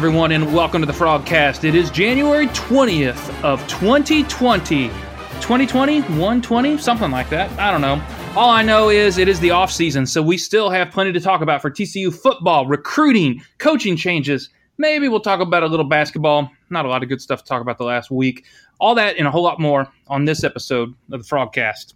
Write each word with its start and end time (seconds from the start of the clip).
Everyone, 0.00 0.32
and 0.32 0.54
welcome 0.54 0.80
to 0.80 0.86
the 0.86 0.94
Frogcast. 0.94 1.62
It 1.62 1.74
is 1.74 1.90
January 1.90 2.46
20th 2.46 3.44
of 3.44 3.60
2020. 3.68 4.88
2020? 4.88 6.00
120? 6.00 6.78
Something 6.78 7.10
like 7.10 7.28
that. 7.28 7.50
I 7.60 7.70
don't 7.70 7.82
know. 7.82 8.02
All 8.34 8.48
I 8.48 8.62
know 8.62 8.88
is 8.88 9.18
it 9.18 9.28
is 9.28 9.40
the 9.40 9.50
off 9.50 9.70
season, 9.70 10.06
so 10.06 10.22
we 10.22 10.38
still 10.38 10.70
have 10.70 10.90
plenty 10.90 11.12
to 11.12 11.20
talk 11.20 11.42
about 11.42 11.60
for 11.60 11.70
TCU 11.70 12.14
football, 12.14 12.66
recruiting, 12.66 13.42
coaching 13.58 13.94
changes. 13.94 14.48
Maybe 14.78 15.06
we'll 15.06 15.20
talk 15.20 15.40
about 15.40 15.64
a 15.64 15.66
little 15.66 15.84
basketball. 15.84 16.50
Not 16.70 16.86
a 16.86 16.88
lot 16.88 17.02
of 17.02 17.10
good 17.10 17.20
stuff 17.20 17.42
to 17.42 17.44
talk 17.46 17.60
about 17.60 17.76
the 17.76 17.84
last 17.84 18.10
week. 18.10 18.46
All 18.78 18.94
that 18.94 19.18
and 19.18 19.28
a 19.28 19.30
whole 19.30 19.42
lot 19.42 19.60
more 19.60 19.86
on 20.08 20.24
this 20.24 20.44
episode 20.44 20.94
of 21.12 21.22
the 21.22 21.28
Frogcast. 21.28 21.92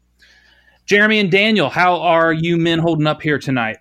Jeremy 0.85 1.21
and 1.21 1.31
Daniel, 1.31 1.71
how 1.71 1.99
are 2.03 2.35
you 2.35 2.59
men 2.59 2.81
holding 2.81 3.07
up 3.07 3.23
here 3.23 3.39
tonight? 3.39 3.79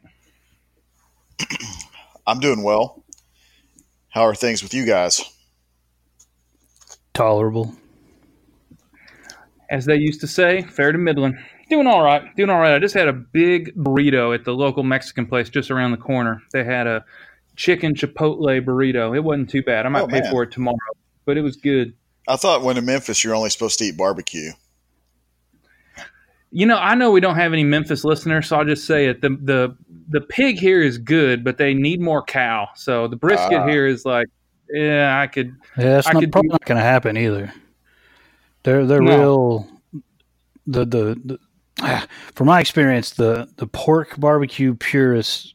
I'm 2.26 2.40
doing 2.40 2.64
well. 2.64 3.03
How 4.14 4.22
are 4.28 4.36
things 4.36 4.62
with 4.62 4.74
you 4.74 4.86
guys? 4.86 5.22
Tolerable. 7.14 7.74
As 9.70 9.86
they 9.86 9.96
used 9.96 10.22
to 10.22 10.28
say, 10.28 10.62
fair 10.64 10.92
to 10.92 10.98
middling. 10.98 11.38
Doing 11.70 11.88
all 11.88 12.04
right. 12.04 12.24
Doing 12.36 12.50
all 12.52 12.60
right. 12.60 12.76
I 12.76 12.80
just 12.80 12.94
had 12.94 13.08
a 13.08 13.14
big 13.14 13.74
burrito 13.76 14.36
at 14.36 14.46
the 14.46 14.54
local 14.54 14.84
Mexican 14.84 15.26
place 15.26 15.50
just 15.50 15.72
around 15.72 15.92
the 15.92 15.98
corner. 15.98 16.44
They 16.52 16.64
had 16.64 16.86
a 16.86 17.04
chicken 17.56 17.96
chipotle 17.96 18.64
burrito. 18.64 19.16
It 19.16 19.22
wasn't 19.22 19.50
too 19.50 19.64
bad. 19.64 19.86
I 19.86 19.90
might 19.90 20.02
Oh, 20.04 20.08
pay 20.08 20.22
man. 20.22 20.32
for 20.32 20.44
it 20.44 20.52
tomorrow, 20.52 20.78
but 21.26 21.38
it 21.38 21.42
was 21.42 21.56
good. 21.56 21.94
I 22.28 22.36
thought 22.36 22.62
when 22.62 22.78
in 22.78 22.86
Memphis 22.86 23.24
you're 23.24 23.36
only 23.36 23.50
supposed 23.50 23.80
to 23.80 23.86
eat 23.86 23.98
barbecue. 23.98 24.52
You 26.52 26.68
know, 26.68 26.78
I 26.78 26.94
know 26.94 27.10
we 27.10 27.20
don't 27.20 27.36
have 27.36 27.52
any 27.52 27.64
Memphis 27.64 28.04
listeners, 28.04 28.48
so 28.48 28.58
I'll 28.58 28.66
just 28.66 28.86
say 28.86 29.08
it. 29.08 29.22
The 29.22 29.30
the 29.30 29.78
the 30.10 30.22
pig 30.22 30.58
here 30.58 30.82
is 30.82 30.98
good, 30.98 31.44
but 31.44 31.58
they 31.58 31.74
need 31.74 32.02
more 32.02 32.24
cow. 32.24 32.70
So 32.76 33.08
the 33.08 33.16
brisket 33.16 33.60
Ah. 33.60 33.68
here 33.68 33.86
is 33.88 34.06
like, 34.06 34.28
yeah, 34.70 35.20
I 35.20 35.28
could. 35.28 35.56
Yeah, 35.78 36.00
it's 36.00 36.08
I 36.08 36.14
not, 36.14 36.20
could 36.22 36.32
probably 36.32 36.50
do- 36.50 36.54
not 36.54 36.66
going 36.66 36.78
to 36.80 36.84
happen 36.84 37.18
either. 37.18 37.54
They're 38.64 38.86
they're 38.86 39.02
No. 39.02 39.18
real. 39.18 39.68
The 40.66 40.86
the, 40.86 41.22
the 41.26 41.40
ah, 41.82 42.08
from 42.34 42.48
my 42.48 42.60
experience, 42.62 43.12
the 43.12 43.50
the 43.58 43.68
pork 43.68 44.18
barbecue 44.20 44.74
purists 44.76 45.54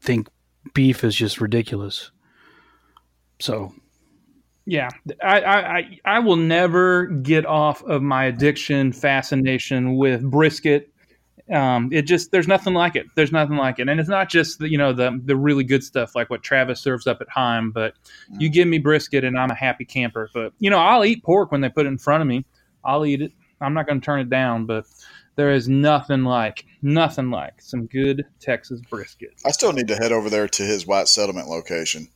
think 0.00 0.28
beef 0.74 1.02
is 1.04 1.16
just 1.16 1.40
ridiculous. 1.40 2.10
So 3.40 3.72
Yeah, 4.66 4.88
I, 5.22 5.40
I, 5.40 5.76
I, 5.78 6.00
I 6.04 6.18
will 6.20 6.36
never 6.36 7.06
get 7.06 7.44
off 7.46 7.82
of 7.84 8.02
my 8.02 8.24
addiction 8.24 8.92
fascination 8.92 9.96
with 9.96 10.22
brisket. 10.22 10.90
Um, 11.52 11.90
it 11.92 12.02
just 12.02 12.32
there's 12.32 12.48
nothing 12.48 12.74
like 12.74 12.96
it. 12.96 13.06
There's 13.14 13.30
nothing 13.30 13.56
like 13.56 13.78
it, 13.78 13.88
and 13.88 14.00
it's 14.00 14.08
not 14.08 14.28
just 14.28 14.58
the, 14.58 14.68
you 14.68 14.78
know 14.78 14.92
the 14.92 15.20
the 15.24 15.36
really 15.36 15.62
good 15.62 15.84
stuff 15.84 16.16
like 16.16 16.28
what 16.28 16.42
Travis 16.42 16.80
serves 16.80 17.06
up 17.06 17.20
at 17.20 17.28
Heim, 17.28 17.70
but 17.70 17.94
you 18.38 18.48
give 18.48 18.66
me 18.66 18.78
brisket 18.78 19.22
and 19.22 19.38
I'm 19.38 19.50
a 19.50 19.54
happy 19.54 19.84
camper. 19.84 20.28
But 20.34 20.52
you 20.58 20.70
know 20.70 20.78
I'll 20.78 21.04
eat 21.04 21.22
pork 21.22 21.52
when 21.52 21.60
they 21.60 21.68
put 21.68 21.86
it 21.86 21.90
in 21.90 21.98
front 21.98 22.20
of 22.22 22.26
me. 22.26 22.44
I'll 22.84 23.06
eat 23.06 23.22
it. 23.22 23.32
I'm 23.60 23.74
not 23.74 23.86
going 23.86 24.00
to 24.00 24.04
turn 24.04 24.20
it 24.20 24.28
down, 24.28 24.66
but 24.66 24.86
there 25.36 25.52
is 25.52 25.68
nothing 25.68 26.24
like 26.24 26.64
nothing 26.82 27.30
like 27.30 27.60
some 27.60 27.86
good 27.86 28.24
Texas 28.40 28.80
brisket. 28.90 29.34
I 29.44 29.50
still 29.52 29.72
need 29.72 29.88
to 29.88 29.96
head 29.96 30.12
over 30.12 30.28
there 30.28 30.48
to 30.48 30.62
his 30.62 30.86
white 30.86 31.08
settlement 31.08 31.48
location. 31.48 32.08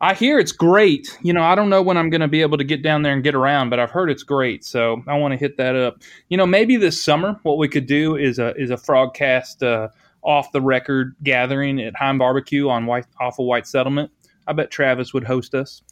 I 0.00 0.14
hear 0.14 0.38
it's 0.38 0.52
great. 0.52 1.16
You 1.22 1.32
know, 1.32 1.42
I 1.42 1.54
don't 1.54 1.70
know 1.70 1.80
when 1.82 1.96
I'm 1.96 2.10
going 2.10 2.20
to 2.20 2.28
be 2.28 2.42
able 2.42 2.58
to 2.58 2.64
get 2.64 2.82
down 2.82 3.02
there 3.02 3.12
and 3.14 3.22
get 3.22 3.34
around, 3.34 3.70
but 3.70 3.78
I've 3.80 3.90
heard 3.90 4.10
it's 4.10 4.22
great. 4.22 4.64
So 4.64 5.02
I 5.06 5.16
want 5.18 5.32
to 5.32 5.38
hit 5.38 5.56
that 5.56 5.76
up. 5.76 6.02
You 6.28 6.36
know, 6.36 6.46
maybe 6.46 6.76
this 6.76 7.00
summer, 7.00 7.38
what 7.42 7.58
we 7.58 7.68
could 7.68 7.86
do 7.86 8.16
is 8.16 8.38
a 8.38 8.54
is 8.56 8.70
a 8.70 8.76
frogcast 8.76 9.62
uh, 9.62 9.88
off 10.22 10.52
the 10.52 10.60
record 10.60 11.14
gathering 11.22 11.80
at 11.80 11.96
Heim 11.96 12.18
Barbecue 12.18 12.68
on 12.68 12.86
White 12.86 13.06
off 13.20 13.38
of 13.38 13.46
White 13.46 13.66
Settlement. 13.66 14.10
I 14.46 14.52
bet 14.52 14.70
Travis 14.70 15.14
would 15.14 15.24
host 15.24 15.54
us. 15.54 15.82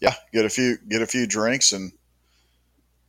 Yeah, 0.00 0.14
get 0.32 0.44
a 0.44 0.48
few 0.50 0.78
get 0.88 1.02
a 1.02 1.06
few 1.06 1.26
drinks 1.26 1.72
and 1.72 1.92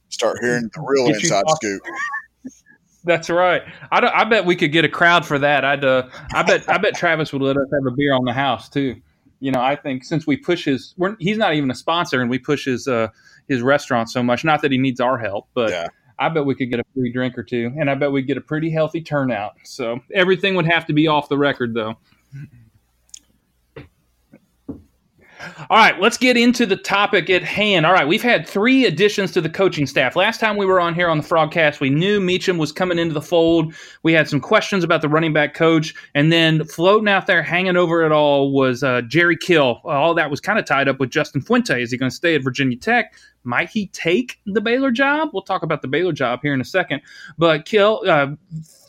start 0.10 0.40
hearing 0.42 0.70
the 0.74 0.82
real 0.86 1.08
Get 1.08 1.18
inside 1.24 1.44
scoop. 1.50 1.82
That's 3.04 3.30
right. 3.32 3.64
I, 3.92 4.00
don't- 4.00 4.14
I 4.14 4.26
bet 4.26 4.46
we 4.46 4.56
could 4.56 4.72
get 4.72 4.86
a 4.86 4.90
crowd 4.90 5.26
for 5.26 5.40
that. 5.40 5.66
I'd 5.66 5.84
uh, 5.86 6.08
I 6.34 6.44
bet 6.44 6.68
I 6.70 6.78
bet 6.78 6.96
Travis 6.96 7.32
would 7.34 7.42
let 7.42 7.58
us 7.58 7.66
have 7.74 7.86
a 7.92 7.96
beer 7.96 8.14
on 8.14 8.26
the 8.26 8.34
house 8.34 8.70
too. 8.70 9.02
You 9.42 9.52
know, 9.52 9.60
I 9.60 9.76
think 9.76 10.06
since 10.06 10.26
we 10.26 10.38
push 10.38 10.64
his, 10.66 10.94
we're, 10.98 11.18
he's 11.20 11.38
not 11.38 11.56
even 11.56 11.70
a 11.70 11.76
sponsor, 11.76 12.22
and 12.22 12.30
we 12.30 12.40
push 12.40 12.66
his 12.66 12.88
uh, 12.88 13.10
his 13.50 13.62
restaurant 13.62 14.10
so 14.10 14.24
much. 14.24 14.46
Not 14.46 14.62
that 14.62 14.72
he 14.72 14.78
needs 14.78 15.02
our 15.02 15.18
help, 15.18 15.50
but 15.54 15.72
Yeah. 15.72 15.88
I 16.20 16.30
bet 16.30 16.46
we 16.46 16.54
could 16.54 16.70
get 16.70 16.80
a 16.80 16.84
free 16.94 17.12
drink 17.12 17.36
or 17.38 17.44
two, 17.44 17.74
and 17.80 17.90
I 17.90 17.96
bet 17.96 18.12
we'd 18.12 18.28
get 18.28 18.38
a 18.38 18.42
pretty 18.42 18.70
healthy 18.70 19.02
turnout. 19.02 19.54
So 19.64 20.00
everything 20.14 20.54
would 20.54 20.68
have 20.68 20.86
to 20.86 20.94
be 20.94 21.08
off 21.08 21.28
the 21.28 21.38
record, 21.38 21.74
though. 21.74 21.96
All 25.70 25.78
right, 25.78 26.00
let's 26.00 26.18
get 26.18 26.38
into 26.38 26.66
the 26.66 26.76
topic 26.76 27.30
at 27.30 27.44
hand. 27.44 27.86
All 27.86 27.94
right, 27.94 28.08
we've 28.08 28.22
had 28.22 28.48
three 28.48 28.86
additions 28.86 29.32
to 29.32 29.42
the 29.42 29.50
coaching 29.50 29.88
staff. 29.88 30.16
Last 30.16 30.40
time 30.40 30.58
we 30.58 30.66
were 30.66 30.80
on 30.80 30.94
here 30.94 31.10
on 31.10 31.18
the 31.18 31.24
Frogcast, 31.24 31.80
we 31.80 31.90
knew 31.90 32.20
Meacham 32.20 32.58
was 32.58 32.72
coming 32.72 33.00
into 33.00 33.14
the 33.14 33.22
fold. 33.22 33.74
We 34.04 34.14
had 34.14 34.28
some 34.28 34.40
questions 34.40 34.84
about 34.84 35.02
the 35.02 35.10
running 35.10 35.34
back 35.34 35.54
coach, 35.54 35.94
and 36.16 36.32
then 36.32 36.66
floating 36.66 37.08
out 37.08 37.28
there, 37.28 37.42
hanging 37.42 37.78
over 37.78 38.04
it 38.04 38.12
all, 38.12 38.52
was 38.52 38.84
uh, 38.84 39.02
Jerry 39.04 39.38
Kill. 39.38 39.82
All 39.84 40.14
that 40.14 40.30
was 40.30 40.40
kind 40.40 40.60
of 40.60 40.66
tied 40.66 40.88
up 40.88 41.00
with 41.00 41.10
Justin 41.10 41.42
Fuente. 41.42 41.82
Is 41.82 41.92
he 41.92 41.98
going 41.98 42.10
to 42.10 42.16
stay 42.16 42.36
at 42.36 42.44
Virginia 42.44 42.78
Tech? 42.78 43.14
Might 43.44 43.70
he 43.70 43.88
take 43.88 44.40
the 44.46 44.62
Baylor 44.62 44.92
job? 44.92 45.30
We'll 45.34 45.42
talk 45.42 45.64
about 45.64 45.82
the 45.82 45.88
Baylor 45.88 46.14
job 46.14 46.40
here 46.44 46.54
in 46.54 46.62
a 46.62 46.66
second. 46.66 47.02
But 47.38 47.66
Kill, 47.66 48.02
uh, 48.08 48.28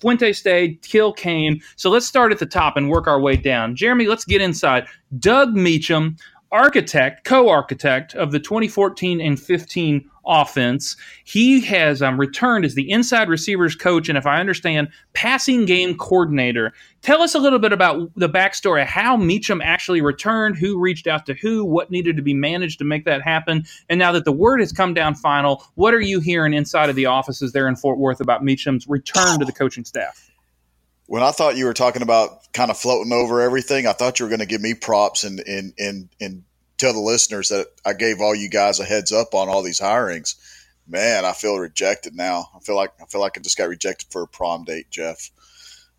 Fuente 0.00 0.32
stayed, 0.32 0.82
Kill 0.82 1.12
came. 1.12 1.60
So 1.76 1.90
let's 1.90 2.06
start 2.06 2.32
at 2.32 2.38
the 2.38 2.46
top 2.46 2.76
and 2.76 2.90
work 2.90 3.06
our 3.06 3.20
way 3.20 3.36
down. 3.36 3.76
Jeremy, 3.76 4.06
let's 4.06 4.24
get 4.24 4.40
inside. 4.40 4.86
Doug 5.18 5.54
Meacham, 5.54 6.16
architect, 6.50 7.24
co-architect 7.24 8.14
of 8.14 8.30
the 8.30 8.38
2014 8.38 9.20
and 9.20 9.40
15 9.40 10.10
offense. 10.26 10.96
He 11.24 11.60
has 11.62 12.02
um, 12.02 12.18
returned 12.18 12.64
as 12.64 12.74
the 12.74 12.90
inside 12.90 13.28
receivers 13.28 13.74
coach, 13.74 14.08
and 14.08 14.18
if 14.18 14.26
I 14.26 14.40
understand, 14.40 14.88
passing 15.12 15.64
game 15.64 15.96
coordinator. 15.96 16.72
Tell 17.02 17.22
us 17.22 17.34
a 17.34 17.38
little 17.38 17.58
bit 17.58 17.72
about 17.72 18.10
the 18.16 18.28
backstory, 18.28 18.84
how 18.86 19.16
Meacham 19.16 19.60
actually 19.60 20.00
returned, 20.00 20.56
who 20.56 20.78
reached 20.78 21.06
out 21.06 21.26
to 21.26 21.34
who, 21.34 21.64
what 21.64 21.90
needed 21.90 22.16
to 22.16 22.22
be 22.22 22.34
managed 22.34 22.78
to 22.78 22.84
make 22.84 23.04
that 23.04 23.22
happen, 23.22 23.64
and 23.88 23.98
now 23.98 24.12
that 24.12 24.24
the 24.24 24.32
word 24.32 24.60
has 24.60 24.72
come 24.72 24.94
down 24.94 25.14
final, 25.14 25.64
what 25.74 25.94
are 25.94 26.00
you 26.00 26.20
hearing 26.20 26.54
inside 26.54 26.88
of 26.88 26.96
the 26.96 27.06
offices 27.06 27.52
there 27.52 27.68
in 27.68 27.76
Fort 27.76 27.98
Worth 27.98 28.20
about 28.20 28.44
Meacham's 28.44 28.86
return 28.86 29.38
to 29.38 29.44
the 29.44 29.52
coaching 29.52 29.84
staff? 29.84 30.30
When 31.06 31.22
I 31.22 31.32
thought 31.32 31.56
you 31.56 31.66
were 31.66 31.74
talking 31.74 32.02
about 32.02 32.52
kind 32.52 32.70
of 32.70 32.78
floating 32.78 33.12
over 33.12 33.40
everything, 33.40 33.86
I 33.86 33.92
thought 33.92 34.18
you 34.18 34.24
were 34.24 34.30
going 34.30 34.40
to 34.40 34.46
give 34.46 34.60
me 34.60 34.74
props 34.74 35.24
and 35.24 35.40
and 35.40 35.74
and 35.78 36.08
and 36.20 36.44
tell 36.82 36.92
the 36.92 37.00
listeners 37.00 37.48
that 37.48 37.68
I 37.84 37.92
gave 37.92 38.20
all 38.20 38.34
you 38.34 38.50
guys 38.50 38.80
a 38.80 38.84
heads 38.84 39.12
up 39.12 39.34
on 39.34 39.48
all 39.48 39.62
these 39.62 39.80
hirings. 39.80 40.34
Man, 40.88 41.24
I 41.24 41.32
feel 41.32 41.56
rejected 41.58 42.14
now. 42.14 42.50
I 42.56 42.58
feel 42.58 42.74
like 42.74 42.90
I 43.00 43.06
feel 43.06 43.20
like 43.20 43.38
I 43.38 43.40
just 43.40 43.56
got 43.56 43.68
rejected 43.68 44.08
for 44.10 44.22
a 44.22 44.26
prom 44.26 44.64
date, 44.64 44.90
Jeff. 44.90 45.30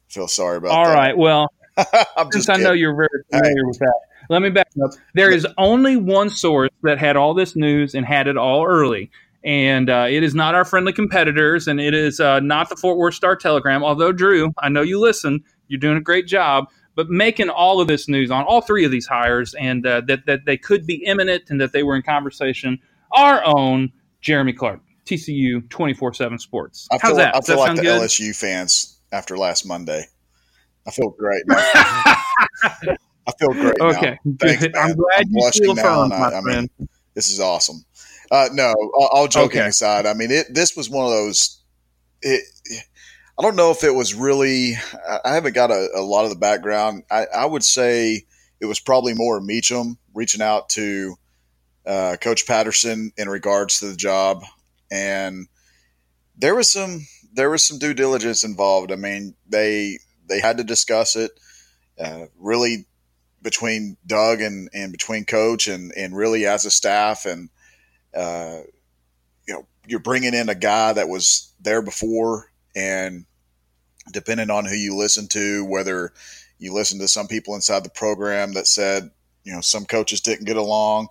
I 0.10 0.14
feel 0.14 0.28
sorry 0.28 0.58
about 0.58 0.72
All 0.72 0.86
that. 0.86 0.94
right, 0.94 1.18
well, 1.18 1.48
I'm 2.18 2.32
since 2.32 2.50
I 2.50 2.58
know 2.58 2.74
you're 2.74 2.96
very 2.96 3.24
familiar 3.32 3.66
with 3.66 3.80
that, 3.80 3.96
let 4.30 4.42
me 4.42 4.50
back 4.50 4.68
up. 4.84 4.92
There 5.14 5.32
is 5.32 5.48
only 5.58 5.96
one 5.96 6.30
source 6.30 6.70
that 6.84 7.00
had 7.00 7.16
all 7.16 7.34
this 7.34 7.56
news 7.56 7.96
and 7.96 8.06
had 8.06 8.28
it 8.28 8.38
all 8.38 8.66
early. 8.66 9.10
And 9.46 9.90
uh, 9.90 10.08
it 10.10 10.24
is 10.24 10.34
not 10.34 10.56
our 10.56 10.64
friendly 10.64 10.94
competitors, 10.94 11.68
and 11.68 11.82
it 11.82 11.94
is 11.94 12.22
uh, 12.22 12.40
not 12.40 12.70
the 12.70 12.78
Fort 12.78 12.98
Worth 12.98 13.16
Star 13.16 13.36
Telegram. 13.36 13.84
Although, 13.84 14.14
Drew, 14.14 14.54
I 14.60 14.70
know 14.70 14.82
you 14.82 15.00
listen, 15.00 15.44
you're 15.68 15.82
doing 15.82 15.98
a 15.98 16.02
great 16.02 16.28
job. 16.28 16.68
But 16.96 17.10
making 17.10 17.50
all 17.50 17.82
of 17.82 17.88
this 17.88 18.08
news 18.08 18.30
on 18.32 18.44
all 18.46 18.62
three 18.62 18.86
of 18.86 18.92
these 18.92 19.08
hires, 19.08 19.54
and 19.56 19.86
uh, 19.86 20.02
that 20.08 20.26
that 20.28 20.46
they 20.46 20.58
could 20.58 20.86
be 20.86 21.04
imminent, 21.06 21.44
and 21.50 21.60
that 21.62 21.72
they 21.74 21.84
were 21.84 21.96
in 21.96 22.02
conversation. 22.04 22.80
Our 23.12 23.44
own 23.46 23.92
Jeremy 24.22 24.54
Clark, 24.54 24.80
TCU 25.06 25.68
twenty 25.70 25.94
four 25.94 26.14
seven 26.14 26.38
Sports. 26.40 26.88
I 26.92 27.00
How's 27.02 27.18
that? 27.18 27.36
I 27.36 27.42
feel 27.42 27.56
that 27.58 27.62
like 27.62 27.76
the 27.78 27.82
good? 27.84 28.02
LSU 28.02 28.36
fans 28.36 29.00
after 29.12 29.38
last 29.38 29.66
Monday. 29.66 30.06
I 30.88 30.92
feel 30.92 31.10
great. 31.12 31.44
Now. 31.48 31.56
I 33.26 33.32
feel 33.40 33.54
great. 33.54 33.76
now. 33.80 33.86
okay, 33.90 34.20
Thanks. 34.40 34.64
I'm 34.78 34.96
glad 34.96 35.20
I'm 35.22 35.28
you 35.32 35.52
feel 35.54 35.76
now, 35.76 36.02
affirmed, 36.04 36.10
my 36.10 36.16
I- 36.18 36.38
I 36.38 36.42
mean. 36.42 36.70
This 37.16 37.30
is 37.30 37.40
awesome. 37.40 37.86
Uh, 38.32 38.50
no, 38.54 38.74
all, 38.96 39.10
all 39.14 39.28
joking 39.28 39.60
Okay. 39.60 39.68
aside, 39.70 40.06
I 40.08 40.14
mean, 40.16 40.32
it, 40.32 40.48
this 40.54 40.76
was 40.76 40.90
one 40.90 41.06
of 41.06 41.12
those. 41.12 41.62
It, 42.24 42.44
I 43.38 43.42
don't 43.42 43.56
know 43.56 43.72
if 43.72 43.84
it 43.84 43.94
was 43.94 44.14
really. 44.14 44.76
I- 45.26 45.34
haven't 45.34 45.56
got 45.56 45.72
a, 45.72 45.90
a 45.96 46.02
lot 46.02 46.24
of 46.24 46.30
the 46.30 46.38
background. 46.38 47.04
I, 47.10 47.26
I 47.26 47.46
would 47.46 47.64
say 47.64 48.26
it 48.60 48.66
was 48.66 48.80
probably 48.80 49.14
more 49.14 49.42
Meacham 49.42 49.98
reaching 50.14 50.42
out 50.42 50.70
to 50.70 51.16
uh, 51.86 52.18
Coach 52.22 52.46
Patterson 52.46 53.12
in 53.18 53.28
regards 53.28 53.80
to 53.80 53.88
the 53.88 53.96
job, 53.96 54.44
and 54.92 55.48
there 56.38 56.56
was 56.56 56.70
some 56.72 57.08
there 57.34 57.50
was 57.50 57.64
some 57.64 57.80
due 57.80 57.94
diligence 57.94 58.44
involved. 58.44 58.92
I 58.92 58.96
mean, 58.96 59.36
they 59.48 59.98
they 60.28 60.40
had 60.40 60.58
to 60.58 60.64
discuss 60.64 61.16
it. 61.16 61.32
Uh, 62.00 62.26
really 62.40 62.86
between 63.42 63.98
Doug 64.08 64.42
and, 64.42 64.70
and 64.74 64.92
between 64.92 65.26
coach 65.26 65.68
and, 65.68 65.92
and 65.96 66.16
really 66.16 66.46
as 66.46 66.66
a 66.66 66.72
staff 66.72 67.26
and 67.26 67.50
uh, 68.16 68.60
you 69.48 69.54
know 69.54 69.66
you're 69.86 70.00
bringing 70.00 70.34
in 70.34 70.50
a 70.50 70.56
guy 70.56 70.94
that 70.94 71.10
was 71.10 71.54
there 71.60 71.82
before 71.82 72.52
and 72.76 73.26
depending 74.12 74.50
on 74.50 74.66
who 74.66 74.76
you 74.76 74.96
listen 74.96 75.28
to, 75.30 75.66
whether 75.66 76.14
you 76.60 76.74
listen 76.74 77.00
to 77.00 77.08
some 77.08 77.28
people 77.28 77.56
inside 77.56 77.84
the 77.84 77.90
program 77.90 78.54
that 78.54 78.68
said, 78.68 79.12
you 79.44 79.54
know, 79.54 79.62
some 79.62 79.86
coaches 79.86 80.22
didn't 80.22 80.46
get 80.46 80.58
along. 80.58 81.08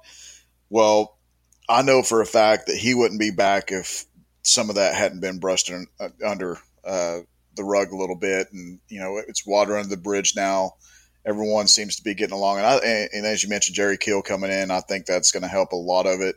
Well, 0.70 1.18
I 1.68 1.82
know 1.82 2.02
for 2.02 2.20
a 2.20 2.26
fact 2.26 2.66
that 2.66 2.76
he 2.76 2.94
wouldn't 2.94 3.20
be 3.20 3.30
back 3.30 3.72
if 3.72 4.04
some 4.42 4.68
of 4.68 4.76
that 4.76 4.94
hadn't 4.94 5.20
been 5.20 5.38
brushed 5.38 5.70
in, 5.70 5.86
uh, 6.00 6.08
under 6.26 6.58
uh, 6.84 7.20
the 7.54 7.64
rug 7.64 7.92
a 7.92 7.96
little 7.96 8.16
bit. 8.16 8.52
And, 8.52 8.80
you 8.88 8.98
know, 9.00 9.18
it's 9.18 9.46
water 9.46 9.76
under 9.76 9.88
the 9.88 9.96
bridge 9.96 10.34
now. 10.34 10.72
Everyone 11.24 11.68
seems 11.68 11.96
to 11.96 12.02
be 12.02 12.14
getting 12.14 12.34
along. 12.34 12.58
And, 12.58 12.66
I, 12.66 12.76
and, 12.78 13.08
and 13.12 13.26
as 13.26 13.42
you 13.42 13.48
mentioned, 13.48 13.76
Jerry 13.76 13.96
Kill 13.96 14.22
coming 14.22 14.50
in, 14.50 14.70
I 14.70 14.80
think 14.80 15.06
that's 15.06 15.30
going 15.30 15.44
to 15.44 15.48
help 15.48 15.72
a 15.72 15.76
lot 15.76 16.06
of 16.06 16.20
it 16.20 16.36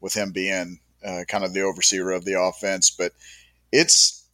with 0.00 0.14
him 0.14 0.32
being 0.32 0.78
uh, 1.04 1.22
kind 1.26 1.44
of 1.44 1.54
the 1.54 1.62
overseer 1.62 2.10
of 2.10 2.24
the 2.24 2.38
offense. 2.38 2.90
But 2.90 3.12
it's, 3.72 4.25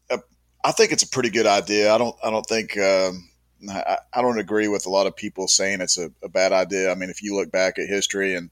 I 0.65 0.73
think 0.73 0.93
it's 0.93 1.03
a 1.03 1.09
pretty 1.09 1.31
good 1.31 1.47
idea. 1.47 1.93
I 1.93 1.99
don't, 1.99 2.17
I 2.23 2.31
don't 2.31 2.47
think, 2.47 2.79
um, 2.79 3.29
I, 3.69 3.99
I, 4.13 4.23
don't 4.23 4.39
agree 4.39 4.69
with 4.69 4.87
a 4.87 4.91
lot 4.91 5.07
of 5.07 5.17
people 5.17 5.49
saying 5.49 5.81
it's 5.81 5.99
a, 5.99 6.11
a 6.23 6.29
bad 6.29 6.53
idea. 6.53 6.91
I 6.91 6.95
mean, 6.95 7.11
if 7.11 7.23
you 7.23 7.35
look 7.35 7.51
back 7.51 7.79
at 7.79 7.89
history 7.89 8.35
and 8.35 8.51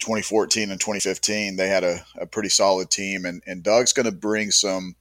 2014 0.00 0.70
and 0.70 0.80
2015, 0.80 1.56
they 1.56 1.68
had 1.68 1.84
a, 1.84 2.04
a 2.20 2.26
pretty 2.26 2.48
solid 2.48 2.90
team. 2.90 3.24
And, 3.24 3.42
and 3.46 3.62
Doug's 3.62 3.92
going 3.92 4.06
to 4.06 4.12
bring 4.12 4.50
some 4.50 4.96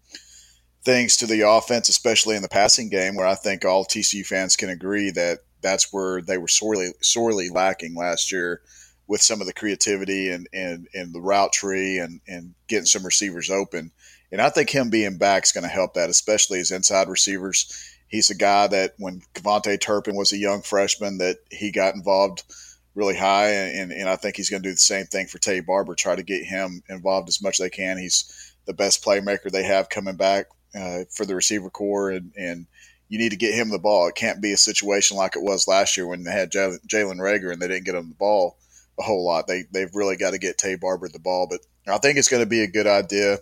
things 0.84 1.18
to 1.18 1.25
the 1.25 1.42
offense, 1.42 1.90
especially 1.90 2.36
in 2.36 2.42
the 2.42 2.50
passing 2.50 2.90
game, 2.90 3.16
where 3.16 3.28
I 3.28 3.36
think 3.36 3.66
all 3.66 3.86
TCU 3.86 4.26
fans 4.26 4.56
can 4.56 4.69
agree 4.69 5.12
that 5.12 5.40
that's 5.62 5.94
where 5.94 6.22
they 6.22 6.38
were 6.38 6.50
sorely 6.50 6.92
sorely 7.02 7.50
lacking 7.50 7.96
last 7.96 8.31
year 8.31 8.62
with 9.08 9.22
some 9.22 9.42
of 9.42 9.48
the 9.48 9.54
creativity 9.54 10.30
and, 10.30 10.48
and, 10.54 10.88
and 10.94 11.14
the 11.14 11.22
route 11.22 11.54
tree 11.54 12.00
and, 12.00 12.22
and 12.28 12.54
getting 12.68 12.86
some 12.86 13.06
receivers 13.06 13.50
open. 13.50 13.92
And 14.33 14.41
I 14.41 14.50
think 14.50 14.69
him 14.69 14.89
being 14.89 15.18
back 15.18 15.45
is 15.45 15.53
going 15.53 15.63
to 15.63 15.69
help 15.69 15.94
that, 15.94 16.09
especially 16.09 16.59
as 16.59 16.71
inside 16.71 17.07
receivers. 17.07 17.71
He's 18.09 18.30
a 18.30 18.35
guy 18.35 18.68
that 18.68 18.95
when 18.97 19.21
KaVontae 19.33 19.80
Turpin 19.80 20.18
was 20.18 20.33
a 20.33 20.38
young 20.38 20.62
freshman, 20.62 21.19
that 21.19 21.38
he 21.50 21.71
got 21.71 21.95
involved– 21.95 22.44
really 22.95 23.15
high, 23.15 23.50
and, 23.50 23.91
and 23.91 24.07
I 24.07 24.15
think 24.15 24.35
he's 24.35 24.50
going 24.50 24.62
to 24.62 24.69
do 24.69 24.74
the 24.74 24.77
same 24.77 25.06
thing 25.06 25.27
for 25.27 25.39
Taye 25.39 25.65
Barber. 25.65 25.95
Try 25.95 26.15
to 26.15 26.24
get 26.24 26.44
him 26.44 26.83
involved 26.89 27.30
as 27.30 27.41
much 27.41 27.59
as 27.59 27.63
they 27.63 27.69
can. 27.69 27.97
He's 27.97 28.53
the 28.65 28.74
best 28.74 29.03
playmaker 29.03 29.50
they 29.50 29.63
have 29.63 29.89
coming 29.89 30.15
back 30.15 30.47
uh, 30.75 31.00
for 31.12 31.25
the 31.25 31.35
receiver 31.35 31.69
core, 31.69 32.12
and, 32.12 32.31
and 32.38 32.68
you 33.09 33.18
need 33.18 33.31
to 33.31 33.38
get 33.38 33.53
him 33.53 33.69
the 33.69 33.80
ball. 33.80 34.07
It 34.07 34.15
can't 34.15 34.41
be 34.41 34.53
a 34.53 34.57
situation 34.57 35.18
like 35.18 35.35
it 35.35 35.44
was 35.44 35.68
last 35.68 35.97
year 35.97 36.07
when 36.07 36.24
they 36.24 36.31
had 36.31 36.51
Jalen 36.51 36.80
Reagor 36.88 37.51
and 37.51 37.62
they 37.62 37.68
didn't 37.68 37.85
get 37.85 37.95
him 37.95 38.09
the 38.09 38.15
ball 38.15 38.57
a 39.00 39.03
whole 39.03 39.25
lot. 39.25 39.47
They 39.47 39.65
they've 39.71 39.94
really 39.94 40.15
got 40.15 40.31
to 40.31 40.38
get 40.38 40.57
Taye 40.57 40.80
Barber 40.80 41.09
the 41.09 41.19
ball, 41.19 41.47
but 41.47 41.62
I 41.88 41.97
think 41.97 42.18
it's 42.18 42.30
going 42.30 42.44
to 42.44 42.50
be 42.50 42.62
a 42.62 42.68
good 42.68 42.88
idea. 42.88 43.39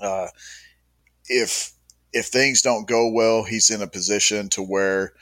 Uh, 0.00 0.28
if 1.26 1.72
if 2.12 2.26
things 2.26 2.62
don't 2.62 2.88
go 2.88 3.10
well, 3.10 3.44
he's 3.44 3.70
in 3.70 3.82
a 3.82 3.86
position 3.86 4.48
to 4.50 4.62
where 4.62 5.12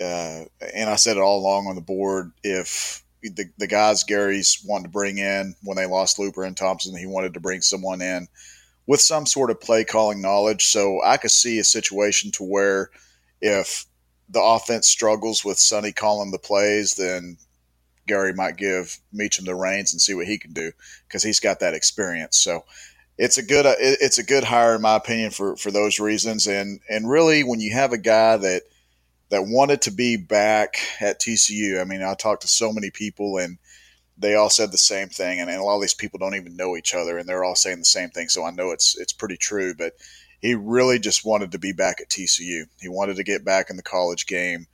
uh, 0.00 0.44
and 0.74 0.90
I 0.90 0.96
said 0.96 1.16
it 1.16 1.22
all 1.22 1.40
along 1.40 1.66
on 1.66 1.74
the 1.74 1.80
board. 1.80 2.32
If 2.42 3.02
the, 3.22 3.46
the 3.58 3.66
guys 3.66 4.04
Gary's 4.04 4.62
wanting 4.66 4.84
to 4.84 4.90
bring 4.90 5.18
in 5.18 5.54
when 5.62 5.76
they 5.76 5.86
lost 5.86 6.18
Looper 6.18 6.44
and 6.44 6.56
Thompson, 6.56 6.96
he 6.96 7.06
wanted 7.06 7.34
to 7.34 7.40
bring 7.40 7.60
someone 7.60 8.02
in 8.02 8.28
with 8.86 9.00
some 9.00 9.26
sort 9.26 9.50
of 9.50 9.60
play 9.60 9.84
calling 9.84 10.20
knowledge. 10.20 10.66
So 10.66 11.00
I 11.04 11.16
could 11.16 11.30
see 11.30 11.58
a 11.58 11.64
situation 11.64 12.30
to 12.32 12.44
where 12.44 12.90
if 13.40 13.86
the 14.28 14.42
offense 14.42 14.88
struggles 14.88 15.44
with 15.44 15.58
Sonny 15.58 15.92
calling 15.92 16.30
the 16.30 16.38
plays, 16.38 16.94
then 16.94 17.36
Gary 18.06 18.32
might 18.32 18.56
give 18.56 18.98
Meacham 19.12 19.44
the 19.44 19.54
reins 19.54 19.92
and 19.92 20.00
see 20.00 20.14
what 20.14 20.26
he 20.26 20.38
can 20.38 20.52
do 20.52 20.72
because 21.06 21.22
he's 21.22 21.40
got 21.40 21.60
that 21.60 21.74
experience. 21.74 22.38
So 22.38 22.64
it's 23.18 23.38
a 23.38 23.42
good 23.42 23.64
it's 23.66 24.18
a 24.18 24.24
good 24.24 24.44
hire 24.44 24.74
in 24.74 24.82
my 24.82 24.96
opinion 24.96 25.30
for 25.30 25.56
for 25.56 25.70
those 25.70 25.98
reasons. 25.98 26.46
And 26.46 26.80
and 26.88 27.08
really 27.08 27.44
when 27.44 27.60
you 27.60 27.72
have 27.72 27.92
a 27.92 27.98
guy 27.98 28.36
that– 28.36 28.62
that 29.28 29.46
wanted 29.46 29.82
to 29.82 29.90
be 29.90 30.16
back 30.16 30.76
at 31.00 31.20
TCU. 31.20 31.80
I 31.80 31.84
mean, 31.84 32.02
I 32.02 32.14
talked 32.14 32.42
to 32.42 32.48
so 32.48 32.72
many 32.72 32.90
people 32.90 33.38
and 33.38 33.58
they 34.16 34.34
all 34.34 34.50
said 34.50 34.70
the 34.70 34.78
same 34.78 35.08
thing. 35.08 35.40
And, 35.40 35.50
and, 35.50 35.60
a 35.60 35.64
lot 35.64 35.76
of 35.76 35.80
these 35.80 35.94
people 35.94 36.18
don't 36.18 36.36
even 36.36 36.56
know 36.56 36.76
each 36.76 36.94
other 36.94 37.18
and 37.18 37.28
they're 37.28 37.44
all 37.44 37.56
saying 37.56 37.78
the 37.78 37.84
same 37.84 38.10
thing. 38.10 38.28
So 38.28 38.44
I 38.44 38.50
know 38.50 38.70
it's, 38.70 38.96
it's 38.98 39.12
pretty 39.12 39.36
true, 39.36 39.74
but 39.74 39.94
he 40.40 40.54
really 40.54 40.98
just 40.98 41.24
wanted 41.24 41.52
to 41.52 41.58
be 41.58 41.72
back 41.72 42.00
at 42.00 42.08
TCU. 42.08 42.64
He 42.80 42.88
wanted 42.88 43.16
to 43.16 43.24
get 43.24 43.44
back 43.44 43.68
in 43.68 43.76
the 43.76 43.82
college 43.82 44.26
game 44.26 44.66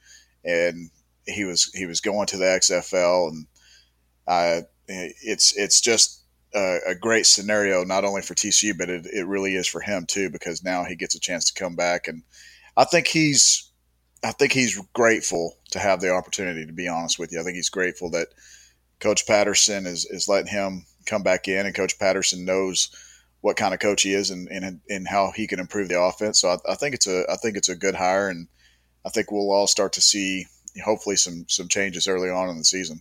and 0.44 0.90
he 1.26 1.44
was, 1.44 1.72
he 1.72 1.86
was 1.86 2.00
going 2.00 2.26
to 2.26 2.36
the 2.36 2.44
XFL 2.44 3.30
and 3.30 3.46
uh, 4.26 4.60
it's, 4.86 5.56
it's 5.56 5.80
just, 5.80 6.21
a, 6.54 6.78
a, 6.88 6.94
great 6.94 7.26
scenario, 7.26 7.84
not 7.84 8.04
only 8.04 8.22
for 8.22 8.34
TCU, 8.34 8.76
but 8.76 8.90
it, 8.90 9.06
it 9.06 9.26
really 9.26 9.54
is 9.54 9.66
for 9.66 9.80
him 9.80 10.06
too, 10.06 10.30
because 10.30 10.62
now 10.62 10.84
he 10.84 10.96
gets 10.96 11.14
a 11.14 11.20
chance 11.20 11.50
to 11.50 11.58
come 11.58 11.76
back. 11.76 12.08
And 12.08 12.22
I 12.76 12.84
think 12.84 13.06
he's, 13.06 13.70
I 14.22 14.32
think 14.32 14.52
he's 14.52 14.80
grateful 14.92 15.56
to 15.70 15.78
have 15.78 16.00
the 16.00 16.12
opportunity. 16.12 16.66
To 16.66 16.72
be 16.72 16.88
honest 16.88 17.18
with 17.18 17.32
you, 17.32 17.40
I 17.40 17.44
think 17.44 17.56
he's 17.56 17.70
grateful 17.70 18.10
that 18.10 18.28
Coach 19.00 19.26
Patterson 19.26 19.86
is 19.86 20.06
is 20.06 20.28
letting 20.28 20.52
him 20.52 20.86
come 21.06 21.22
back 21.22 21.48
in, 21.48 21.66
and 21.66 21.74
Coach 21.74 21.98
Patterson 21.98 22.44
knows 22.44 22.90
what 23.40 23.56
kind 23.56 23.74
of 23.74 23.80
coach 23.80 24.02
he 24.02 24.14
is 24.14 24.30
and 24.30 24.48
and, 24.48 24.80
and 24.88 25.08
how 25.08 25.32
he 25.34 25.46
can 25.46 25.58
improve 25.58 25.88
the 25.88 26.00
offense. 26.00 26.40
So 26.40 26.50
I, 26.50 26.72
I 26.72 26.74
think 26.76 26.94
it's 26.94 27.08
a 27.08 27.24
I 27.28 27.36
think 27.36 27.56
it's 27.56 27.68
a 27.68 27.76
good 27.76 27.96
hire, 27.96 28.28
and 28.28 28.46
I 29.04 29.08
think 29.08 29.30
we'll 29.30 29.50
all 29.50 29.66
start 29.66 29.94
to 29.94 30.00
see 30.00 30.46
hopefully 30.84 31.16
some 31.16 31.46
some 31.48 31.68
changes 31.68 32.06
early 32.06 32.30
on 32.30 32.48
in 32.48 32.58
the 32.58 32.64
season. 32.64 33.00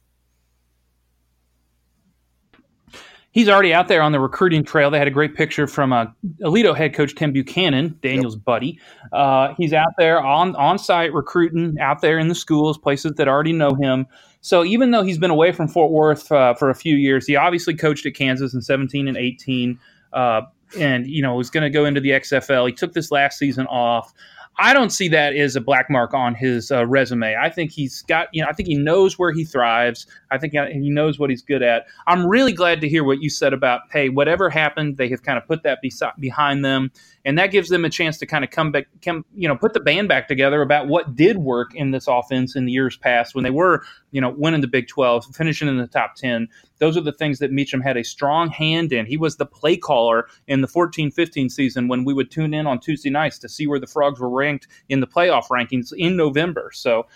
He's 3.31 3.49
already 3.49 3.73
out 3.73 3.87
there 3.87 4.01
on 4.01 4.11
the 4.11 4.19
recruiting 4.19 4.63
trail. 4.63 4.91
They 4.91 4.99
had 4.99 5.07
a 5.07 5.11
great 5.11 5.35
picture 5.35 5.67
from 5.67 5.91
uh, 5.91 6.05
Aledo 6.41 6.75
head 6.75 6.93
coach 6.93 7.15
Tim 7.15 7.31
Buchanan, 7.31 7.97
Daniel's 8.01 8.35
yep. 8.35 8.45
buddy. 8.45 8.79
Uh, 9.11 9.53
he's 9.57 9.73
out 9.73 9.93
there 9.97 10.21
on 10.21 10.55
on 10.55 10.77
site 10.77 11.13
recruiting 11.13 11.77
out 11.79 12.01
there 12.01 12.19
in 12.19 12.27
the 12.27 12.35
schools, 12.35 12.77
places 12.77 13.13
that 13.17 13.27
already 13.27 13.53
know 13.53 13.73
him. 13.73 14.05
So 14.41 14.63
even 14.63 14.91
though 14.91 15.03
he's 15.03 15.17
been 15.17 15.31
away 15.31 15.51
from 15.51 15.67
Fort 15.67 15.91
Worth 15.91 16.31
uh, 16.31 16.53
for 16.55 16.69
a 16.69 16.75
few 16.75 16.95
years, 16.95 17.27
he 17.27 17.35
obviously 17.35 17.75
coached 17.75 18.05
at 18.05 18.15
Kansas 18.15 18.53
in 18.53 18.61
17 18.61 19.07
and 19.07 19.17
18. 19.17 19.79
Uh, 20.13 20.41
and 20.79 21.05
you 21.07 21.21
know 21.21 21.35
was 21.35 21.49
going 21.49 21.63
to 21.63 21.69
go 21.69 21.85
into 21.85 21.99
the 21.99 22.11
XFL. 22.11 22.67
He 22.67 22.73
took 22.73 22.93
this 22.93 23.11
last 23.11 23.37
season 23.37 23.67
off. 23.67 24.13
I 24.57 24.73
don't 24.73 24.91
see 24.91 25.07
that 25.07 25.35
as 25.35 25.55
a 25.55 25.61
black 25.61 25.89
mark 25.89 26.13
on 26.13 26.35
his 26.35 26.71
uh, 26.71 26.85
resume. 26.85 27.35
I 27.35 27.49
think 27.49 27.71
he's 27.71 28.03
got, 28.03 28.27
you 28.31 28.43
know, 28.43 28.49
I 28.49 28.53
think 28.53 28.67
he 28.67 28.75
knows 28.75 29.17
where 29.17 29.31
he 29.31 29.43
thrives. 29.43 30.05
I 30.29 30.37
think 30.37 30.55
uh, 30.55 30.67
he 30.67 30.89
knows 30.89 31.17
what 31.17 31.29
he's 31.29 31.41
good 31.41 31.63
at. 31.63 31.85
I'm 32.05 32.27
really 32.27 32.53
glad 32.53 32.81
to 32.81 32.89
hear 32.89 33.03
what 33.03 33.21
you 33.21 33.29
said 33.29 33.53
about, 33.53 33.81
hey, 33.91 34.09
whatever 34.09 34.49
happened, 34.49 34.97
they 34.97 35.09
have 35.09 35.23
kind 35.23 35.37
of 35.37 35.47
put 35.47 35.63
that 35.63 35.79
behind 36.19 36.63
them 36.63 36.91
and 37.25 37.37
that 37.37 37.51
gives 37.51 37.69
them 37.69 37.85
a 37.85 37.89
chance 37.89 38.17
to 38.17 38.25
kind 38.25 38.43
of 38.43 38.49
come 38.49 38.71
back, 38.71 38.87
come, 39.03 39.25
you 39.35 39.47
know, 39.47 39.55
put 39.55 39.73
the 39.73 39.79
band 39.79 40.07
back 40.07 40.27
together 40.27 40.61
about 40.61 40.87
what 40.87 41.15
did 41.15 41.37
work 41.37 41.73
in 41.75 41.91
this 41.91 42.07
offense 42.07 42.55
in 42.55 42.65
the 42.65 42.71
years 42.71 42.97
past 42.97 43.35
when 43.35 43.43
they 43.43 43.51
were, 43.51 43.83
you 44.11 44.21
know, 44.21 44.29
winning 44.29 44.61
the 44.61 44.67
Big 44.67 44.87
12, 44.87 45.25
finishing 45.35 45.67
in 45.67 45.77
the 45.77 45.87
top 45.87 46.15
10. 46.15 46.47
Those 46.79 46.97
are 46.97 47.01
the 47.01 47.11
things 47.11 47.39
that 47.39 47.51
Meacham 47.51 47.81
had 47.81 47.97
a 47.97 48.03
strong 48.03 48.49
hand 48.49 48.91
in. 48.91 49.05
He 49.05 49.17
was 49.17 49.37
the 49.37 49.45
play 49.45 49.77
caller 49.77 50.27
in 50.47 50.61
the 50.61 50.67
14 50.67 51.11
15 51.11 51.49
season 51.49 51.87
when 51.87 52.03
we 52.03 52.13
would 52.13 52.31
tune 52.31 52.53
in 52.53 52.67
on 52.67 52.79
Tuesday 52.79 53.09
nights 53.09 53.39
to 53.39 53.49
see 53.49 53.67
where 53.67 53.79
the 53.79 53.87
Frogs 53.87 54.19
were 54.19 54.29
ranked 54.29 54.67
in 54.89 54.99
the 54.99 55.07
playoff 55.07 55.47
rankings 55.49 55.93
in 55.95 56.15
November. 56.15 56.71
So, 56.73 57.07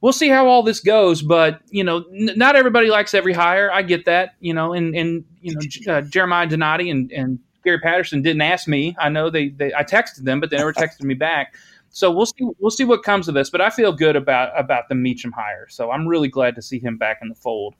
we'll 0.00 0.12
see 0.12 0.28
how 0.28 0.48
all 0.48 0.62
this 0.62 0.80
goes. 0.80 1.22
But 1.22 1.60
you 1.70 1.84
know, 1.84 2.04
n- 2.12 2.32
not 2.36 2.56
everybody 2.56 2.88
likes 2.88 3.14
every 3.14 3.32
hire. 3.32 3.70
I 3.70 3.82
get 3.82 4.06
that. 4.06 4.34
You 4.40 4.54
know, 4.54 4.72
and 4.72 4.94
and 4.94 5.24
you 5.40 5.54
know, 5.54 5.92
uh, 5.92 6.00
Jeremiah 6.02 6.46
Donati 6.46 6.90
and 6.90 7.10
and 7.12 7.38
Gary 7.64 7.78
Patterson 7.78 8.22
didn't 8.22 8.42
ask 8.42 8.66
me. 8.66 8.96
I 8.98 9.08
know 9.08 9.30
they, 9.30 9.50
they 9.50 9.72
I 9.74 9.84
texted 9.84 10.24
them, 10.24 10.40
but 10.40 10.50
they 10.50 10.56
never 10.56 10.72
texted 10.72 11.02
me 11.02 11.14
back. 11.14 11.54
So 11.90 12.10
we'll 12.10 12.26
see 12.26 12.46
we'll 12.58 12.70
see 12.70 12.84
what 12.84 13.02
comes 13.02 13.28
of 13.28 13.34
this. 13.34 13.50
But 13.50 13.60
I 13.60 13.70
feel 13.70 13.92
good 13.92 14.16
about 14.16 14.58
about 14.58 14.88
the 14.88 14.94
Meacham 14.94 15.32
hire. 15.32 15.66
So 15.68 15.90
I'm 15.90 16.06
really 16.06 16.28
glad 16.28 16.54
to 16.54 16.62
see 16.62 16.78
him 16.78 16.96
back 16.96 17.18
in 17.20 17.28
the 17.28 17.34
fold. 17.34 17.74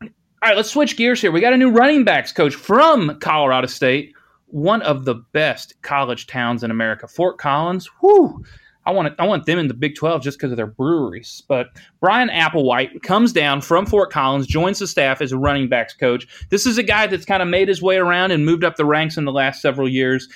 All 0.00 0.08
right, 0.50 0.56
let's 0.56 0.70
switch 0.70 0.96
gears 0.96 1.20
here. 1.20 1.32
We 1.32 1.40
got 1.40 1.52
a 1.54 1.56
new 1.56 1.70
running 1.70 2.04
backs 2.04 2.30
coach 2.30 2.54
from 2.54 3.18
Colorado 3.20 3.66
State, 3.66 4.12
one 4.46 4.82
of 4.82 5.04
the 5.04 5.16
best 5.32 5.80
college 5.82 6.26
towns 6.26 6.62
in 6.62 6.70
America. 6.70 7.08
Fort 7.08 7.38
Collins. 7.38 7.88
Whoo! 8.02 8.44
I 8.86 8.92
want 8.92 9.08
it, 9.08 9.14
I 9.18 9.26
want 9.26 9.46
them 9.46 9.58
in 9.58 9.68
the 9.68 9.74
Big 9.74 9.94
12 9.94 10.22
just 10.22 10.38
because 10.38 10.50
of 10.50 10.56
their 10.56 10.66
breweries. 10.66 11.42
But 11.48 11.68
Bryan 12.00 12.28
Applewhite 12.28 13.02
comes 13.02 13.32
down 13.32 13.60
from 13.62 13.86
Fort 13.86 14.10
Collins, 14.10 14.46
joins 14.46 14.78
the 14.78 14.86
staff 14.86 15.20
as 15.20 15.32
a 15.32 15.38
running 15.38 15.68
backs 15.68 15.94
coach. 15.94 16.26
This 16.50 16.66
is 16.66 16.78
a 16.78 16.82
guy 16.82 17.06
that's 17.06 17.24
kind 17.24 17.42
of 17.42 17.48
made 17.48 17.68
his 17.68 17.80
way 17.80 17.96
around 17.96 18.30
and 18.30 18.44
moved 18.44 18.64
up 18.64 18.76
the 18.76 18.84
ranks 18.84 19.16
in 19.16 19.24
the 19.24 19.32
last 19.32 19.62
several 19.62 19.88
years. 19.88 20.28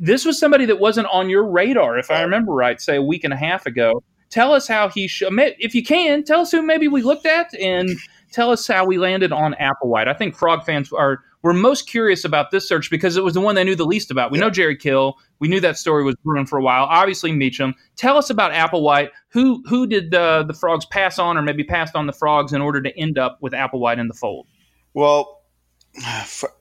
This 0.00 0.24
was 0.24 0.38
somebody 0.38 0.64
that 0.66 0.78
wasn't 0.78 1.08
on 1.12 1.28
your 1.28 1.48
radar, 1.48 1.98
if 1.98 2.10
I 2.10 2.22
remember 2.22 2.52
right, 2.52 2.80
say 2.80 2.96
a 2.96 3.02
week 3.02 3.24
and 3.24 3.32
a 3.32 3.36
half 3.36 3.66
ago. 3.66 4.02
Tell 4.30 4.52
us 4.52 4.68
how 4.68 4.90
he 4.90 5.08
should, 5.08 5.32
if 5.58 5.74
you 5.74 5.82
can, 5.82 6.22
tell 6.22 6.40
us 6.40 6.50
who 6.50 6.62
maybe 6.62 6.86
we 6.86 7.02
looked 7.02 7.24
at 7.26 7.52
and 7.58 7.90
tell 8.30 8.50
us 8.50 8.66
how 8.66 8.84
we 8.84 8.98
landed 8.98 9.32
on 9.32 9.54
Applewhite. 9.54 10.06
I 10.06 10.12
think 10.12 10.36
Frog 10.36 10.64
fans 10.64 10.92
are 10.92 11.20
were 11.48 11.54
most 11.54 11.88
curious 11.88 12.26
about 12.26 12.50
this 12.50 12.68
search 12.68 12.90
because 12.90 13.16
it 13.16 13.24
was 13.24 13.32
the 13.32 13.40
one 13.40 13.54
they 13.54 13.64
knew 13.64 13.74
the 13.74 13.86
least 13.86 14.10
about. 14.10 14.30
We 14.30 14.36
yeah. 14.36 14.44
know 14.44 14.50
Jerry 14.50 14.76
Kill. 14.76 15.16
We 15.38 15.48
knew 15.48 15.60
that 15.60 15.78
story 15.78 16.04
was 16.04 16.14
brewing 16.16 16.44
for 16.44 16.58
a 16.58 16.62
while. 16.62 16.84
Obviously, 16.84 17.32
Meacham. 17.32 17.74
Tell 17.96 18.18
us 18.18 18.28
about 18.28 18.52
Applewhite. 18.52 19.08
Who 19.30 19.62
who 19.66 19.86
did 19.86 20.14
uh, 20.14 20.42
the 20.42 20.52
Frogs 20.52 20.84
pass 20.84 21.18
on, 21.18 21.38
or 21.38 21.42
maybe 21.42 21.64
passed 21.64 21.96
on 21.96 22.06
the 22.06 22.12
Frogs 22.12 22.52
in 22.52 22.60
order 22.60 22.82
to 22.82 22.98
end 22.98 23.16
up 23.16 23.38
with 23.40 23.54
Applewhite 23.54 23.98
in 23.98 24.08
the 24.08 24.14
fold? 24.14 24.46
Well, 24.92 25.40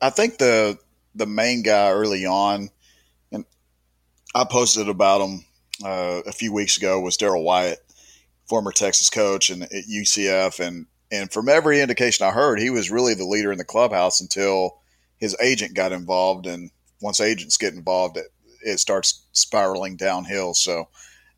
I 0.01 0.09
think 0.09 0.37
the 0.37 0.77
the 1.15 1.25
main 1.25 1.63
guy 1.63 1.89
early 1.89 2.25
on, 2.25 2.69
and 3.33 3.43
I 4.33 4.45
posted 4.49 4.87
about 4.87 5.19
him 5.19 5.45
uh, 5.83 6.21
a 6.25 6.31
few 6.31 6.53
weeks 6.53 6.77
ago 6.77 7.01
was 7.01 7.17
Daryl 7.17 7.43
Wyatt, 7.43 7.79
former 8.47 8.71
Texas 8.71 9.09
coach 9.09 9.49
and 9.49 9.63
at 9.63 9.83
UCF, 9.91 10.65
and 10.65 10.85
and 11.11 11.31
from 11.31 11.49
every 11.49 11.81
indication 11.81 12.25
I 12.25 12.31
heard, 12.31 12.59
he 12.59 12.69
was 12.69 12.91
really 12.91 13.13
the 13.13 13.25
leader 13.25 13.51
in 13.51 13.57
the 13.57 13.65
clubhouse 13.65 14.21
until 14.21 14.79
his 15.17 15.35
agent 15.41 15.73
got 15.73 15.91
involved, 15.91 16.45
and 16.47 16.69
once 17.01 17.21
agents 17.21 17.57
get 17.57 17.73
involved, 17.73 18.17
it, 18.17 18.27
it 18.61 18.79
starts 18.79 19.25
spiraling 19.31 19.95
downhill. 19.95 20.53
So 20.53 20.89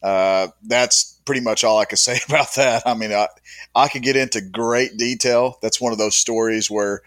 uh, 0.01 0.47
that's 0.63 1.19
pretty 1.25 1.41
much 1.41 1.63
all 1.63 1.77
I 1.77 1.85
can 1.85 1.97
say 1.97 2.19
about 2.27 2.55
that. 2.55 2.83
I 2.85 2.93
mean, 2.93 3.13
I, 3.13 3.27
I 3.75 3.87
could 3.87 4.03
get 4.03 4.15
into 4.15 4.41
great 4.41 4.97
detail. 4.97 5.57
That's 5.61 5.81
one 5.81 5.91
of 5.91 5.99
those 5.99 6.15
stories 6.15 6.69
where 6.69 7.01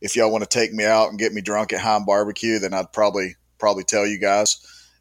if 0.00 0.16
y'all 0.16 0.32
want 0.32 0.44
to 0.44 0.58
take 0.58 0.72
me 0.72 0.84
out 0.84 1.08
and 1.08 1.18
get 1.18 1.32
me 1.32 1.40
drunk 1.40 1.72
at 1.72 1.80
Heim 1.80 2.04
Barbecue, 2.04 2.58
then 2.58 2.74
I'd 2.74 2.92
probably 2.92 3.36
probably 3.58 3.84
tell 3.84 4.06
you 4.06 4.18
guys. 4.18 4.58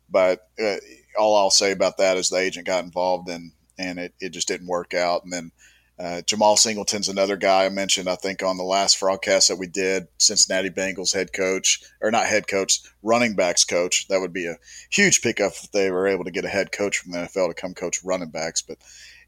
But 0.10 0.48
uh, 0.62 0.78
all 1.18 1.36
I'll 1.36 1.52
say 1.52 1.72
about 1.72 1.98
that 1.98 2.18
is 2.18 2.30
the 2.30 2.38
agent 2.38 2.68
got 2.68 2.84
involved 2.84 3.30
and 3.30 3.52
and 3.78 4.00
it, 4.00 4.14
it 4.20 4.30
just 4.30 4.48
didn't 4.48 4.68
work 4.68 4.94
out. 4.94 5.24
And 5.24 5.34
then 5.34 5.52
uh, 5.98 6.22
Jemal 6.24 6.58
Singleton's 6.58 7.08
another 7.08 7.38
guy 7.38 7.66
I 7.66 7.70
mentioned, 7.70 8.10
I 8.10 8.16
think, 8.16 8.44
on 8.44 8.58
the 8.58 8.64
last 8.64 9.00
broadcast 9.00 9.48
that 9.48 9.58
we 9.58 9.68
did. 9.68 10.08
Cincinnati 10.18 10.70
Bengals 10.70 11.14
head 11.14 11.32
coach, 11.32 11.82
or 12.02 12.12
not 12.12 12.26
head 12.26 12.48
coach, 12.48 12.82
running 13.02 13.36
backs 13.36 13.64
coach. 13.64 14.08
That 14.10 14.20
would 14.20 14.34
be 14.34 14.46
a 14.46 14.58
huge 14.90 15.22
pickup 15.22 15.54
if 15.54 15.72
they 15.72 15.90
were 15.92 16.08
able 16.08 16.26
to 16.26 16.32
get 16.32 16.44
a 16.44 16.50
head 16.50 16.74
coach 16.74 16.98
from 16.98 17.14
the 17.14 17.20
NFL 17.20 17.48
to 17.48 17.54
come 17.54 17.74
coach 17.74 18.04
running 18.04 18.30
backs. 18.30 18.62
But 18.62 18.78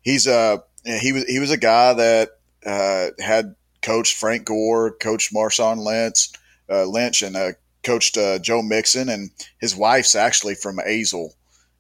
he's 0.02 0.28
a 0.28 0.64
he 0.84 1.14
was 1.14 1.24
he 1.26 1.40
was 1.40 1.52
a 1.52 1.58
guy 1.58 1.94
that 1.94 2.32
uh, 2.66 3.08
had 3.20 3.56
coached 3.82 4.18
Frank 4.18 4.46
Gore, 4.46 4.92
coached 4.92 5.34
Marshawn 5.34 5.78
Lynch, 5.78 6.30
uh, 6.70 6.84
Lynch, 6.84 7.22
and 7.22 7.38
uh, 7.38 7.52
coached 7.84 8.18
uh, 8.18 8.40
Joe 8.40 8.62
Mixon, 8.62 9.08
and 9.08 9.32
his 9.60 9.74
wife's 9.74 10.16
actually 10.16 10.56
from 10.56 10.80
Azle, 10.80 11.30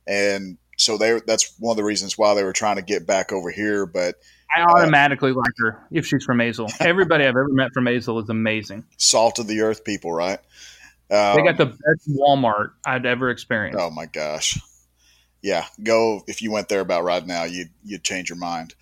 and 0.07 0.57
so 0.77 0.97
they 0.97 1.19
that's 1.27 1.53
one 1.59 1.71
of 1.71 1.77
the 1.77 1.83
reasons 1.83 2.17
why 2.17 2.33
they 2.33 2.43
were 2.43 2.53
trying 2.53 2.77
to 2.77 2.81
get 2.81 3.05
back 3.05 3.33
over 3.33 3.51
here, 3.51 3.85
but 3.85 4.15
I 4.55 4.61
automatically 4.61 5.31
like 5.31 5.53
her 5.57 5.85
if 5.91 6.05
she's 6.05 6.23
from 6.23 6.39
Azle. 6.39 6.69
Everybody 6.79 7.23
I've 7.23 7.29
ever 7.29 7.49
met 7.49 7.73
from 7.73 7.85
Azle 7.85 8.21
is 8.21 8.29
amazing. 8.29 8.85
Salt 8.97 9.39
of 9.39 9.47
the 9.47 9.61
earth 9.61 9.83
people, 9.83 10.11
right? 10.11 10.39
Um, 11.09 11.35
they 11.35 11.43
got 11.43 11.57
the 11.57 11.67
best 11.67 12.09
Walmart 12.09 12.71
I'd 12.85 13.05
ever 13.05 13.29
experienced. 13.29 13.79
Oh 13.79 13.89
my 13.89 14.05
gosh. 14.05 14.59
Yeah, 15.41 15.65
go 15.83 16.23
if 16.27 16.41
you 16.41 16.51
went 16.51 16.69
there 16.69 16.81
about 16.81 17.03
right 17.03 17.25
now, 17.25 17.43
you'd 17.43 17.69
you'd 17.83 18.03
change 18.03 18.29
your 18.29 18.37
mind. 18.37 18.73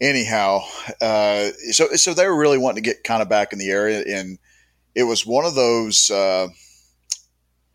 Anyhow, 0.00 0.60
uh, 1.00 1.50
so 1.70 1.88
so 1.94 2.14
they 2.14 2.26
were 2.26 2.36
really 2.36 2.58
wanting 2.58 2.82
to 2.82 2.88
get 2.88 3.04
kind 3.04 3.22
of 3.22 3.28
back 3.28 3.52
in 3.52 3.58
the 3.58 3.70
area, 3.70 4.02
and 4.06 4.38
it 4.94 5.04
was 5.04 5.26
one 5.26 5.44
of 5.44 5.54
those 5.54 6.10
uh, 6.10 6.48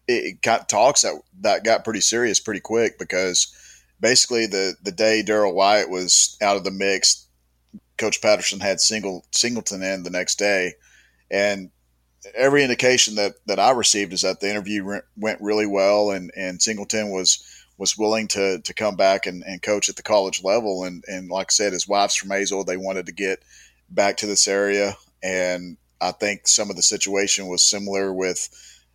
it 0.08 0.42
got 0.42 0.70
talks 0.70 1.02
that 1.02 1.16
that 1.42 1.64
got 1.64 1.84
pretty 1.84 2.02
serious 2.02 2.40
pretty 2.40 2.60
quick 2.60 2.98
because 2.98 3.54
basically 4.00 4.46
the 4.46 4.76
the 4.84 4.92
day 4.92 5.24
Daryl 5.26 5.54
Wyatt 5.54 5.90
was 5.90 6.38
out 6.42 6.58
of 6.58 6.64
the 6.64 6.72
mix, 6.72 7.27
Coach 7.98 8.22
Patterson 8.22 8.60
had 8.60 8.80
single 8.80 9.26
Singleton 9.32 9.82
in 9.84 10.04
the 10.04 10.10
next 10.10 10.38
day, 10.38 10.74
and 11.32 11.72
every 12.36 12.64
indication 12.64 13.16
that 13.16 13.36
that 13.46 13.60
I 13.60 13.72
received 13.72 14.14
is 14.14 14.22
that 14.22 14.40
the 14.40 14.50
interview 14.50 14.84
re- 14.84 15.02
went 15.16 15.42
really 15.42 15.66
well, 15.66 16.12
and 16.12 16.32
and 16.36 16.62
Singleton 16.62 17.10
was 17.10 17.44
was 17.78 17.98
willing 17.98 18.28
to 18.30 18.60
to 18.60 18.74
come 18.74 18.96
back 18.96 19.26
and, 19.26 19.44
and 19.44 19.62
coach 19.62 19.90
at 19.90 19.96
the 19.96 20.04
college 20.04 20.44
level, 20.44 20.84
and 20.84 21.04
and 21.08 21.30
like 21.30 21.48
I 21.50 21.54
said, 21.54 21.74
his 21.74 21.88
wife's 21.88 22.16
from 22.16 22.30
Azle. 22.30 22.66
They 22.66 22.78
wanted 22.78 23.06
to 23.08 23.12
get 23.12 23.44
back 23.90 24.18
to 24.18 24.26
this 24.26 24.48
area, 24.48 24.96
and 25.24 25.78
I 26.02 26.12
think 26.12 26.48
some 26.48 26.70
of 26.70 26.76
the 26.76 26.84
situation 26.84 27.48
was 27.48 27.64
similar 27.64 28.14
with 28.14 28.50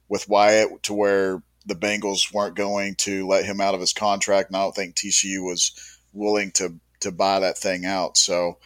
with 0.08 0.28
Wyatt 0.28 0.82
to 0.84 0.94
where 0.94 1.42
the 1.64 1.74
Bengals 1.74 2.32
weren't 2.34 2.56
going 2.56 2.96
to 2.96 3.26
let 3.26 3.44
him 3.44 3.60
out 3.60 3.74
of 3.74 3.80
his 3.80 3.92
contract, 3.92 4.50
and 4.50 4.56
I 4.56 4.60
don't 4.60 4.74
think 4.74 4.94
TCU 4.94 5.44
was 5.44 5.72
willing 6.12 6.50
to 6.52 6.74
to 7.00 7.12
buy 7.12 7.40
that 7.40 7.58
thing 7.58 7.84
out. 7.84 8.16
So 8.16 8.58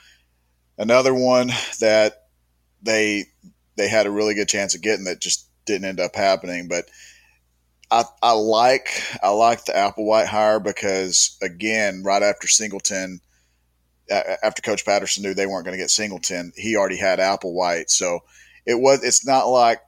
Another 0.78 1.14
one 1.14 1.48
that 1.80 2.24
they 2.82 3.24
they 3.76 3.88
had 3.88 4.06
a 4.06 4.10
really 4.10 4.34
good 4.34 4.48
chance 4.48 4.74
of 4.74 4.82
getting 4.82 5.04
that 5.04 5.20
just 5.20 5.48
didn't 5.64 5.88
end 5.88 6.00
up 6.00 6.14
happening. 6.14 6.68
But 6.68 6.86
I, 7.90 8.04
I 8.22 8.32
like 8.32 8.88
I 9.22 9.30
like 9.30 9.64
the 9.64 9.72
Applewhite 9.72 10.26
hire 10.26 10.60
because 10.60 11.36
again, 11.42 12.02
right 12.04 12.22
after 12.22 12.48
Singleton, 12.48 13.20
after 14.10 14.62
Coach 14.62 14.84
Patterson 14.84 15.22
knew 15.22 15.34
they 15.34 15.46
weren't 15.46 15.64
going 15.64 15.76
to 15.76 15.82
get 15.82 15.90
Singleton, 15.90 16.52
he 16.56 16.76
already 16.76 16.96
had 16.96 17.18
Applewhite. 17.18 17.90
So 17.90 18.20
it 18.64 18.80
was 18.80 19.02
it's 19.04 19.26
not 19.26 19.44
like 19.44 19.80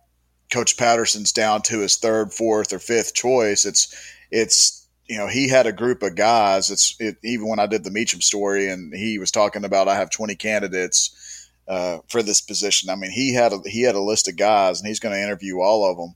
Coach 0.50 0.76
Patterson's 0.76 1.32
down 1.32 1.62
to 1.62 1.80
his 1.80 1.96
third, 1.96 2.32
fourth, 2.32 2.72
or 2.72 2.78
fifth 2.78 3.14
choice. 3.14 3.64
It's 3.64 3.94
it's 4.30 4.87
you 5.08 5.16
know, 5.16 5.26
he 5.26 5.48
had 5.48 5.66
a 5.66 5.72
group 5.72 6.02
of 6.02 6.14
guys. 6.14 6.70
It's 6.70 6.94
it, 7.00 7.16
even 7.24 7.48
when 7.48 7.58
I 7.58 7.66
did 7.66 7.82
the 7.82 7.90
Meacham 7.90 8.20
story, 8.20 8.68
and 8.68 8.94
he 8.94 9.18
was 9.18 9.30
talking 9.30 9.64
about 9.64 9.88
I 9.88 9.96
have 9.96 10.10
20 10.10 10.34
candidates 10.36 11.48
uh, 11.66 11.98
for 12.08 12.22
this 12.22 12.42
position. 12.42 12.90
I 12.90 12.94
mean, 12.94 13.10
he 13.10 13.32
had 13.32 13.52
a, 13.52 13.60
he 13.64 13.82
had 13.82 13.94
a 13.94 14.00
list 14.00 14.28
of 14.28 14.36
guys, 14.36 14.80
and 14.80 14.86
he's 14.86 15.00
going 15.00 15.14
to 15.14 15.22
interview 15.22 15.60
all 15.60 15.90
of 15.90 15.96
them. 15.96 16.14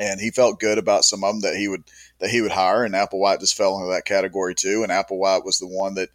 And 0.00 0.20
he 0.20 0.30
felt 0.30 0.60
good 0.60 0.78
about 0.78 1.04
some 1.04 1.24
of 1.24 1.32
them 1.32 1.40
that 1.40 1.56
he 1.58 1.66
would 1.66 1.82
that 2.20 2.30
he 2.30 2.40
would 2.40 2.52
hire, 2.52 2.84
and 2.84 2.94
Applewhite 2.94 3.40
just 3.40 3.56
fell 3.56 3.76
into 3.78 3.92
that 3.92 4.04
category 4.04 4.54
too. 4.54 4.84
And 4.84 4.92
Applewhite 4.92 5.44
was 5.44 5.58
the 5.58 5.66
one 5.66 5.94
that 5.94 6.10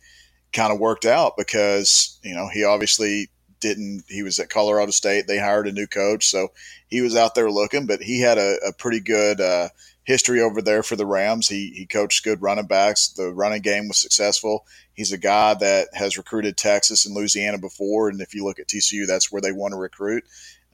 kind 0.54 0.72
of 0.72 0.80
worked 0.80 1.06
out 1.06 1.36
because 1.38 2.18
you 2.24 2.34
know 2.34 2.48
he 2.48 2.64
obviously 2.64 3.30
didn't. 3.60 4.04
He 4.08 4.24
was 4.24 4.40
at 4.40 4.50
Colorado 4.50 4.92
State. 4.92 5.28
They 5.28 5.38
hired 5.38 5.68
a 5.68 5.74
new 5.74 5.88
coach, 5.88 6.28
so 6.28 6.50
he 6.88 7.02
was 7.02 7.18
out 7.18 7.36
there 7.36 7.52
looking, 7.52 7.86
but 7.86 8.02
he 8.02 8.22
had 8.22 8.38
a, 8.38 8.58
a 8.68 8.72
pretty 8.72 9.02
good. 9.02 9.42
Uh, 9.42 9.68
history 10.04 10.42
over 10.42 10.62
there 10.62 10.84
for 10.84 10.96
the 10.96 11.06
Rams. 11.06 11.48
He 11.48 11.72
he 11.76 11.86
coached 11.86 12.24
good 12.24 12.42
running 12.42 12.68
backs. 12.68 13.10
The 13.10 13.34
running 13.34 13.62
game 13.62 13.88
was 13.88 13.98
successful. 13.98 14.66
He's 14.94 15.12
a 15.12 15.18
guy 15.18 15.54
that 15.56 15.90
has 15.94 16.18
recruited 16.18 16.58
Texas 16.58 17.06
and 17.06 17.16
Louisiana 17.16 17.58
before, 17.58 18.10
and 18.10 18.22
if 18.22 18.34
you 18.34 18.44
look 18.44 18.60
at 18.60 18.68
TCU, 18.68 19.08
that's 19.08 19.32
where 19.32 19.42
they 19.42 19.52
want 19.52 19.74
to 19.74 19.78
recruit. 19.78 20.24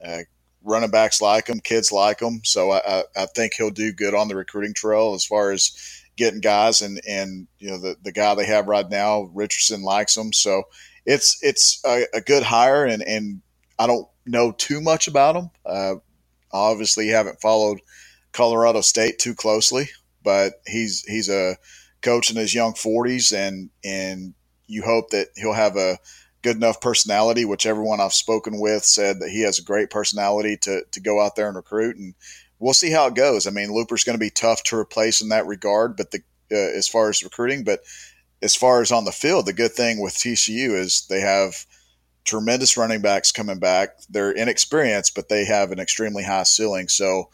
Uh, 0.04 0.20
running 0.62 0.90
backs 0.90 1.20
like 1.20 1.48
him, 1.48 1.60
kids 1.60 1.90
like 1.92 2.20
him, 2.20 2.40
so 2.44 2.70
I, 2.70 3.04
I, 3.16 3.26
think 3.26 3.54
he'll 3.54 3.70
do 3.70 3.92
good 3.92 4.14
on 4.14 4.28
the 4.28 4.36
recruiting 4.36 4.74
trail 4.74 5.14
as 5.14 5.24
far 5.24 5.52
as 5.52 5.72
getting 6.16 6.40
guys. 6.40 6.82
And 6.82 7.00
and 7.08 7.46
you 7.58 7.70
know 7.70 7.78
the 7.78 7.96
the 8.02 8.12
guy 8.12 8.34
they 8.34 8.46
have 8.46 8.66
right 8.66 8.88
now, 8.88 9.30
Richardson 9.34 9.82
likes 9.82 10.16
him, 10.16 10.32
so 10.32 10.64
it's 11.06 11.38
it's 11.42 11.82
a, 11.84 12.04
a 12.14 12.20
good 12.20 12.42
hire. 12.42 12.84
And 12.84 13.02
and 13.02 13.42
I 13.78 13.86
don't 13.86 14.08
know 14.26 14.52
too 14.52 14.80
much 14.80 15.08
about 15.08 15.36
him. 15.36 15.50
Uh, 15.64 15.94
obviously, 16.52 17.08
haven't 17.08 17.40
followed 17.40 17.80
Colorado 18.32 18.80
State 18.80 19.18
too 19.18 19.34
closely, 19.34 19.88
but 20.22 20.62
he's 20.66 21.04
he's 21.04 21.28
a 21.28 21.56
coach 22.02 22.30
in 22.30 22.36
his 22.36 22.54
young 22.54 22.72
40s, 22.72 23.34
and 23.34 23.70
and 23.84 24.34
you 24.66 24.82
hope 24.82 25.10
that 25.10 25.28
he'll 25.36 25.52
have 25.52 25.76
a 25.76 25.98
good 26.42 26.56
enough 26.56 26.80
personality. 26.80 27.44
Which 27.44 27.66
everyone 27.66 28.00
I've 28.00 28.14
spoken 28.14 28.60
with 28.60 28.84
said 28.84 29.20
that 29.20 29.30
he 29.30 29.42
has 29.42 29.58
a 29.58 29.64
great 29.64 29.90
personality 29.90 30.56
to 30.58 30.82
to 30.90 31.00
go 31.00 31.20
out 31.20 31.36
there 31.36 31.48
and 31.48 31.56
recruit, 31.56 31.96
and 31.96 32.14
we'll 32.58 32.74
see 32.74 32.90
how 32.90 33.06
it 33.06 33.14
goes. 33.14 33.46
I 33.46 33.50
mean, 33.50 33.72
Looper's 33.72 34.04
going 34.04 34.18
to 34.18 34.24
be 34.24 34.30
tough 34.30 34.62
to 34.64 34.76
replace 34.76 35.20
in 35.20 35.30
that 35.30 35.46
regard, 35.46 35.96
but 35.96 36.10
the 36.10 36.22
uh, 36.52 36.56
as 36.56 36.88
far 36.88 37.08
as 37.08 37.22
recruiting, 37.22 37.64
but 37.64 37.80
as 38.42 38.56
far 38.56 38.80
as 38.80 38.90
on 38.90 39.04
the 39.04 39.12
field, 39.12 39.46
the 39.46 39.52
good 39.52 39.72
thing 39.72 40.00
with 40.00 40.14
TCU 40.14 40.74
is 40.74 41.06
they 41.08 41.20
have 41.20 41.66
tremendous 42.24 42.76
running 42.76 43.00
backs 43.00 43.32
coming 43.32 43.58
back. 43.58 43.90
They're 44.08 44.32
inexperienced, 44.32 45.14
but 45.14 45.28
they 45.28 45.44
have 45.44 45.72
an 45.72 45.78
extremely 45.78 46.24
high 46.24 46.44
ceiling. 46.44 46.88
So 46.88 47.30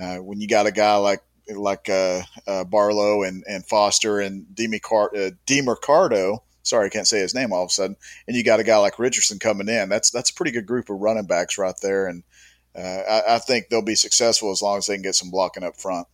uh, 0.00 0.16
when 0.16 0.40
you 0.40 0.48
got 0.48 0.66
a 0.66 0.72
guy 0.72 0.96
like 0.96 1.22
like 1.48 1.88
uh, 1.88 2.22
uh, 2.46 2.64
Barlow 2.64 3.22
and, 3.24 3.44
and 3.48 3.66
Foster 3.66 4.20
and 4.20 4.46
Demercado, 4.54 6.36
uh, 6.36 6.38
sorry, 6.62 6.86
I 6.86 6.90
can't 6.90 7.08
say 7.08 7.18
his 7.18 7.34
name 7.34 7.52
all 7.52 7.64
of 7.64 7.70
a 7.70 7.72
sudden, 7.72 7.96
and 8.26 8.36
you 8.36 8.44
got 8.44 8.60
a 8.60 8.64
guy 8.64 8.76
like 8.76 8.98
Richardson 8.98 9.38
coming 9.38 9.68
in, 9.68 9.88
that's 9.88 10.10
that's 10.10 10.30
a 10.30 10.34
pretty 10.34 10.52
good 10.52 10.66
group 10.66 10.90
of 10.90 11.00
running 11.00 11.26
backs 11.26 11.58
right 11.58 11.74
there, 11.82 12.06
and 12.06 12.22
uh, 12.76 12.80
I, 12.80 13.34
I 13.34 13.38
think 13.38 13.68
they'll 13.68 13.82
be 13.82 13.96
successful 13.96 14.50
as 14.52 14.62
long 14.62 14.78
as 14.78 14.86
they 14.86 14.94
can 14.94 15.02
get 15.02 15.16
some 15.16 15.30
blocking 15.30 15.64
up 15.64 15.76
front. 15.76 16.06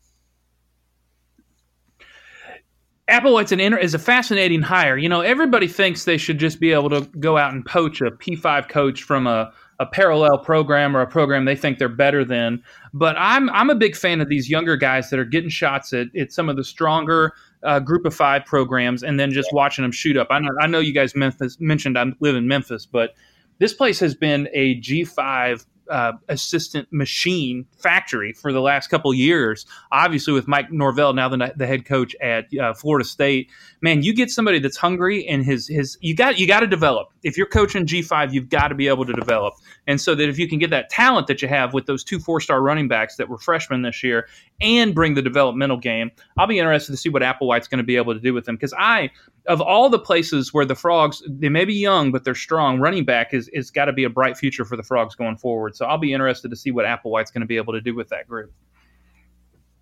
Applewhite's 3.08 3.52
an 3.52 3.60
inter- 3.60 3.78
is 3.78 3.94
a 3.94 4.00
fascinating 4.00 4.62
hire. 4.62 4.96
You 4.96 5.08
know, 5.08 5.20
everybody 5.20 5.68
thinks 5.68 6.04
they 6.04 6.16
should 6.16 6.38
just 6.38 6.58
be 6.58 6.72
able 6.72 6.90
to 6.90 7.02
go 7.20 7.36
out 7.38 7.52
and 7.52 7.64
poach 7.64 8.00
a 8.00 8.10
P5 8.10 8.68
coach 8.68 9.04
from 9.04 9.28
a 9.28 9.52
a 9.78 9.86
parallel 9.86 10.38
program 10.38 10.96
or 10.96 11.02
a 11.02 11.06
program 11.06 11.44
they 11.44 11.56
think 11.56 11.78
they're 11.78 11.88
better 11.88 12.24
than. 12.24 12.62
But 12.94 13.16
I'm 13.18 13.50
I'm 13.50 13.70
a 13.70 13.74
big 13.74 13.96
fan 13.96 14.20
of 14.20 14.28
these 14.28 14.48
younger 14.48 14.76
guys 14.76 15.10
that 15.10 15.18
are 15.18 15.24
getting 15.24 15.50
shots 15.50 15.92
at, 15.92 16.14
at 16.16 16.32
some 16.32 16.48
of 16.48 16.56
the 16.56 16.64
stronger 16.64 17.32
uh, 17.62 17.80
group 17.80 18.06
of 18.06 18.14
five 18.14 18.44
programs 18.44 19.02
and 19.02 19.18
then 19.18 19.30
just 19.30 19.52
watching 19.52 19.82
them 19.82 19.92
shoot 19.92 20.16
up. 20.16 20.28
I 20.30 20.38
know, 20.38 20.50
I 20.60 20.66
know 20.66 20.78
you 20.78 20.92
guys 20.92 21.14
Memphis, 21.14 21.58
mentioned 21.60 21.98
I 21.98 22.06
live 22.20 22.36
in 22.36 22.46
Memphis, 22.46 22.86
but 22.86 23.14
this 23.58 23.72
place 23.72 23.98
has 24.00 24.14
been 24.14 24.48
a 24.52 24.80
G5 24.80 25.66
uh, 25.90 26.12
assistant 26.28 26.88
machine 26.92 27.66
factory 27.78 28.32
for 28.32 28.52
the 28.52 28.60
last 28.60 28.88
couple 28.88 29.12
years. 29.14 29.66
Obviously, 29.92 30.32
with 30.32 30.48
Mike 30.48 30.70
Norvell 30.70 31.12
now 31.12 31.28
the, 31.28 31.52
the 31.56 31.66
head 31.66 31.84
coach 31.84 32.14
at 32.20 32.46
uh, 32.58 32.74
Florida 32.74 33.04
State, 33.04 33.50
man, 33.80 34.02
you 34.02 34.14
get 34.14 34.30
somebody 34.30 34.58
that's 34.58 34.76
hungry 34.76 35.26
and 35.26 35.44
his 35.44 35.68
his 35.68 35.98
you 36.00 36.14
got 36.14 36.38
you 36.38 36.46
got 36.46 36.60
to 36.60 36.66
develop. 36.66 37.08
If 37.22 37.36
you're 37.36 37.46
coaching 37.46 37.86
G 37.86 38.02
five, 38.02 38.34
you've 38.34 38.48
got 38.48 38.68
to 38.68 38.74
be 38.74 38.88
able 38.88 39.04
to 39.04 39.12
develop, 39.12 39.54
and 39.86 40.00
so 40.00 40.14
that 40.14 40.28
if 40.28 40.38
you 40.38 40.48
can 40.48 40.58
get 40.58 40.70
that 40.70 40.90
talent 40.90 41.26
that 41.26 41.42
you 41.42 41.48
have 41.48 41.74
with 41.74 41.86
those 41.86 42.04
two 42.04 42.18
four 42.18 42.40
star 42.40 42.62
running 42.62 42.88
backs 42.88 43.16
that 43.16 43.28
were 43.28 43.38
freshmen 43.38 43.82
this 43.82 44.02
year, 44.02 44.28
and 44.60 44.94
bring 44.94 45.14
the 45.14 45.22
developmental 45.22 45.76
game, 45.76 46.10
I'll 46.36 46.46
be 46.46 46.58
interested 46.58 46.92
to 46.92 46.96
see 46.96 47.08
what 47.08 47.22
Applewhite's 47.22 47.68
going 47.68 47.78
to 47.78 47.84
be 47.84 47.96
able 47.96 48.14
to 48.14 48.20
do 48.20 48.34
with 48.34 48.44
them 48.44 48.56
because 48.56 48.74
I 48.76 49.10
of 49.48 49.60
all 49.60 49.88
the 49.88 49.98
places 49.98 50.52
where 50.52 50.64
the 50.64 50.74
frogs 50.74 51.22
they 51.28 51.48
may 51.48 51.64
be 51.64 51.74
young 51.74 52.12
but 52.12 52.24
they're 52.24 52.34
strong 52.34 52.78
running 52.78 53.04
back 53.04 53.32
is 53.32 53.48
is 53.48 53.70
got 53.70 53.86
to 53.86 53.92
be 53.92 54.04
a 54.04 54.10
bright 54.10 54.36
future 54.36 54.64
for 54.64 54.76
the 54.76 54.82
frogs 54.82 55.14
going 55.14 55.36
forward 55.36 55.76
so 55.76 55.86
i'll 55.86 55.98
be 55.98 56.12
interested 56.12 56.48
to 56.50 56.56
see 56.56 56.70
what 56.70 56.84
applewhite's 56.84 57.30
going 57.30 57.40
to 57.40 57.46
be 57.46 57.56
able 57.56 57.72
to 57.72 57.80
do 57.80 57.94
with 57.94 58.08
that 58.08 58.28
group 58.28 58.52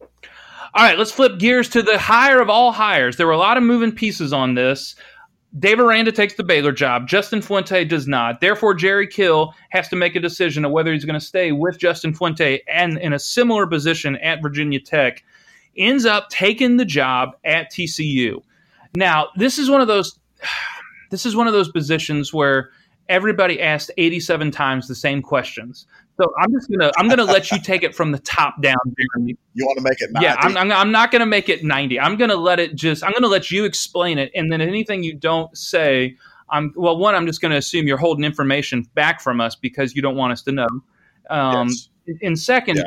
all 0.03 0.83
right 0.83 0.99
let's 0.99 1.13
flip 1.13 1.39
gears 1.39 1.69
to 1.69 1.83
the 1.83 1.99
hire 1.99 2.41
of 2.41 2.51
all 2.51 2.73
hires 2.73 3.17
there 3.17 3.27
were 3.27 3.33
a 3.33 3.39
lot 3.39 3.57
of 3.57 3.63
moving 3.63 3.93
pieces 3.93 4.33
on 4.33 4.55
this 4.55 4.97
Dave 5.57 5.79
Aranda 5.79 6.11
takes 6.11 6.35
the 6.35 6.43
Baylor 6.43 6.73
job. 6.73 7.07
Justin 7.07 7.41
Fuente 7.41 7.85
does 7.85 8.09
not. 8.09 8.41
Therefore, 8.41 8.75
Jerry 8.75 9.07
Kill 9.07 9.55
has 9.71 9.89
to 9.89 9.95
make 9.95 10.17
a 10.17 10.21
decision 10.21 10.65
of 10.65 10.73
whether 10.73 10.93
he's 10.93 11.05
going 11.05 11.19
to 11.19 11.25
stay 11.25 11.53
with 11.53 11.79
Justin 11.79 12.13
Fuente 12.13 12.61
and 12.67 12.99
in 12.99 13.13
a 13.13 13.21
similar 13.21 13.65
position 13.65 14.17
at 14.17 14.43
Virginia 14.43 14.81
Tech. 14.81 15.23
Ends 15.77 16.07
up 16.07 16.29
taking 16.29 16.77
the 16.77 16.85
job 16.85 17.37
at 17.45 17.71
TCU. 17.71 18.43
Now, 18.95 19.29
this 19.37 19.59
is 19.59 19.71
one 19.71 19.81
of 19.81 19.89
those 19.89 20.19
this 21.11 21.27
is 21.27 21.37
one 21.37 21.47
of 21.47 21.53
those 21.53 21.71
positions 21.71 22.33
where 22.33 22.71
everybody 23.09 23.61
asked 23.61 23.91
87 23.97 24.51
times 24.51 24.89
the 24.89 24.95
same 24.95 25.23
questions. 25.23 25.87
So 26.21 26.33
I'm 26.41 26.53
just 26.53 26.71
gonna 26.71 26.93
I'm 26.97 27.09
gonna 27.09 27.25
let 27.25 27.51
you 27.51 27.61
take 27.61 27.83
it 27.83 27.95
from 27.95 28.13
the 28.13 28.21
top 28.21 28.63
down, 28.63 28.77
Jeremy. 28.85 29.37
You 29.55 29.67
want 29.67 29.79
to 29.79 29.83
make 29.83 30.01
it 30.01 30.13
90? 30.13 30.25
Yeah, 30.25 30.37
I'm, 30.39 30.57
I'm, 30.57 30.73
I'm 30.73 30.93
not 30.93 31.11
gonna 31.11 31.27
make 31.27 31.49
it 31.49 31.65
90. 31.65 31.99
I'm 31.99 32.17
gonna 32.17 32.37
let 32.37 32.61
it 32.61 32.77
just 32.77 33.03
I'm 33.03 33.13
gonna 33.13 33.27
let 33.27 33.51
you 33.51 33.65
explain 33.65 34.19
it, 34.19 34.31
and 34.35 34.53
then 34.53 34.61
anything 34.61 35.03
you 35.03 35.15
don't 35.15 35.57
say, 35.57 36.17
I'm 36.51 36.73
well. 36.77 36.97
One, 36.97 37.17
I'm 37.17 37.27
just 37.27 37.41
gonna 37.41 37.57
assume 37.57 37.89
you're 37.89 37.99
holding 37.99 38.25
information 38.25 38.89
back 38.95 39.21
from 39.21 39.41
us 39.41 39.57
because 39.57 39.97
you 39.97 40.03
don't 40.03 40.17
want 40.17 40.33
us 40.33 40.43
to 40.43 40.53
know. 40.53 40.69
Um, 41.31 41.69
yes. 41.69 41.89
And 42.23 42.39
second, 42.39 42.77
yeah. 42.77 42.85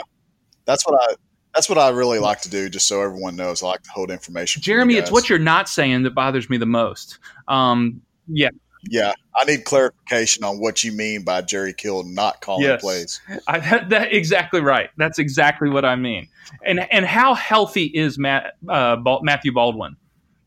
that's 0.63 0.87
what 0.87 0.97
I 1.01 1.15
that's 1.53 1.69
what 1.69 1.77
I 1.77 1.89
really 1.89 2.19
like 2.19 2.41
to 2.41 2.49
do, 2.49 2.69
just 2.69 2.87
so 2.87 3.01
everyone 3.01 3.35
knows. 3.35 3.63
I 3.63 3.67
like 3.67 3.83
to 3.83 3.89
hold 3.91 4.11
information. 4.11 4.61
Jeremy, 4.61 4.95
it's 4.95 5.11
what 5.11 5.29
you're 5.29 5.39
not 5.39 5.67
saying 5.67 6.03
that 6.03 6.11
bothers 6.11 6.49
me 6.49 6.57
the 6.57 6.65
most. 6.65 7.19
Um, 7.47 8.01
yeah. 8.27 8.49
Yeah, 8.89 9.13
I 9.35 9.43
need 9.45 9.65
clarification 9.65 10.43
on 10.43 10.59
what 10.59 10.83
you 10.83 10.91
mean 10.91 11.23
by 11.23 11.41
Jerry 11.41 11.73
Kill 11.73 12.03
not 12.03 12.41
calling 12.41 12.63
yes. 12.63 12.81
plays. 12.81 13.21
I, 13.47 13.59
that, 13.59 13.89
that, 13.89 14.13
exactly 14.13 14.61
right. 14.61 14.89
That's 14.97 15.19
exactly 15.19 15.69
what 15.69 15.83
I 15.83 15.95
mean. 15.95 16.29
And 16.63 16.79
and 16.91 17.05
how 17.05 17.33
healthy 17.33 17.85
is 17.85 18.17
Matt 18.17 18.53
uh, 18.69 18.97
Matthew 19.23 19.51
Baldwin? 19.51 19.97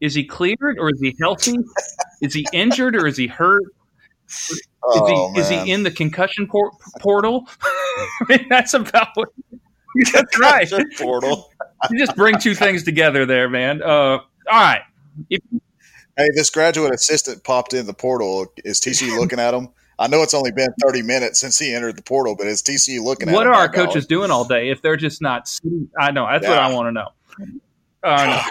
Is 0.01 0.15
he 0.15 0.25
cleared 0.25 0.79
or 0.79 0.91
is 0.91 1.01
he 1.01 1.15
healthy? 1.21 1.57
is 2.23 2.33
he 2.33 2.47
injured 2.53 2.97
or 2.97 3.07
is 3.07 3.17
he 3.17 3.27
hurt? 3.27 3.65
Is, 4.29 4.63
oh, 4.83 5.33
he, 5.35 5.41
is 5.41 5.49
he 5.49 5.71
in 5.71 5.83
the 5.83 5.91
concussion 5.91 6.47
por- 6.47 6.73
portal? 7.01 7.47
I 7.63 8.25
mean, 8.29 8.47
that's 8.49 8.75
about 8.75 9.09
what 9.15 9.29
That's 10.13 10.39
right. 10.39 10.71
Portal. 10.99 11.51
you 11.91 11.99
just 11.99 12.17
bring 12.17 12.39
two 12.39 12.55
things 12.55 12.83
together 12.83 13.27
there, 13.27 13.49
man. 13.49 13.83
Uh, 13.83 13.87
all 13.89 14.23
right. 14.51 14.83
If, 15.29 15.41
hey, 16.17 16.29
this 16.35 16.51
graduate 16.51 16.95
assistant 16.95 17.45
popped 17.45 17.75
in 17.75 17.87
the 17.87 17.95
portal. 17.95 18.53
Is 18.65 18.81
TC 18.81 19.17
looking 19.19 19.41
at 19.41 19.55
him? 19.55 19.69
I 19.99 20.07
know 20.07 20.23
it's 20.23 20.33
only 20.33 20.51
been 20.51 20.73
30 20.81 21.03
minutes 21.03 21.41
since 21.41 21.59
he 21.59 21.75
entered 21.75 21.97
the 21.97 22.03
portal, 22.03 22.35
but 22.35 22.47
is 22.47 22.63
TC 22.63 23.03
looking 23.03 23.29
at 23.29 23.33
him? 23.33 23.37
What 23.37 23.47
are 23.47 23.55
our 23.55 23.69
coaches 23.69 24.07
doing 24.07 24.31
all 24.31 24.45
day 24.45 24.71
if 24.71 24.81
they're 24.81 24.97
just 24.97 25.21
not 25.21 25.51
I 25.99 26.11
know. 26.11 26.27
That's 26.31 26.45
yeah. 26.45 26.51
what 26.51 26.59
I 26.59 26.73
want 26.73 26.87
to 26.89 26.93
know. 26.93 27.09
Uh, 28.03 28.43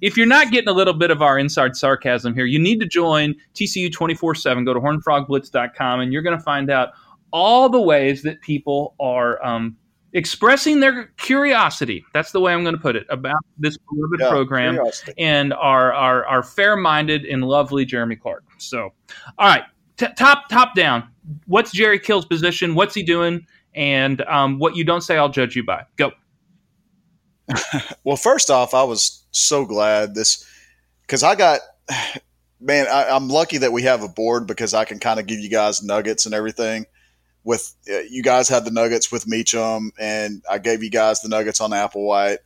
if 0.00 0.16
you're 0.16 0.26
not 0.26 0.52
getting 0.52 0.68
a 0.68 0.72
little 0.72 0.94
bit 0.94 1.10
of 1.10 1.20
our 1.20 1.36
inside 1.36 1.74
sarcasm 1.74 2.32
here, 2.32 2.44
you 2.44 2.60
need 2.60 2.78
to 2.78 2.86
join 2.86 3.34
TCU 3.54 3.92
24 3.92 4.36
7. 4.36 4.64
Go 4.64 4.72
to 4.72 4.78
hornfrogblitz.com 4.78 6.00
and 6.00 6.12
you're 6.12 6.22
going 6.22 6.36
to 6.36 6.42
find 6.42 6.70
out 6.70 6.90
all 7.32 7.68
the 7.68 7.80
ways 7.80 8.22
that 8.22 8.40
people 8.40 8.94
are 9.00 9.44
um, 9.44 9.76
expressing 10.14 10.80
their 10.80 11.06
curiosity. 11.18 12.04
That's 12.14 12.32
the 12.32 12.40
way 12.40 12.54
I'm 12.54 12.62
going 12.62 12.74
to 12.74 12.80
put 12.80 12.96
it 12.96 13.06
about 13.10 13.44
this 13.58 13.76
beloved 13.76 14.20
yeah, 14.20 14.28
program 14.30 14.74
curiosity. 14.74 15.12
and 15.18 15.52
our, 15.52 15.92
our, 15.92 16.24
our 16.26 16.42
fair 16.42 16.76
minded 16.76 17.26
and 17.26 17.44
lovely 17.44 17.84
Jeremy 17.84 18.16
Clark. 18.16 18.44
So, 18.58 18.92
all 19.38 19.48
right, 19.48 19.64
T- 19.96 20.06
top 20.16 20.48
top 20.48 20.74
down. 20.74 21.08
What's 21.46 21.72
Jerry 21.72 21.98
Kill's 21.98 22.26
position? 22.26 22.74
What's 22.74 22.94
he 22.94 23.02
doing? 23.02 23.46
And 23.74 24.22
um, 24.22 24.58
what 24.58 24.76
you 24.76 24.84
don't 24.84 25.02
say, 25.02 25.16
I'll 25.16 25.28
judge 25.28 25.56
you 25.56 25.64
by. 25.64 25.84
Go. 25.96 26.12
well, 28.04 28.16
first 28.16 28.50
off, 28.50 28.74
I 28.74 28.82
was 28.82 29.24
so 29.30 29.64
glad 29.64 30.14
this 30.14 30.44
because 31.02 31.22
I 31.22 31.34
got 31.34 31.60
man. 32.60 32.86
I, 32.88 33.08
I'm 33.10 33.28
lucky 33.28 33.58
that 33.58 33.72
we 33.72 33.82
have 33.82 34.02
a 34.02 34.08
board 34.08 34.46
because 34.46 34.74
I 34.74 34.84
can 34.84 34.98
kind 34.98 35.20
of 35.20 35.26
give 35.26 35.38
you 35.38 35.48
guys 35.48 35.82
nuggets 35.82 36.26
and 36.26 36.34
everything 36.34 36.86
with 37.44 37.74
uh, 37.88 38.00
you 38.08 38.22
guys 38.22 38.48
had 38.48 38.64
the 38.64 38.70
Nuggets 38.70 39.12
with 39.12 39.28
Meacham, 39.28 39.92
and 39.98 40.42
I 40.50 40.58
gave 40.58 40.82
you 40.82 40.90
guys 40.90 41.20
the 41.20 41.28
Nuggets 41.28 41.60
on 41.60 41.70
Applewhite. 41.70 42.38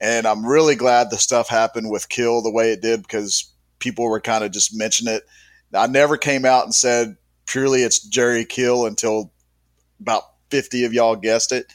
And 0.00 0.26
I'm 0.26 0.46
really 0.46 0.76
glad 0.76 1.10
the 1.10 1.18
stuff 1.18 1.48
happened 1.48 1.90
with 1.90 2.08
Kill 2.08 2.40
the 2.40 2.50
way 2.50 2.72
it 2.72 2.80
did 2.80 3.02
because 3.02 3.52
people 3.78 4.06
were 4.06 4.20
kind 4.20 4.42
of 4.42 4.50
just 4.50 4.76
mentioning 4.76 5.14
it. 5.14 5.24
I 5.74 5.86
never 5.86 6.16
came 6.16 6.46
out 6.46 6.64
and 6.64 6.74
said 6.74 7.16
purely 7.46 7.82
it's 7.82 8.00
Jerry 8.00 8.46
Kill 8.46 8.86
until 8.86 9.30
about 10.00 10.22
50 10.50 10.84
of 10.84 10.94
y'all 10.94 11.16
guessed 11.16 11.52
it. 11.52 11.66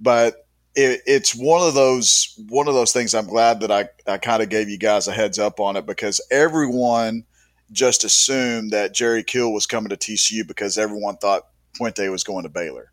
But 0.00 0.46
it, 0.74 1.02
it's 1.06 1.34
one 1.34 1.66
of 1.66 1.74
those 1.74 2.34
one 2.48 2.68
of 2.68 2.74
those 2.74 2.92
things. 2.92 3.14
I'm 3.14 3.26
glad 3.26 3.60
that 3.60 3.70
I, 3.70 3.88
I 4.06 4.18
kind 4.18 4.42
of 4.42 4.48
gave 4.48 4.68
you 4.68 4.78
guys 4.78 5.06
a 5.08 5.12
heads 5.12 5.38
up 5.38 5.60
on 5.60 5.76
it 5.76 5.86
because 5.86 6.20
everyone 6.30 7.24
just 7.72 8.02
assumed 8.02 8.72
that 8.72 8.94
Jerry 8.94 9.22
Kill 9.22 9.52
was 9.52 9.66
coming 9.66 9.90
to 9.90 9.96
TCU 9.96 10.46
because 10.46 10.76
everyone 10.76 11.16
thought 11.16 11.46
Fuente 11.76 12.08
was 12.08 12.24
going 12.24 12.44
to 12.44 12.48
Baylor. 12.48 12.92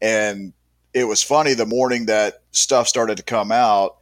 And 0.00 0.52
it 0.92 1.04
was 1.04 1.22
funny 1.22 1.54
the 1.54 1.66
morning 1.66 2.06
that 2.06 2.42
stuff 2.52 2.88
started 2.88 3.16
to 3.16 3.22
come 3.22 3.50
out, 3.50 3.96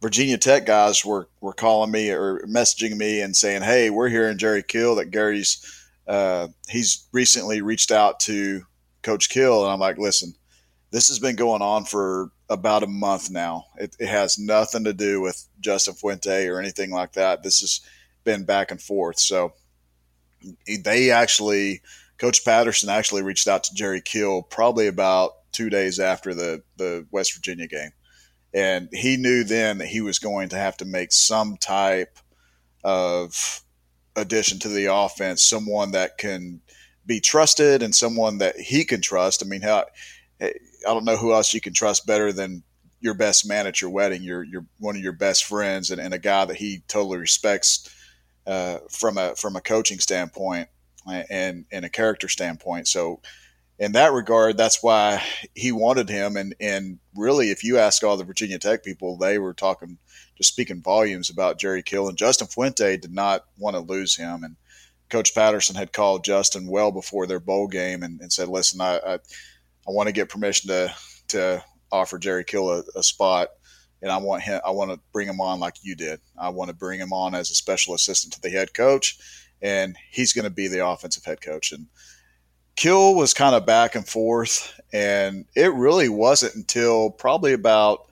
Virginia 0.00 0.38
Tech 0.38 0.64
guys 0.64 1.04
were, 1.04 1.28
were 1.40 1.52
calling 1.52 1.90
me 1.90 2.10
or 2.10 2.40
messaging 2.46 2.96
me 2.96 3.20
and 3.20 3.36
saying, 3.36 3.62
Hey, 3.62 3.90
we're 3.90 4.08
hearing 4.08 4.38
Jerry 4.38 4.62
Kill 4.62 4.94
that 4.96 5.10
Gary's, 5.10 5.86
uh, 6.06 6.48
he's 6.68 7.06
recently 7.12 7.60
reached 7.60 7.90
out 7.90 8.20
to 8.20 8.62
Coach 9.02 9.28
Kill. 9.28 9.64
And 9.64 9.72
I'm 9.72 9.80
like, 9.80 9.98
listen, 9.98 10.34
this 10.90 11.08
has 11.08 11.18
been 11.18 11.36
going 11.36 11.62
on 11.62 11.84
for 11.84 12.30
about 12.48 12.82
a 12.82 12.86
month 12.86 13.30
now. 13.30 13.64
It, 13.76 13.96
it 13.98 14.08
has 14.08 14.38
nothing 14.38 14.84
to 14.84 14.92
do 14.92 15.20
with 15.20 15.46
Justin 15.60 15.94
Fuente 15.94 16.46
or 16.46 16.60
anything 16.60 16.90
like 16.90 17.12
that. 17.12 17.42
This 17.42 17.60
has 17.60 17.80
been 18.24 18.44
back 18.44 18.70
and 18.70 18.80
forth. 18.80 19.18
So 19.18 19.52
they 20.84 21.10
actually 21.10 21.82
Coach 22.18 22.44
Patterson 22.44 22.88
actually 22.88 23.22
reached 23.22 23.46
out 23.46 23.64
to 23.64 23.74
Jerry 23.74 24.00
Kill 24.00 24.42
probably 24.42 24.88
about 24.88 25.32
two 25.52 25.70
days 25.70 26.00
after 26.00 26.34
the, 26.34 26.62
the 26.76 27.06
West 27.10 27.34
Virginia 27.34 27.66
game. 27.66 27.90
And 28.52 28.88
he 28.92 29.16
knew 29.16 29.44
then 29.44 29.78
that 29.78 29.88
he 29.88 30.00
was 30.00 30.18
going 30.18 30.48
to 30.50 30.56
have 30.56 30.76
to 30.78 30.84
make 30.84 31.12
some 31.12 31.56
type 31.56 32.18
of 32.82 33.62
addition 34.16 34.58
to 34.60 34.68
the 34.68 34.92
offense, 34.92 35.42
someone 35.42 35.92
that 35.92 36.18
can 36.18 36.60
be 37.06 37.20
trusted 37.20 37.82
and 37.82 37.94
someone 37.94 38.38
that 38.38 38.58
he 38.58 38.84
can 38.84 39.00
trust. 39.00 39.42
I 39.42 39.46
mean, 39.46 39.62
how, 39.62 39.84
I 40.40 40.52
don't 40.84 41.04
know 41.04 41.16
who 41.16 41.32
else 41.32 41.54
you 41.54 41.60
can 41.60 41.72
trust 41.72 42.06
better 42.06 42.32
than 42.32 42.64
your 43.00 43.14
best 43.14 43.48
man 43.48 43.66
at 43.66 43.80
your 43.80 43.90
wedding, 43.90 44.22
your, 44.22 44.42
your 44.42 44.66
one 44.78 44.96
of 44.96 45.02
your 45.02 45.12
best 45.12 45.44
friends, 45.44 45.90
and, 45.90 46.00
and 46.00 46.12
a 46.12 46.18
guy 46.18 46.44
that 46.44 46.56
he 46.56 46.82
totally 46.88 47.18
respects 47.18 47.88
uh, 48.46 48.78
from 48.90 49.18
a 49.18 49.36
from 49.36 49.56
a 49.56 49.60
coaching 49.60 49.98
standpoint 49.98 50.68
and 51.08 51.64
and 51.70 51.84
a 51.84 51.88
character 51.88 52.28
standpoint. 52.28 52.88
So 52.88 53.20
in 53.78 53.92
that 53.92 54.12
regard, 54.12 54.56
that's 54.56 54.82
why 54.82 55.22
he 55.54 55.72
wanted 55.72 56.08
him. 56.08 56.36
And 56.36 56.54
and 56.60 56.98
really, 57.16 57.50
if 57.50 57.62
you 57.62 57.78
ask 57.78 58.02
all 58.02 58.16
the 58.16 58.24
Virginia 58.24 58.58
Tech 58.58 58.82
people, 58.82 59.16
they 59.16 59.38
were 59.38 59.54
talking, 59.54 59.98
just 60.36 60.52
speaking 60.52 60.82
volumes 60.82 61.30
about 61.30 61.58
Jerry 61.58 61.82
Kill 61.82 62.08
and 62.08 62.18
Justin 62.18 62.48
Fuente 62.48 62.96
did 62.96 63.12
not 63.12 63.44
want 63.58 63.76
to 63.76 63.80
lose 63.80 64.16
him. 64.16 64.42
And 64.42 64.56
Coach 65.08 65.34
Patterson 65.34 65.76
had 65.76 65.92
called 65.92 66.24
Justin 66.24 66.66
well 66.66 66.90
before 66.90 67.26
their 67.26 67.40
bowl 67.40 67.68
game 67.68 68.02
and, 68.02 68.20
and 68.20 68.32
said, 68.32 68.48
"Listen, 68.48 68.80
I, 68.80 68.98
I, 68.98 69.14
I 69.14 69.90
want 69.90 70.08
to 70.08 70.12
get 70.12 70.28
permission 70.28 70.68
to 70.68 70.94
to 71.28 71.64
offer 71.90 72.18
Jerry 72.18 72.44
Kill 72.44 72.70
a, 72.70 72.82
a 72.96 73.02
spot." 73.02 73.48
and 74.02 74.10
I 74.10 74.18
want 74.18 74.42
him. 74.42 74.60
I 74.64 74.70
want 74.70 74.90
to 74.92 75.00
bring 75.12 75.28
him 75.28 75.40
on 75.40 75.60
like 75.60 75.74
you 75.82 75.96
did. 75.96 76.20
I 76.38 76.50
want 76.50 76.68
to 76.68 76.76
bring 76.76 77.00
him 77.00 77.12
on 77.12 77.34
as 77.34 77.50
a 77.50 77.54
special 77.54 77.94
assistant 77.94 78.32
to 78.34 78.40
the 78.40 78.50
head 78.50 78.74
coach, 78.74 79.18
and 79.62 79.96
he's 80.10 80.32
going 80.32 80.44
to 80.44 80.50
be 80.50 80.68
the 80.68 80.86
offensive 80.86 81.24
head 81.24 81.40
coach. 81.40 81.72
And 81.72 81.86
Kill 82.76 83.14
was 83.14 83.34
kind 83.34 83.54
of 83.54 83.66
back 83.66 83.94
and 83.94 84.06
forth, 84.06 84.80
and 84.92 85.44
it 85.56 85.72
really 85.72 86.08
wasn't 86.08 86.54
until 86.54 87.10
probably 87.10 87.52
about 87.52 88.06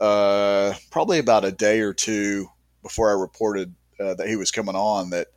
uh, 0.00 0.74
probably 0.90 1.18
about 1.18 1.44
a 1.44 1.52
day 1.52 1.80
or 1.80 1.92
two 1.92 2.48
before 2.82 3.10
I 3.10 3.20
reported 3.20 3.74
uh, 3.98 4.14
that 4.14 4.28
he 4.28 4.36
was 4.36 4.50
coming 4.50 4.76
on 4.76 5.10
that 5.10 5.28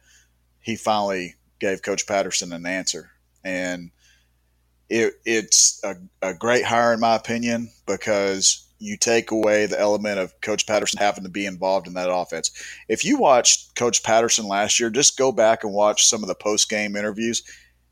he 0.59 0.75
finally 0.75 1.35
gave 1.59 1.81
Coach 1.81 2.05
Patterson 2.07 2.53
an 2.53 2.65
answer. 2.65 3.11
And 3.43 3.91
it, 4.89 5.13
it's 5.25 5.81
a, 5.83 5.95
a 6.21 6.33
great 6.33 6.65
hire 6.65 6.93
in 6.93 6.99
my 6.99 7.15
opinion 7.15 7.71
because 7.87 8.67
you 8.81 8.97
take 8.97 9.31
away 9.31 9.65
the 9.67 9.79
element 9.79 10.19
of 10.19 10.39
Coach 10.41 10.65
Patterson 10.65 10.99
having 10.99 11.23
to 11.23 11.29
be 11.29 11.45
involved 11.45 11.87
in 11.87 11.93
that 11.93 12.11
offense. 12.11 12.51
If 12.89 13.05
you 13.05 13.17
watched 13.17 13.75
Coach 13.75 14.03
Patterson 14.03 14.47
last 14.47 14.79
year, 14.79 14.89
just 14.89 15.17
go 15.17 15.31
back 15.31 15.63
and 15.63 15.71
watch 15.71 16.05
some 16.05 16.23
of 16.23 16.27
the 16.27 16.35
post 16.35 16.69
game 16.69 16.95
interviews. 16.95 17.43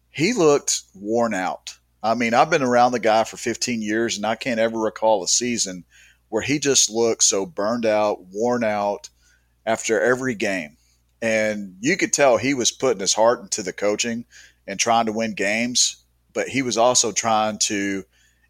He 0.10 0.34
looked 0.34 0.82
worn 0.95 1.34
out. 1.34 1.75
I 2.02 2.15
mean, 2.15 2.34
I've 2.34 2.49
been 2.49 2.63
around 2.63 2.93
the 2.93 2.99
guy 2.99 3.23
for 3.23 3.38
15 3.38 3.82
years, 3.82 4.17
and 4.17 4.25
I 4.25 4.36
can't 4.36 4.60
ever 4.60 4.80
recall 4.80 5.23
a 5.23 5.28
season 5.28 5.84
where 6.30 6.41
he 6.41 6.58
just 6.58 6.89
looked 6.89 7.23
so 7.23 7.45
burned 7.45 7.86
out, 7.86 8.25
worn 8.32 8.63
out 8.63 9.10
after 9.65 10.02
every 10.02 10.36
game. 10.36 10.78
And 11.21 11.75
you 11.82 11.97
could 11.97 12.13
tell 12.13 12.38
he 12.38 12.54
was 12.54 12.71
putting 12.71 13.02
his 13.02 13.13
heart 13.13 13.41
into 13.41 13.62
the 13.62 13.73
coaching 13.73 14.25
and 14.65 14.80
trying 14.80 15.06
to 15.08 15.12
win 15.12 15.34
games, 15.34 16.04
but 16.34 16.47
he 16.47 16.62
was 16.62 16.78
also 16.78 17.12
trying 17.12 17.60
to 17.60 18.06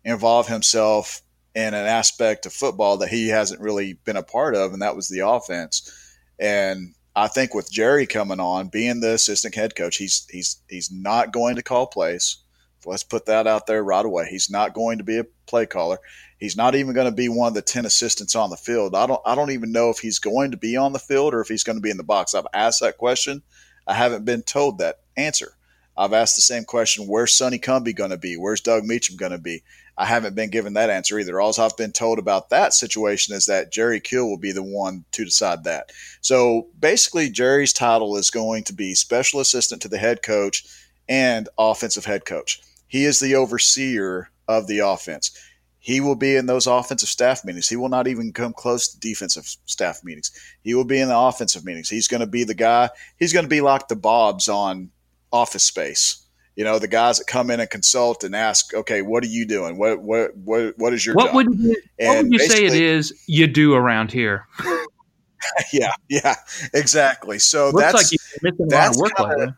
involve 0.05 0.47
himself 0.47 1.21
in 1.59 1.73
an 1.73 1.85
aspect 1.85 2.45
of 2.45 2.53
football 2.53 2.97
that 2.97 3.09
he 3.09 3.27
hasn't 3.27 3.59
really 3.61 3.93
been 4.05 4.15
a 4.15 4.23
part 4.23 4.55
of, 4.55 4.71
and 4.71 4.81
that 4.81 4.95
was 4.95 5.09
the 5.09 5.27
offense. 5.27 5.91
And 6.39 6.95
I 7.15 7.27
think 7.27 7.53
with 7.53 7.71
Jerry 7.71 8.07
coming 8.07 8.39
on, 8.39 8.69
being 8.69 9.01
the 9.01 9.13
assistant 9.13 9.55
head 9.55 9.75
coach, 9.75 9.97
he's 9.97 10.25
he's 10.29 10.61
he's 10.69 10.89
not 10.91 11.33
going 11.33 11.57
to 11.57 11.63
call 11.63 11.87
plays. 11.87 12.37
Let's 12.85 13.03
put 13.03 13.25
that 13.25 13.45
out 13.45 13.67
there 13.67 13.83
right 13.83 14.05
away. 14.05 14.27
He's 14.29 14.49
not 14.49 14.73
going 14.73 14.99
to 14.99 15.03
be 15.03 15.17
a 15.17 15.25
play 15.47 15.65
caller. 15.65 15.97
He's 16.37 16.55
not 16.55 16.75
even 16.75 16.93
going 16.93 17.09
to 17.09 17.15
be 17.15 17.27
one 17.27 17.49
of 17.49 17.53
the 17.53 17.61
ten 17.61 17.85
assistants 17.85 18.35
on 18.35 18.49
the 18.49 18.55
field. 18.55 18.95
I 18.95 19.05
don't 19.05 19.21
I 19.25 19.35
don't 19.35 19.51
even 19.51 19.73
know 19.73 19.89
if 19.89 19.99
he's 19.99 20.19
going 20.19 20.51
to 20.51 20.57
be 20.57 20.77
on 20.77 20.93
the 20.93 20.99
field 20.99 21.33
or 21.33 21.41
if 21.41 21.49
he's 21.49 21.65
going 21.65 21.77
to 21.77 21.81
be 21.81 21.91
in 21.91 21.97
the 21.97 22.03
box. 22.03 22.33
I've 22.33 22.47
asked 22.53 22.79
that 22.79 22.97
question. 22.97 23.43
I 23.85 23.95
haven't 23.95 24.23
been 24.23 24.43
told 24.43 24.77
that 24.77 24.99
answer. 25.17 25.51
I've 25.97 26.13
asked 26.13 26.37
the 26.37 26.41
same 26.41 26.63
question: 26.63 27.05
Where's 27.05 27.35
Sonny 27.35 27.59
Cumbie 27.59 27.95
going 27.95 28.11
to 28.11 28.17
be? 28.17 28.37
Where's 28.37 28.61
Doug 28.61 28.85
Meacham 28.85 29.17
going 29.17 29.33
to 29.33 29.37
be? 29.37 29.63
I 29.99 30.05
haven't 30.05 30.33
been 30.33 30.49
given 30.49 30.73
that 30.73 30.89
answer 30.89 31.19
either. 31.19 31.41
All 31.41 31.53
I've 31.59 31.75
been 31.75 31.91
told 31.91 32.19
about 32.19 32.49
that 32.49 32.73
situation 32.73 33.35
is 33.35 33.47
that 33.47 33.69
Jerry 33.69 33.99
Kill 33.99 34.29
will 34.29 34.37
be 34.37 34.53
the 34.53 34.63
one 34.63 35.03
to 35.11 35.25
decide 35.25 35.65
that. 35.65 35.91
So 36.21 36.67
basically, 36.79 37.29
Jerry's 37.29 37.73
title 37.73 38.15
is 38.15 38.31
going 38.31 38.63
to 38.63 38.73
be 38.73 38.95
special 38.95 39.41
assistant 39.41 39.81
to 39.81 39.89
the 39.89 39.97
head 39.97 40.23
coach 40.23 40.63
and 41.09 41.49
offensive 41.57 42.05
head 42.05 42.23
coach. 42.23 42.61
He 42.87 43.03
is 43.03 43.19
the 43.19 43.35
overseer 43.35 44.29
of 44.47 44.67
the 44.67 44.79
offense. 44.79 45.37
He 45.79 45.99
will 45.99 46.15
be 46.15 46.37
in 46.37 46.45
those 46.45 46.65
offensive 46.65 47.09
staff 47.09 47.43
meetings. 47.43 47.67
He 47.67 47.75
will 47.75 47.89
not 47.89 48.07
even 48.07 48.31
come 48.31 48.53
close 48.53 48.87
to 48.87 48.99
defensive 48.99 49.53
staff 49.65 50.01
meetings. 50.03 50.31
He 50.61 50.75
will 50.75 50.85
be 50.85 51.01
in 51.01 51.09
the 51.09 51.17
offensive 51.17 51.65
meetings. 51.65 51.89
He's 51.89 52.07
going 52.07 52.21
to 52.21 52.27
be 52.27 52.45
the 52.45 52.53
guy. 52.53 52.89
He's 53.17 53.33
going 53.33 53.45
to 53.45 53.49
be 53.49 53.61
like 53.61 53.89
the 53.89 53.97
Bobs 53.97 54.47
on 54.47 54.91
Office 55.33 55.63
Space 55.63 56.25
you 56.59 56.65
know, 56.65 56.77
the 56.77 56.89
guys 56.89 57.19
that 57.19 57.25
come 57.25 57.49
in 57.51 57.61
and 57.61 57.69
consult 57.69 58.25
and 58.25 58.35
ask, 58.35 58.73
okay, 58.73 59.01
what 59.01 59.23
are 59.23 59.27
you 59.27 59.45
doing? 59.45 59.77
What 59.77 60.01
what 60.01 60.35
what 60.35 60.77
what 60.77 60.93
is 60.93 61.05
your 61.05 61.15
what 61.15 61.27
job? 61.27 61.35
Would 61.35 61.57
you, 61.57 61.81
what 61.99 62.17
would 62.17 62.33
you 62.33 62.39
say 62.39 62.65
it 62.65 62.73
is 62.73 63.17
you 63.27 63.47
do 63.47 63.75
around 63.75 64.11
here? 64.11 64.45
yeah, 65.71 65.93
yeah, 66.09 66.35
exactly. 66.73 67.39
So 67.39 67.69
Looks 67.69 67.79
that's 67.79 67.93
like 67.93 68.11
you're 68.11 68.51
missing 68.51 68.73
a 68.73 68.75
lot 68.75 68.89
of 68.89 68.97
work 68.97 69.15
kinda, 69.15 69.37
like 69.37 69.49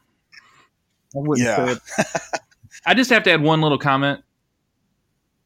that. 1.15 1.57
I 1.57 1.73
yeah. 1.97 2.37
I 2.85 2.93
just 2.93 3.09
have 3.09 3.23
to 3.23 3.31
add 3.31 3.41
one 3.41 3.61
little 3.61 3.79
comment. 3.79 4.21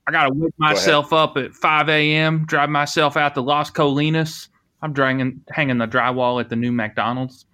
I 0.07 0.11
got 0.11 0.25
to 0.25 0.33
wake 0.33 0.53
myself 0.57 1.11
Go 1.11 1.17
up 1.19 1.37
at 1.37 1.53
5 1.53 1.87
a.m., 1.87 2.45
drive 2.45 2.69
myself 2.69 3.15
out 3.15 3.33
to 3.35 3.41
Las 3.41 3.71
Colinas. 3.71 4.49
I'm 4.81 4.91
dragging, 4.91 5.39
hanging 5.49 5.77
the 5.77 5.87
drywall 5.87 6.41
at 6.41 6.49
the 6.49 6.57
new 6.57 6.73
McDonald's. 6.73 7.45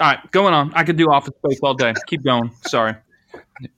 All 0.00 0.08
right, 0.08 0.30
going 0.30 0.54
on. 0.54 0.72
I 0.74 0.84
could 0.84 0.96
do 0.96 1.10
office 1.10 1.34
space 1.44 1.58
all 1.62 1.74
day. 1.74 1.92
Keep 2.06 2.24
going. 2.24 2.52
Sorry. 2.66 2.94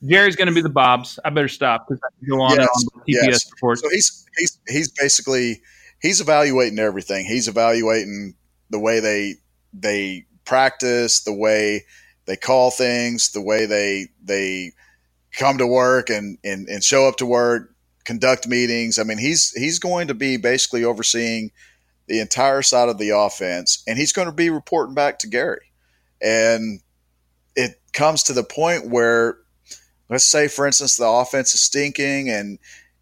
Jerry's 0.04 0.37
going 0.37 0.48
to 0.48 0.54
be 0.54 0.61
the 0.61 0.68
Bobs. 0.68 1.18
I 1.24 1.30
better 1.30 1.48
stop 1.48 1.88
because 1.88 2.00
I 2.04 2.09
can 2.18 2.28
go 2.28 2.42
on 2.42 2.59
yes, 2.59 2.68
on 2.68 3.00
TPS 3.00 3.26
yes. 3.26 3.50
reports. 3.50 3.80
So 3.80 3.88
he's 3.88 4.26
he's 4.37 4.59
he's 4.68 4.90
basically 4.90 5.62
he's 6.02 6.20
evaluating 6.20 6.78
everything. 6.78 7.24
He's 7.24 7.48
evaluating 7.48 8.35
the 8.68 8.78
way 8.78 9.00
they 9.00 9.37
they 9.72 10.26
practice, 10.44 11.20
the 11.20 11.33
way 11.33 11.85
they 12.26 12.37
call 12.37 12.70
things, 12.70 13.30
the 13.30 13.40
way 13.40 13.64
they 13.64 14.09
they 14.22 14.72
come 15.33 15.56
to 15.56 15.66
work 15.66 16.11
and 16.11 16.37
and, 16.44 16.68
and 16.68 16.85
show 16.85 17.09
up 17.09 17.16
to 17.16 17.26
work, 17.26 17.74
conduct 18.04 18.46
meetings. 18.46 18.98
I 18.98 19.04
mean, 19.04 19.18
he's 19.18 19.52
he's 19.52 19.78
going 19.78 20.09
to 20.09 20.14
be 20.14 20.37
basically 20.37 20.85
overseeing 20.85 21.50
the 22.09 22.20
entire 22.20 22.61
side 22.61 22.88
of 22.90 22.98
the 22.98 23.11
offense, 23.11 23.83
and 23.87 23.96
he's 23.96 24.12
going 24.12 24.26
to 24.26 24.33
be 24.33 24.50
reporting 24.50 24.94
back 24.94 25.18
to 25.20 25.28
Gary. 25.28 25.69
And 26.22 26.80
it 27.56 27.80
comes 27.92 28.22
to 28.24 28.33
the 28.33 28.44
point 28.44 28.90
where, 28.90 29.38
let's 30.09 30.24
say, 30.24 30.48
for 30.48 30.66
instance, 30.66 30.96
the 30.96 31.09
offense 31.09 31.54
is 31.54 31.61
stinking 31.61 32.28
and 32.28 32.59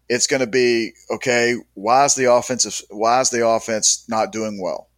it's 0.07 0.27
going 0.27 0.39
to 0.39 0.47
be 0.47 0.93
okay. 1.11 1.55
Why 1.75 2.05
is 2.05 2.15
the 2.15 2.33
offensive? 2.33 2.81
Why 2.89 3.21
is 3.21 3.29
the 3.29 3.47
offense 3.47 4.05
not 4.09 4.31
doing 4.31 4.59
well? 4.61 4.89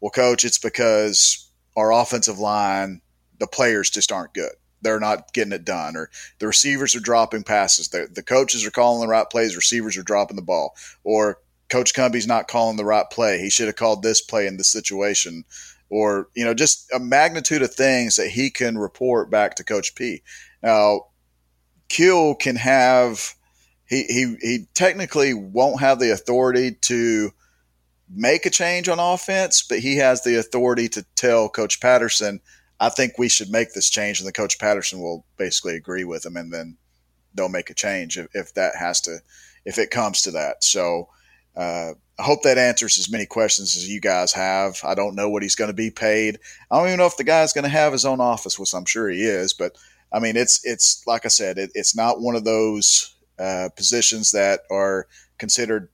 Well, 0.00 0.10
coach, 0.10 0.44
it's 0.44 0.58
because 0.58 1.50
our 1.76 1.92
offensive 1.92 2.38
line, 2.38 3.02
the 3.38 3.46
players 3.46 3.90
just 3.90 4.10
aren't 4.10 4.34
good. 4.34 4.52
They're 4.82 5.00
not 5.00 5.32
getting 5.32 5.52
it 5.52 5.64
done, 5.64 5.96
or 5.96 6.10
the 6.38 6.46
receivers 6.46 6.94
are 6.94 7.00
dropping 7.00 7.44
passes. 7.44 7.88
The, 7.88 8.08
the 8.10 8.22
coaches 8.22 8.64
are 8.64 8.70
calling 8.70 9.00
the 9.00 9.10
right 9.10 9.28
plays. 9.28 9.56
Receivers 9.56 9.96
are 9.96 10.02
dropping 10.02 10.36
the 10.36 10.42
ball, 10.42 10.74
or 11.02 11.38
Coach 11.68 11.94
Cumbie's 11.94 12.26
not 12.26 12.48
calling 12.48 12.76
the 12.76 12.84
right 12.84 13.08
play. 13.10 13.40
He 13.40 13.50
should 13.50 13.66
have 13.66 13.76
called 13.76 14.02
this 14.02 14.20
play 14.20 14.46
in 14.46 14.56
this 14.56 14.68
situation 14.68 15.44
or 15.88 16.28
you 16.34 16.44
know 16.44 16.54
just 16.54 16.90
a 16.92 16.98
magnitude 16.98 17.62
of 17.62 17.72
things 17.74 18.16
that 18.16 18.28
he 18.28 18.50
can 18.50 18.78
report 18.78 19.30
back 19.30 19.54
to 19.56 19.64
Coach 19.64 19.94
P. 19.94 20.22
Now, 20.62 21.06
Kill 21.88 22.34
can 22.34 22.56
have 22.56 23.34
he 23.86 24.04
he 24.04 24.36
he 24.40 24.66
technically 24.74 25.34
won't 25.34 25.80
have 25.80 25.98
the 25.98 26.12
authority 26.12 26.72
to 26.82 27.30
make 28.08 28.46
a 28.46 28.50
change 28.50 28.88
on 28.88 28.98
offense, 28.98 29.62
but 29.62 29.78
he 29.78 29.96
has 29.96 30.22
the 30.22 30.38
authority 30.38 30.88
to 30.88 31.04
tell 31.16 31.48
Coach 31.48 31.80
Patterson, 31.80 32.40
I 32.78 32.88
think 32.88 33.18
we 33.18 33.28
should 33.28 33.50
make 33.50 33.72
this 33.72 33.90
change, 33.90 34.20
and 34.20 34.28
the 34.28 34.32
Coach 34.32 34.58
Patterson 34.58 35.00
will 35.00 35.24
basically 35.36 35.76
agree 35.76 36.04
with 36.04 36.24
him, 36.24 36.36
and 36.36 36.52
then 36.52 36.76
they'll 37.34 37.48
make 37.48 37.70
a 37.70 37.74
change 37.74 38.18
if, 38.18 38.28
if 38.34 38.54
that 38.54 38.76
has 38.76 39.00
to 39.02 39.18
if 39.64 39.78
it 39.78 39.90
comes 39.90 40.22
to 40.22 40.30
that. 40.32 40.62
So 40.62 41.08
uh, 41.56 41.94
I 42.18 42.22
hope 42.22 42.42
that 42.42 42.56
answers 42.56 42.98
as 42.98 43.10
many 43.10 43.26
questions 43.26 43.76
as 43.76 43.88
you 43.88 44.00
guys 44.00 44.32
have. 44.32 44.80
I 44.82 44.94
don't 44.94 45.14
know 45.14 45.28
what 45.28 45.42
he's 45.42 45.54
going 45.54 45.68
to 45.68 45.74
be 45.74 45.90
paid. 45.90 46.38
I 46.70 46.78
don't 46.78 46.86
even 46.86 46.98
know 46.98 47.06
if 47.06 47.18
the 47.18 47.24
guy's 47.24 47.52
going 47.52 47.64
to 47.64 47.70
have 47.70 47.92
his 47.92 48.06
own 48.06 48.20
office, 48.20 48.58
which 48.58 48.72
I'm 48.74 48.86
sure 48.86 49.10
he 49.10 49.22
is. 49.22 49.52
But 49.52 49.76
I 50.12 50.18
mean, 50.18 50.36
it's 50.36 50.64
it's 50.64 51.06
like 51.06 51.26
I 51.26 51.28
said, 51.28 51.58
it, 51.58 51.70
it's 51.74 51.94
not 51.94 52.20
one 52.20 52.34
of 52.34 52.44
those 52.44 53.14
uh, 53.38 53.68
positions 53.76 54.30
that 54.30 54.60
are 54.70 55.06
considered 55.38 55.90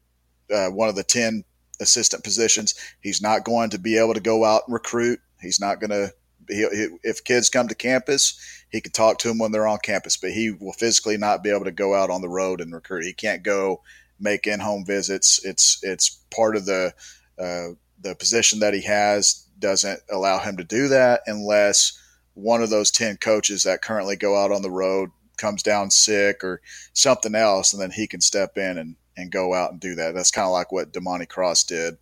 uh, 0.52 0.68
one 0.68 0.88
of 0.88 0.94
the 0.94 1.02
ten 1.02 1.44
assistant 1.80 2.22
positions. 2.22 2.74
He's 3.00 3.20
not 3.20 3.44
going 3.44 3.70
to 3.70 3.78
be 3.78 3.98
able 3.98 4.14
to 4.14 4.20
go 4.20 4.44
out 4.44 4.62
and 4.66 4.74
recruit. 4.74 5.18
He's 5.40 5.60
not 5.60 5.80
going 5.80 5.90
to. 5.90 6.12
He, 6.48 6.66
if 7.02 7.24
kids 7.24 7.48
come 7.48 7.68
to 7.68 7.74
campus, 7.74 8.64
he 8.70 8.80
can 8.80 8.92
talk 8.92 9.18
to 9.18 9.28
them 9.28 9.38
when 9.38 9.52
they're 9.52 9.66
on 9.66 9.78
campus, 9.78 10.16
but 10.16 10.30
he 10.30 10.50
will 10.50 10.72
physically 10.72 11.16
not 11.16 11.42
be 11.42 11.50
able 11.50 11.64
to 11.64 11.72
go 11.72 11.94
out 11.94 12.10
on 12.10 12.20
the 12.20 12.28
road 12.28 12.60
and 12.60 12.72
recruit. 12.72 13.04
He 13.04 13.12
can't 13.12 13.42
go 13.42 13.80
make 14.22 14.46
in-home 14.46 14.84
visits. 14.86 15.44
It's 15.44 15.80
it's 15.82 16.08
part 16.30 16.56
of 16.56 16.64
the 16.64 16.94
uh, 17.38 17.68
the 18.00 18.14
position 18.14 18.60
that 18.60 18.74
he 18.74 18.82
has 18.82 19.46
doesn't 19.58 20.00
allow 20.10 20.38
him 20.38 20.56
to 20.56 20.64
do 20.64 20.88
that 20.88 21.22
unless 21.26 21.98
one 22.34 22.62
of 22.62 22.70
those 22.70 22.90
10 22.90 23.18
coaches 23.18 23.62
that 23.64 23.82
currently 23.82 24.16
go 24.16 24.36
out 24.36 24.50
on 24.50 24.62
the 24.62 24.70
road 24.70 25.10
comes 25.36 25.62
down 25.62 25.90
sick 25.90 26.44
or 26.44 26.60
something 26.92 27.34
else, 27.34 27.72
and 27.72 27.82
then 27.82 27.90
he 27.90 28.06
can 28.06 28.20
step 28.20 28.56
in 28.56 28.78
and, 28.78 28.96
and 29.16 29.30
go 29.30 29.54
out 29.54 29.72
and 29.72 29.80
do 29.80 29.94
that. 29.94 30.14
That's 30.14 30.30
kind 30.30 30.46
of 30.46 30.52
like 30.52 30.72
what 30.72 30.92
Damani 30.92 31.28
Cross 31.28 31.64
did 31.64 31.96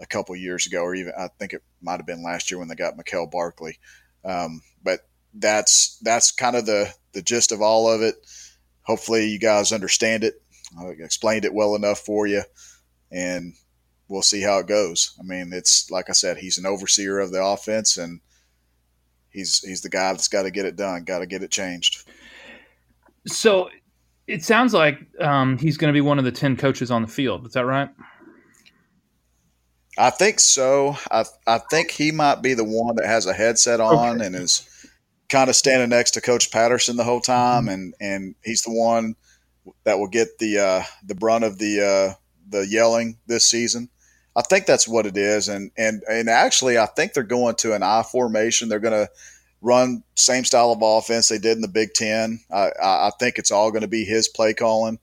a 0.00 0.06
couple 0.06 0.34
years 0.36 0.66
ago, 0.66 0.82
or 0.82 0.94
even 0.94 1.12
I 1.18 1.28
think 1.38 1.52
it 1.52 1.62
might 1.82 1.98
have 1.98 2.06
been 2.06 2.22
last 2.22 2.50
year 2.50 2.58
when 2.58 2.68
they 2.68 2.74
got 2.74 2.96
Mikel 2.96 3.26
Barkley. 3.26 3.78
Um, 4.24 4.62
but 4.82 5.00
that's 5.34 5.98
that's 6.02 6.30
kind 6.30 6.56
of 6.56 6.66
the 6.66 6.92
the 7.12 7.22
gist 7.22 7.52
of 7.52 7.60
all 7.60 7.90
of 7.90 8.02
it. 8.02 8.14
Hopefully, 8.82 9.28
you 9.28 9.38
guys 9.38 9.72
understand 9.72 10.24
it. 10.24 10.40
I 10.78 10.86
explained 11.02 11.44
it 11.44 11.54
well 11.54 11.74
enough 11.74 12.00
for 12.00 12.26
you, 12.26 12.42
and 13.10 13.54
we'll 14.08 14.22
see 14.22 14.42
how 14.42 14.58
it 14.58 14.66
goes. 14.66 15.14
I 15.18 15.22
mean, 15.22 15.52
it's 15.52 15.90
like 15.90 16.08
I 16.08 16.12
said, 16.12 16.38
he's 16.38 16.58
an 16.58 16.66
overseer 16.66 17.18
of 17.18 17.32
the 17.32 17.44
offense, 17.44 17.96
and 17.96 18.20
he's 19.30 19.60
he's 19.60 19.82
the 19.82 19.90
guy 19.90 20.12
that's 20.12 20.28
got 20.28 20.42
to 20.42 20.50
get 20.50 20.66
it 20.66 20.76
done, 20.76 21.04
got 21.04 21.20
to 21.20 21.26
get 21.26 21.42
it 21.42 21.50
changed. 21.50 22.08
So 23.26 23.70
it 24.26 24.42
sounds 24.42 24.74
like 24.74 24.98
um, 25.20 25.58
he's 25.58 25.76
going 25.76 25.92
to 25.92 25.96
be 25.96 26.00
one 26.00 26.18
of 26.18 26.24
the 26.24 26.32
ten 26.32 26.56
coaches 26.56 26.90
on 26.90 27.02
the 27.02 27.08
field. 27.08 27.46
Is 27.46 27.52
that 27.52 27.66
right? 27.66 27.90
I 29.96 30.10
think 30.10 30.40
so. 30.40 30.96
I 31.10 31.24
I 31.46 31.58
think 31.58 31.90
he 31.90 32.10
might 32.10 32.42
be 32.42 32.54
the 32.54 32.64
one 32.64 32.96
that 32.96 33.06
has 33.06 33.26
a 33.26 33.32
headset 33.32 33.80
on 33.80 34.16
okay. 34.16 34.26
and 34.26 34.34
is 34.34 34.68
kind 35.28 35.48
of 35.48 35.56
standing 35.56 35.90
next 35.90 36.12
to 36.12 36.20
Coach 36.20 36.50
Patterson 36.50 36.96
the 36.96 37.04
whole 37.04 37.20
time, 37.20 37.64
mm-hmm. 37.64 37.68
and 37.68 37.94
and 38.00 38.34
he's 38.42 38.62
the 38.62 38.72
one 38.72 39.14
that 39.84 39.98
will 39.98 40.08
get 40.08 40.38
the 40.38 40.58
uh, 40.58 40.82
the 41.04 41.14
brunt 41.14 41.44
of 41.44 41.58
the 41.58 41.80
uh, 41.80 42.14
the 42.48 42.66
yelling 42.66 43.18
this 43.26 43.48
season. 43.48 43.88
I 44.36 44.42
think 44.42 44.66
that's 44.66 44.88
what 44.88 45.06
it 45.06 45.16
is, 45.16 45.48
and 45.48 45.70
and 45.76 46.02
and 46.08 46.28
actually, 46.28 46.78
I 46.78 46.86
think 46.86 47.12
they're 47.12 47.22
going 47.22 47.54
to 47.56 47.74
an 47.74 47.82
I 47.82 48.02
formation. 48.02 48.68
They're 48.68 48.80
going 48.80 49.06
to 49.06 49.10
run 49.60 50.02
same 50.14 50.44
style 50.44 50.72
of 50.72 50.82
offense 50.82 51.28
they 51.28 51.38
did 51.38 51.56
in 51.56 51.62
the 51.62 51.68
Big 51.68 51.94
Ten. 51.94 52.40
I, 52.52 52.70
I 52.82 53.10
think 53.18 53.38
it's 53.38 53.50
all 53.50 53.70
going 53.70 53.82
to 53.82 53.88
be 53.88 54.04
his 54.04 54.28
play 54.28 54.52
calling, 54.52 54.98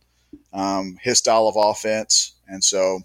um, 0.54 0.98
his 1.02 1.18
style 1.18 1.48
of 1.48 1.56
offense, 1.58 2.34
and 2.48 2.64
so 2.64 3.00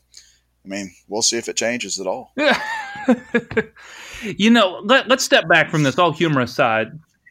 I 0.65 0.69
mean 0.69 0.93
we'll 1.09 1.23
see 1.23 1.39
if 1.39 1.49
it 1.49 1.57
changes 1.57 2.01
at 2.01 2.07
all. 2.09 2.33
you 4.23 4.51
know, 4.51 4.81
let, 4.85 5.11
us 5.11 5.25
step 5.25 5.49
back 5.49 5.71
from 5.71 5.85
this 5.85 5.99
all 5.99 6.13
humorous 6.13 6.55
side. 6.55 6.89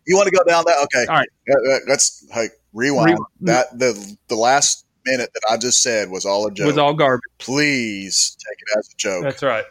You 0.07 0.15
want 0.15 0.27
to 0.27 0.35
go 0.35 0.43
down 0.43 0.63
that? 0.67 0.77
Okay, 0.83 1.05
all 1.07 1.15
right. 1.15 1.81
Let's 1.87 2.25
hey, 2.31 2.49
rewind. 2.75 3.17
Re- 3.17 3.25
that 3.47 3.79
the 3.79 4.17
the 4.27 4.35
last 4.35 4.85
minute 5.05 5.31
that 5.33 5.41
I 5.49 5.57
just 5.57 5.81
said 5.81 6.09
was 6.11 6.25
all 6.25 6.45
a 6.45 6.51
joke. 6.51 6.67
Was 6.67 6.77
all 6.77 6.93
garbage. 6.93 7.23
Please 7.39 8.37
take 8.45 8.57
it 8.59 8.77
as 8.77 8.89
a 8.89 8.97
joke. 8.97 9.23
That's 9.23 9.41
right. 9.41 9.65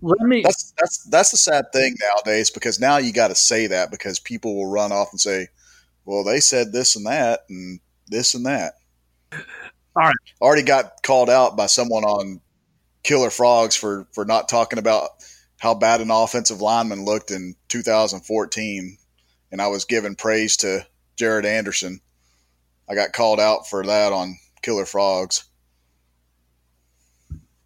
Let 0.00 0.20
me. 0.20 0.42
That's 0.42 0.72
that's 0.78 1.04
that's 1.04 1.30
the 1.30 1.36
sad 1.36 1.72
thing 1.72 1.96
nowadays 2.00 2.50
because 2.50 2.80
now 2.80 2.96
you 2.98 3.12
got 3.12 3.28
to 3.28 3.34
say 3.34 3.66
that 3.66 3.90
because 3.90 4.18
people 4.18 4.56
will 4.56 4.70
run 4.70 4.92
off 4.92 5.08
and 5.10 5.20
say, 5.20 5.48
"Well, 6.04 6.24
they 6.24 6.40
said 6.40 6.72
this 6.72 6.96
and 6.96 7.06
that 7.06 7.40
and 7.48 7.80
this 8.08 8.34
and 8.34 8.46
that." 8.46 8.74
All 9.32 9.42
right. 10.04 10.14
Already 10.40 10.62
got 10.62 11.02
called 11.02 11.28
out 11.28 11.56
by 11.56 11.66
someone 11.66 12.04
on 12.04 12.40
Killer 13.02 13.30
Frogs 13.30 13.74
for 13.74 14.06
for 14.12 14.24
not 14.24 14.48
talking 14.48 14.78
about 14.78 15.10
how 15.58 15.74
bad 15.74 16.00
an 16.00 16.10
offensive 16.10 16.60
lineman 16.60 17.04
looked 17.04 17.30
in 17.30 17.54
2014, 17.68 18.98
and 19.52 19.60
I 19.60 19.66
was 19.68 19.84
giving 19.84 20.14
praise 20.14 20.56
to 20.58 20.86
Jared 21.16 21.44
Anderson. 21.44 22.00
I 22.90 22.94
got 22.94 23.12
called 23.12 23.38
out 23.38 23.68
for 23.68 23.84
that 23.86 24.12
on 24.12 24.36
Killer 24.62 24.84
Frogs. 24.84 25.44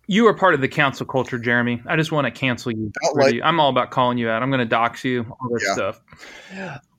You 0.07 0.27
are 0.27 0.35
part 0.35 0.53
of 0.53 0.61
the 0.61 0.69
council 0.69 1.07
culture, 1.07 1.39
Jeremy. 1.39 1.83
I 1.87 1.97
just 1.97 2.13
want 2.13 2.27
to 2.27 2.31
cancel 2.31 2.73
you. 2.73 2.93
Like, 3.15 3.41
I'm 3.43 3.59
all 3.59 3.71
about 3.71 3.91
calling 3.91 4.19
you 4.19 4.29
out. 4.29 4.43
I'm 4.43 4.51
going 4.51 4.59
to 4.59 4.67
dox 4.67 5.03
you, 5.03 5.25
all 5.41 5.49
this 5.51 5.65
yeah. 5.67 5.73
stuff. 5.73 6.01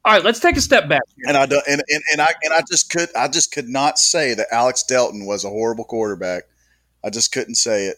All 0.06 0.14
right, 0.14 0.24
let's 0.24 0.40
take 0.40 0.58
a 0.58 0.62
step 0.62 0.90
back. 0.90 1.04
Here. 1.16 1.26
And 1.28 1.38
I 1.38 1.46
do, 1.46 1.62
and, 1.68 1.84
and, 1.88 2.04
and 2.14 2.22
I 2.22 2.28
and 2.44 2.54
I 2.54 2.62
just 2.70 2.92
could 2.92 3.10
I 3.16 3.28
just 3.28 3.52
could 3.52 3.68
not 3.68 4.00
say 4.00 4.34
that 4.34 4.48
Alex 4.52 4.84
Delton 4.84 5.26
was 5.26 5.44
a 5.44 5.50
horrible 5.50 5.84
quarterback. 5.84 6.44
I 7.04 7.10
just 7.10 7.32
couldn't 7.32 7.56
say 7.56 7.88
it, 7.88 7.98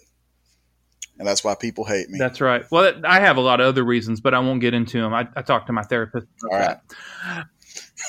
and 1.20 1.28
that's 1.28 1.44
why 1.44 1.56
people 1.56 1.84
hate 1.84 2.10
me. 2.10 2.18
That's 2.18 2.40
right. 2.40 2.64
Well, 2.72 2.94
I 3.06 3.20
have 3.20 3.36
a 3.36 3.42
lot 3.42 3.60
of 3.60 3.68
other 3.68 3.84
reasons, 3.84 4.22
but 4.22 4.34
I 4.34 4.40
won't 4.40 4.62
get 4.62 4.74
into 4.74 5.02
them. 5.02 5.14
I, 5.14 5.28
I 5.36 5.42
talked 5.42 5.68
to 5.68 5.74
my 5.74 5.84
therapist. 5.84 6.28
All 6.50 6.58
right. 6.58 6.78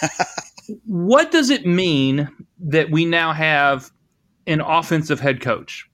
what 0.84 1.30
does 1.30 1.50
it 1.50 1.66
mean 1.66 2.28
that 2.60 2.90
we 2.90 3.04
now 3.04 3.32
have 3.32 3.90
an 4.46 4.60
offensive 4.60 5.20
head 5.20 5.40
coach? 5.40 5.88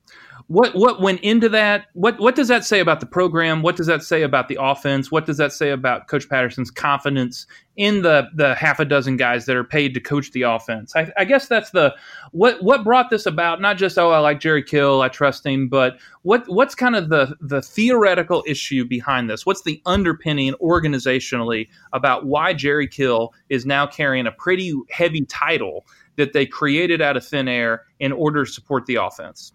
What 0.49 0.75
what 0.75 1.01
went 1.01 1.21
into 1.21 1.49
that? 1.49 1.87
What 1.95 2.21
what 2.21 2.35
does 2.35 2.49
that 2.49 2.65
say 2.65 2.81
about 2.81 3.01
the 3.01 3.07
program? 3.07 3.63
What 3.63 3.77
does 3.77 3.87
that 3.87 4.03
say 4.03 4.23
about 4.23 4.49
the 4.49 4.59
offense? 4.61 5.11
What 5.11 5.25
does 5.25 5.39
that 5.39 5.53
say 5.55 5.71
about 5.71 6.09
Coach 6.09 6.29
Patterson's 6.29 6.71
confidence 6.71 7.47
in 7.77 8.03
the 8.03 8.29
the 8.35 8.55
half 8.55 8.79
a 8.79 8.85
dozen 8.85 9.17
guys 9.17 9.47
that 9.47 9.57
are 9.57 9.65
paid 9.65 9.95
to 9.95 10.01
coach 10.01 10.33
the 10.33 10.43
offense? 10.43 10.95
I, 10.95 11.11
I 11.17 11.25
guess 11.25 11.49
that's 11.49 11.71
the 11.71 11.95
what 12.33 12.63
what 12.63 12.85
brought 12.85 13.09
this 13.09 13.25
about. 13.25 13.63
Not 13.63 13.79
just 13.79 13.97
oh 13.97 14.11
I 14.11 14.19
like 14.19 14.39
Jerry 14.39 14.63
Kill, 14.63 15.01
I 15.01 15.09
trust 15.09 15.47
him, 15.47 15.69
but 15.69 15.97
what 16.23 16.45
what's 16.47 16.75
kind 16.75 16.95
of 16.95 17.09
the 17.09 17.35
the 17.41 17.63
theoretical 17.63 18.45
issue 18.47 18.85
behind 18.85 19.31
this? 19.31 19.47
What's 19.47 19.63
the 19.63 19.81
underpinning 19.87 20.53
organizationally 20.61 21.69
about 21.95 22.27
why 22.27 22.53
Jerry 22.53 22.87
Kill 22.87 23.33
is 23.49 23.65
now 23.65 23.87
carrying 23.87 24.27
a 24.27 24.33
pretty 24.33 24.75
heavy 24.91 25.25
title 25.25 25.87
that 26.17 26.35
they 26.35 26.45
created 26.45 27.01
out 27.01 27.17
of 27.17 27.27
thin 27.27 27.49
air 27.49 27.85
in 27.99 28.13
order 28.13 28.45
to 28.45 28.51
support 28.51 28.85
the 28.85 28.97
offense? 28.97 29.55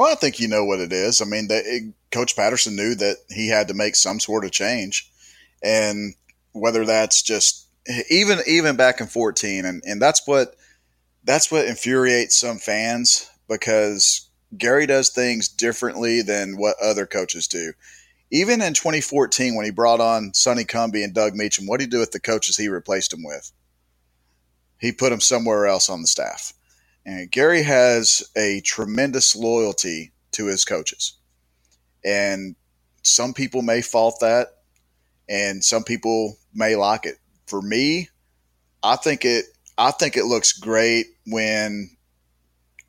Well, 0.00 0.10
I 0.10 0.14
think 0.14 0.40
you 0.40 0.48
know 0.48 0.64
what 0.64 0.80
it 0.80 0.94
is. 0.94 1.20
I 1.20 1.26
mean, 1.26 1.48
they, 1.48 1.92
Coach 2.10 2.34
Patterson 2.34 2.74
knew 2.74 2.94
that 2.94 3.18
he 3.28 3.48
had 3.48 3.68
to 3.68 3.74
make 3.74 3.94
some 3.94 4.18
sort 4.18 4.46
of 4.46 4.50
change, 4.50 5.12
and 5.62 6.14
whether 6.52 6.86
that's 6.86 7.20
just 7.20 7.66
even 8.08 8.38
even 8.46 8.76
back 8.76 9.02
in 9.02 9.08
fourteen, 9.08 9.66
and 9.66 9.82
and 9.84 10.00
that's 10.00 10.26
what 10.26 10.56
that's 11.24 11.52
what 11.52 11.66
infuriates 11.66 12.40
some 12.40 12.56
fans 12.56 13.28
because 13.46 14.30
Gary 14.56 14.86
does 14.86 15.10
things 15.10 15.48
differently 15.48 16.22
than 16.22 16.56
what 16.56 16.76
other 16.82 17.04
coaches 17.04 17.46
do. 17.46 17.74
Even 18.30 18.62
in 18.62 18.72
2014, 18.72 19.54
when 19.54 19.66
he 19.66 19.70
brought 19.70 20.00
on 20.00 20.32
Sonny 20.32 20.64
Cumbie 20.64 21.04
and 21.04 21.12
Doug 21.12 21.34
Meacham, 21.34 21.66
what 21.66 21.78
did 21.78 21.88
he 21.88 21.90
do 21.90 22.00
with 22.00 22.12
the 22.12 22.20
coaches 22.20 22.56
he 22.56 22.70
replaced 22.70 23.12
him 23.12 23.22
with? 23.22 23.52
He 24.78 24.92
put 24.92 25.10
them 25.10 25.20
somewhere 25.20 25.66
else 25.66 25.90
on 25.90 26.00
the 26.00 26.08
staff. 26.08 26.54
And 27.04 27.30
Gary 27.30 27.62
has 27.62 28.22
a 28.36 28.60
tremendous 28.60 29.34
loyalty 29.34 30.12
to 30.32 30.46
his 30.46 30.64
coaches. 30.64 31.14
And 32.04 32.56
some 33.02 33.32
people 33.34 33.62
may 33.62 33.80
fault 33.80 34.18
that, 34.20 34.48
and 35.28 35.64
some 35.64 35.84
people 35.84 36.36
may 36.54 36.76
like 36.76 37.06
it. 37.06 37.16
For 37.46 37.62
me, 37.62 38.08
I 38.82 38.96
think 38.96 39.24
it 39.24 39.46
I 39.78 39.90
think 39.92 40.16
it 40.16 40.24
looks 40.24 40.52
great 40.52 41.06
when 41.26 41.96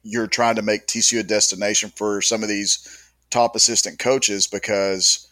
you're 0.04 0.28
trying 0.28 0.56
to 0.56 0.62
make 0.62 0.88
TCU 0.88 1.20
a 1.20 1.24
destination 1.24 1.92
for 1.96 2.22
some 2.22 2.44
of 2.44 2.50
these 2.50 2.88
top 3.30 3.56
assistant 3.56 3.98
coaches 4.00 4.48
because 4.48 5.28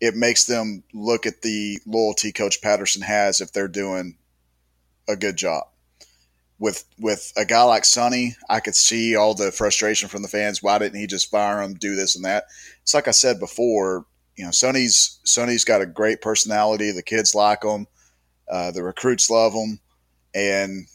it 0.00 0.14
makes 0.14 0.44
them 0.44 0.84
look 0.92 1.26
at 1.26 1.42
the 1.42 1.78
loyalty 1.84 2.32
Coach 2.32 2.62
Patterson 2.62 3.02
has 3.02 3.40
if 3.40 3.52
they're 3.52 3.68
doing 3.68 4.16
a 5.08 5.16
good 5.16 5.36
job 5.36 5.64
with 6.60 6.84
with 6.98 7.32
a 7.36 7.44
guy 7.44 7.62
like 7.62 7.84
Sonny, 7.84 8.36
I 8.48 8.60
could 8.60 8.76
see 8.76 9.16
all 9.16 9.34
the 9.34 9.50
frustration 9.50 10.08
from 10.08 10.22
the 10.22 10.28
fans. 10.28 10.62
Why 10.62 10.78
didn't 10.78 11.00
he 11.00 11.06
just 11.06 11.30
fire 11.30 11.60
him, 11.60 11.74
do 11.74 11.96
this 11.96 12.14
and 12.14 12.24
that? 12.24 12.44
It's 12.82 12.94
like 12.94 13.08
I 13.08 13.12
said 13.12 13.40
before. 13.40 14.06
You 14.36 14.44
know, 14.44 14.52
Sonny's 14.52 15.18
Sonny's 15.24 15.64
got 15.64 15.80
a 15.80 15.86
great 15.86 16.20
personality. 16.20 16.92
The 16.92 17.02
kids 17.02 17.34
like 17.34 17.64
him. 17.64 17.86
Uh, 18.48 18.70
the 18.70 18.82
recruits 18.82 19.30
love 19.30 19.52
him, 19.52 19.80
and 20.34 20.86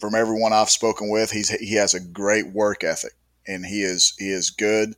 from 0.00 0.14
everyone 0.14 0.52
I've 0.52 0.70
spoken 0.70 1.08
with, 1.08 1.30
he's 1.30 1.48
he 1.48 1.74
has 1.76 1.94
a 1.94 2.00
great 2.00 2.52
work 2.52 2.84
ethic, 2.84 3.12
and 3.46 3.64
he 3.64 3.82
is 3.82 4.14
he 4.18 4.28
is 4.28 4.50
good 4.50 4.94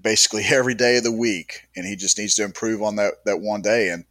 basically 0.00 0.44
every 0.50 0.74
day 0.74 0.96
of 0.96 1.04
the 1.04 1.12
week, 1.12 1.68
and 1.76 1.84
he 1.84 1.96
just 1.96 2.18
needs 2.18 2.34
to 2.36 2.44
improve 2.44 2.82
on 2.82 2.96
that 2.96 3.24
that 3.26 3.40
one 3.40 3.62
day. 3.62 3.90
And 3.90 4.04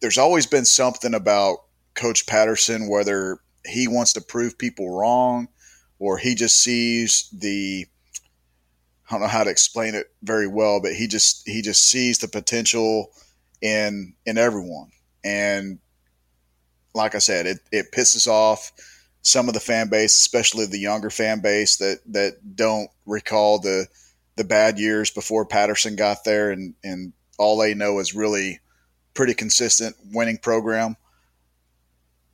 there's 0.00 0.18
always 0.18 0.46
been 0.46 0.64
something 0.64 1.12
about 1.12 1.64
Coach 1.94 2.26
Patterson, 2.26 2.88
whether 2.88 3.40
he 3.66 3.88
wants 3.88 4.12
to 4.14 4.20
prove 4.20 4.58
people 4.58 4.96
wrong 4.96 5.48
or 5.98 6.18
he 6.18 6.34
just 6.34 6.62
sees 6.62 7.28
the 7.32 7.86
I 9.08 9.14
don't 9.14 9.22
know 9.22 9.28
how 9.28 9.44
to 9.44 9.50
explain 9.50 9.94
it 9.94 10.10
very 10.22 10.46
well, 10.46 10.80
but 10.80 10.92
he 10.92 11.06
just 11.06 11.48
he 11.48 11.62
just 11.62 11.82
sees 11.88 12.18
the 12.18 12.28
potential 12.28 13.10
in 13.62 14.14
in 14.26 14.38
everyone. 14.38 14.90
And 15.24 15.78
like 16.94 17.14
I 17.14 17.18
said, 17.18 17.46
it, 17.46 17.58
it 17.72 17.92
pisses 17.92 18.26
off 18.26 18.70
some 19.22 19.48
of 19.48 19.54
the 19.54 19.60
fan 19.60 19.88
base, 19.88 20.14
especially 20.14 20.66
the 20.66 20.78
younger 20.78 21.10
fan 21.10 21.40
base 21.40 21.76
that 21.76 22.00
that 22.06 22.56
don't 22.56 22.90
recall 23.06 23.58
the 23.58 23.86
the 24.36 24.44
bad 24.44 24.78
years 24.78 25.10
before 25.10 25.44
Patterson 25.44 25.96
got 25.96 26.24
there 26.24 26.52
and, 26.52 26.74
and 26.84 27.12
all 27.38 27.58
they 27.58 27.74
know 27.74 27.98
is 27.98 28.14
really 28.14 28.60
pretty 29.12 29.34
consistent 29.34 29.96
winning 30.12 30.38
program. 30.38 30.96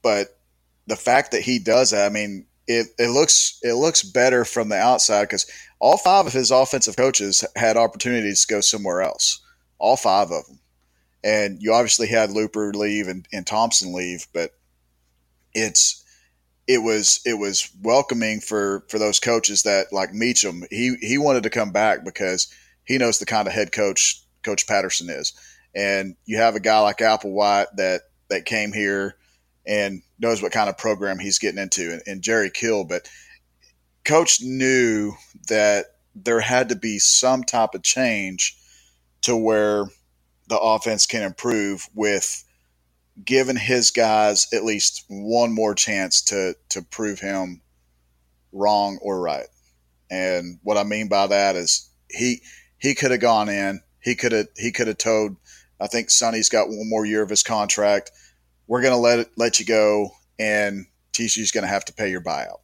But 0.03 0.37
the 0.87 0.97
fact 0.97 1.33
that 1.33 1.43
he 1.43 1.59
does 1.59 1.91
that, 1.91 2.07
I 2.07 2.13
mean, 2.13 2.47
it, 2.67 2.89
it 2.99 3.09
looks 3.09 3.59
it 3.63 3.75
looks 3.75 4.03
better 4.03 4.45
from 4.45 4.69
the 4.69 4.77
outside 4.77 5.25
because 5.25 5.47
all 5.81 5.99
five 5.99 6.27
of 6.27 6.33
his 6.33 6.51
offensive 6.51 6.97
coaches 6.97 7.45
had 7.57 7.77
opportunities 7.77 8.45
to 8.45 8.55
go 8.55 8.61
somewhere 8.61 9.03
else. 9.03 9.41
All 9.79 9.97
five 9.97 10.31
of 10.31 10.47
them, 10.47 10.61
and 11.23 11.63
you 11.63 11.75
obviously 11.75 12.07
had 12.07 12.31
Looper 12.31 12.73
leave 12.73 13.07
and, 13.07 13.27
and 13.33 13.47
Thompson 13.47 13.93
leave, 13.93 14.27
but 14.33 14.53
it's 15.53 16.03
it 16.67 16.79
was 16.79 17.21
it 17.27 17.35
was 17.35 17.71
welcoming 17.83 18.41
for 18.41 18.85
for 18.89 18.99
those 18.99 19.21
coaches 19.21 19.65
that 19.65 19.93
like 19.93 20.15
Meacham. 20.15 20.65
He 20.71 20.97
he 21.01 21.19
wanted 21.19 21.43
to 21.43 21.51
come 21.51 21.71
back 21.71 22.05
because 22.05 22.53
he 22.85 22.97
knows 22.99 23.19
the 23.19 23.27
kind 23.27 23.47
of 23.47 23.55
head 23.55 23.73
coach 23.73 24.23
Coach 24.43 24.67
Patterson 24.67 25.11
is, 25.11 25.35
and 25.75 26.17
you 26.25 26.39
have 26.39 26.55
a 26.55 26.61
guy 26.61 26.81
like 26.81 26.99
Applewhite 26.99 27.77
that 27.77 28.03
that 28.31 28.47
came 28.47 28.73
here 28.73 29.17
and 29.67 30.03
knows 30.19 30.43
what 30.43 30.53
kind 30.53 30.69
of 30.69 30.79
program 30.79 31.19
he's 31.19 31.39
getting 31.39 31.61
into, 31.61 31.93
and, 31.93 32.03
and 32.07 32.23
Jerry 32.23 32.51
Kill. 32.51 32.85
But 32.85 33.09
coach 34.05 34.41
knew 34.43 35.13
that 35.49 35.87
there 36.15 36.41
had 36.41 36.69
to 36.69 36.77
be 36.77 36.99
some 36.99 37.43
type 37.45 37.75
of 37.75 37.83
change 37.83 38.57
to 39.23 39.37
where 39.37 39.87
the 40.49 40.59
offense 40.59 41.07
can 41.07 41.23
improve 41.23 41.89
with 41.95 42.45
giving 43.25 43.57
his 43.57 43.91
guys 43.91 44.47
at 44.53 44.65
least 44.65 45.05
one 45.09 45.53
more 45.55 45.75
chance 45.75 46.23
to 46.23 46.55
to 46.71 46.83
prove 46.83 47.21
him 47.21 47.63
wrong 48.53 48.99
or 49.03 49.21
right. 49.21 49.47
And 50.11 50.59
what 50.63 50.77
I 50.77 50.85
mean 50.85 51.09
by 51.09 51.27
that 51.29 51.57
is 51.57 51.89
he 52.11 52.43
he 52.79 52.95
could 52.95 53.11
have 53.11 53.21
gone 53.21 53.49
in, 53.49 53.81
he 54.01 54.15
could 54.15 54.33
have 54.33 54.49
he 54.57 54.73
could 54.73 54.89
have 54.89 54.99
told 54.99 55.37
I 55.81 55.87
think 55.87 56.11
Sonny's 56.11 56.49
got 56.49 56.69
one 56.69 56.89
more 56.89 57.05
year 57.05 57.23
of 57.23 57.31
his 57.31 57.43
contract 57.43 58.11
we're 58.67 58.83
going 58.83 58.95
to 58.95 58.99
let 58.99 59.19
it, 59.21 59.31
let 59.37 59.61
you 59.61 59.67
go, 59.67 60.11
and 60.39 60.87
TCU's 61.13 61.51
going 61.51 61.63
to 61.63 61.69
have 61.69 61.85
to 61.87 61.93
pay 61.93 62.11
your 62.11 62.23
buyout. 62.23 62.61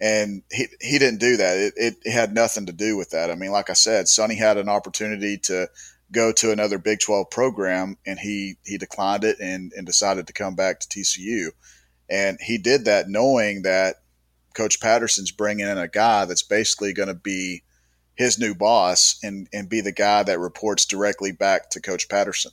And 0.00 0.42
he, 0.52 0.66
he 0.80 0.98
didn't 0.98 1.20
do 1.20 1.38
that. 1.38 1.72
It, 1.76 1.96
it, 2.04 2.12
had 2.12 2.34
nothing 2.34 2.66
to 2.66 2.72
do 2.72 2.96
with 2.96 3.10
that. 3.10 3.30
I 3.30 3.34
mean, 3.34 3.50
like 3.50 3.70
I 3.70 3.74
said, 3.74 4.08
Sonny 4.08 4.34
had 4.34 4.58
an 4.58 4.68
opportunity 4.68 5.38
to 5.44 5.68
go 6.12 6.32
to 6.32 6.52
another 6.52 6.78
Big 6.78 7.00
12 7.00 7.30
program, 7.30 7.96
and 8.06 8.18
he 8.18 8.56
he 8.64 8.78
declined 8.78 9.24
it 9.24 9.38
and, 9.40 9.72
and 9.74 9.86
decided 9.86 10.26
to 10.26 10.32
come 10.32 10.54
back 10.54 10.80
to 10.80 10.88
TCU. 10.88 11.48
And 12.08 12.38
he 12.40 12.58
did 12.58 12.84
that 12.84 13.08
knowing 13.08 13.62
that 13.62 13.96
Coach 14.54 14.80
Patterson's 14.80 15.30
bringing 15.30 15.66
in 15.66 15.78
a 15.78 15.88
guy 15.88 16.24
that's 16.24 16.42
basically 16.42 16.92
going 16.92 17.08
to 17.08 17.14
be 17.14 17.62
his 18.14 18.38
new 18.38 18.54
boss 18.54 19.18
and, 19.22 19.48
and 19.52 19.68
be 19.68 19.80
the 19.80 19.92
guy 19.92 20.22
that 20.22 20.40
reports 20.40 20.86
directly 20.86 21.32
back 21.32 21.70
to 21.70 21.80
Coach 21.80 22.08
Patterson. 22.08 22.52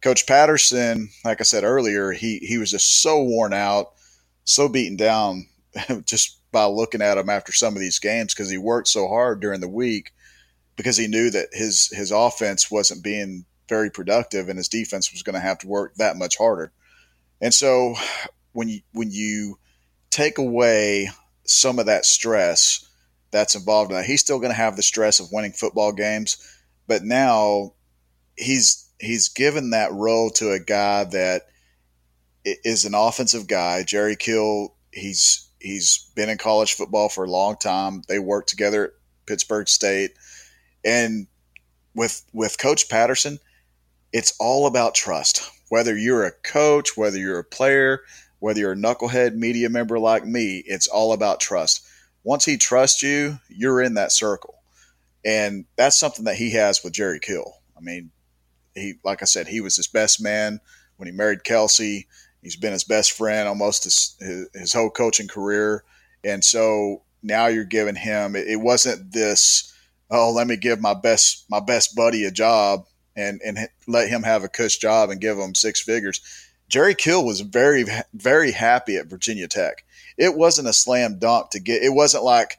Coach 0.00 0.26
Patterson, 0.26 1.10
like 1.24 1.40
I 1.40 1.44
said 1.44 1.64
earlier, 1.64 2.12
he, 2.12 2.38
he 2.38 2.58
was 2.58 2.70
just 2.70 3.02
so 3.02 3.22
worn 3.22 3.52
out, 3.52 3.92
so 4.44 4.68
beaten 4.68 4.96
down 4.96 5.46
just 6.04 6.38
by 6.52 6.64
looking 6.64 7.02
at 7.02 7.18
him 7.18 7.28
after 7.28 7.52
some 7.52 7.74
of 7.74 7.80
these 7.80 7.98
games 7.98 8.34
because 8.34 8.50
he 8.50 8.58
worked 8.58 8.88
so 8.88 9.08
hard 9.08 9.40
during 9.40 9.60
the 9.60 9.68
week 9.68 10.12
because 10.76 10.96
he 10.96 11.06
knew 11.08 11.30
that 11.30 11.48
his 11.52 11.88
his 11.88 12.10
offense 12.10 12.70
wasn't 12.70 13.02
being 13.02 13.44
very 13.68 13.90
productive 13.90 14.48
and 14.48 14.56
his 14.56 14.68
defense 14.68 15.12
was 15.12 15.22
going 15.22 15.34
to 15.34 15.40
have 15.40 15.58
to 15.58 15.68
work 15.68 15.94
that 15.96 16.16
much 16.16 16.38
harder. 16.38 16.72
And 17.40 17.52
so 17.52 17.94
when 18.52 18.68
you 18.68 18.80
when 18.92 19.10
you 19.10 19.58
take 20.10 20.38
away 20.38 21.10
some 21.44 21.78
of 21.78 21.86
that 21.86 22.06
stress 22.06 22.86
that's 23.30 23.54
involved 23.54 23.90
in 23.90 23.96
that, 23.96 24.06
he's 24.06 24.20
still 24.20 24.38
going 24.38 24.50
to 24.50 24.56
have 24.56 24.76
the 24.76 24.82
stress 24.82 25.20
of 25.20 25.32
winning 25.32 25.52
football 25.52 25.92
games, 25.92 26.38
but 26.86 27.04
now 27.04 27.74
he's 28.36 28.87
he's 29.00 29.28
given 29.28 29.70
that 29.70 29.92
role 29.92 30.30
to 30.30 30.52
a 30.52 30.58
guy 30.58 31.04
that 31.04 31.42
is 32.44 32.84
an 32.84 32.94
offensive 32.94 33.46
guy. 33.46 33.82
Jerry 33.82 34.16
Kill, 34.16 34.74
he's 34.92 35.48
he's 35.60 36.10
been 36.14 36.28
in 36.28 36.38
college 36.38 36.74
football 36.74 37.08
for 37.08 37.24
a 37.24 37.30
long 37.30 37.56
time. 37.56 38.02
They 38.08 38.18
worked 38.18 38.48
together 38.48 38.84
at 38.84 38.90
Pittsburg 39.26 39.68
State. 39.68 40.12
And 40.84 41.26
with 41.94 42.24
with 42.32 42.58
Coach 42.58 42.88
Patterson, 42.88 43.38
it's 44.12 44.34
all 44.38 44.66
about 44.66 44.94
trust. 44.94 45.50
Whether 45.68 45.96
you're 45.96 46.24
a 46.24 46.32
coach, 46.32 46.96
whether 46.96 47.18
you're 47.18 47.40
a 47.40 47.44
player, 47.44 48.02
whether 48.38 48.60
you're 48.60 48.72
a 48.72 48.76
knucklehead 48.76 49.34
media 49.34 49.68
member 49.68 49.98
like 49.98 50.24
me, 50.24 50.62
it's 50.66 50.86
all 50.86 51.12
about 51.12 51.40
trust. 51.40 51.86
Once 52.24 52.44
he 52.44 52.56
trusts 52.56 53.02
you, 53.02 53.38
you're 53.48 53.82
in 53.82 53.94
that 53.94 54.12
circle. 54.12 54.54
And 55.24 55.66
that's 55.76 55.98
something 55.98 56.24
that 56.24 56.36
he 56.36 56.52
has 56.52 56.82
with 56.82 56.92
Jerry 56.92 57.20
Kill. 57.20 57.54
I 57.76 57.80
mean, 57.80 58.10
he 58.78 58.94
like 59.04 59.22
I 59.22 59.26
said, 59.26 59.48
he 59.48 59.60
was 59.60 59.76
his 59.76 59.88
best 59.88 60.20
man 60.20 60.60
when 60.96 61.06
he 61.06 61.12
married 61.12 61.44
Kelsey. 61.44 62.06
He's 62.42 62.56
been 62.56 62.72
his 62.72 62.84
best 62.84 63.12
friend 63.12 63.48
almost 63.48 63.84
his, 63.84 64.16
his, 64.20 64.48
his 64.54 64.72
whole 64.72 64.90
coaching 64.90 65.28
career. 65.28 65.84
And 66.24 66.44
so 66.44 67.02
now 67.22 67.46
you're 67.46 67.64
giving 67.64 67.96
him 67.96 68.36
it, 68.36 68.46
it 68.46 68.60
wasn't 68.60 69.12
this 69.12 69.72
oh, 70.10 70.32
let 70.32 70.46
me 70.46 70.56
give 70.56 70.80
my 70.80 70.94
best 70.94 71.44
my 71.50 71.60
best 71.60 71.94
buddy 71.94 72.24
a 72.24 72.30
job 72.30 72.86
and 73.16 73.40
and 73.44 73.58
let 73.86 74.08
him 74.08 74.22
have 74.22 74.44
a 74.44 74.48
cush 74.48 74.78
job 74.78 75.10
and 75.10 75.20
give 75.20 75.38
him 75.38 75.54
six 75.54 75.80
figures. 75.80 76.20
Jerry 76.68 76.94
Kill 76.94 77.24
was 77.24 77.40
very 77.40 77.84
very 78.14 78.52
happy 78.52 78.96
at 78.96 79.06
Virginia 79.06 79.48
Tech. 79.48 79.84
It 80.16 80.34
wasn't 80.34 80.68
a 80.68 80.72
slam 80.72 81.18
dunk 81.18 81.50
to 81.50 81.60
get. 81.60 81.82
It 81.82 81.92
wasn't 81.92 82.24
like, 82.24 82.58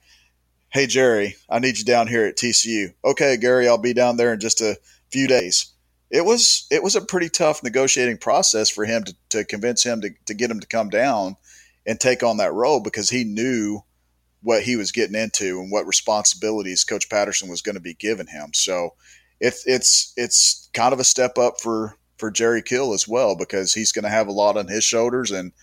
hey 0.69 0.87
Jerry, 0.87 1.35
I 1.49 1.59
need 1.59 1.77
you 1.77 1.85
down 1.85 2.07
here 2.07 2.25
at 2.25 2.37
TCU. 2.37 2.93
Okay, 3.03 3.37
Gary, 3.37 3.67
I'll 3.67 3.77
be 3.77 3.93
down 3.93 4.17
there 4.17 4.33
in 4.33 4.39
just 4.39 4.61
a 4.61 4.77
few 5.09 5.27
days. 5.27 5.71
It 6.11 6.25
was 6.25 6.65
it 6.71 6.81
was 6.81 6.95
a 6.95 7.01
pretty 7.01 7.29
tough 7.29 7.63
negotiating 7.63 8.17
process 8.17 8.69
for 8.69 8.85
him 8.85 9.03
to, 9.03 9.15
to 9.29 9.45
convince 9.45 9.83
him 9.83 10.01
to, 10.01 10.09
to 10.25 10.33
get 10.33 10.49
him 10.49 10.59
to 10.59 10.67
come 10.67 10.89
down 10.89 11.37
and 11.85 11.99
take 11.99 12.23
on 12.23 12.37
that 12.37 12.53
role 12.53 12.79
because 12.81 13.09
he 13.09 13.23
knew 13.23 13.81
what 14.41 14.63
he 14.63 14.75
was 14.75 14.91
getting 14.91 15.19
into 15.19 15.59
and 15.59 15.71
what 15.71 15.85
responsibilities 15.85 16.83
Coach 16.83 17.09
Patterson 17.09 17.49
was 17.49 17.61
going 17.61 17.75
to 17.75 17.81
be 17.81 17.93
giving 17.93 18.27
him. 18.27 18.51
So 18.53 18.95
it's 19.39 19.65
it's 19.67 20.13
it's 20.17 20.69
kind 20.73 20.93
of 20.93 20.99
a 20.99 21.03
step 21.03 21.37
up 21.37 21.61
for 21.61 21.95
for 22.17 22.31
Jerry 22.31 22.61
Kill 22.61 22.93
as 22.93 23.07
well 23.07 23.35
because 23.35 23.73
he's 23.73 23.91
going 23.91 24.03
to 24.03 24.09
have 24.09 24.27
a 24.27 24.33
lot 24.33 24.57
on 24.57 24.67
his 24.67 24.83
shoulders 24.83 25.31
and 25.31 25.53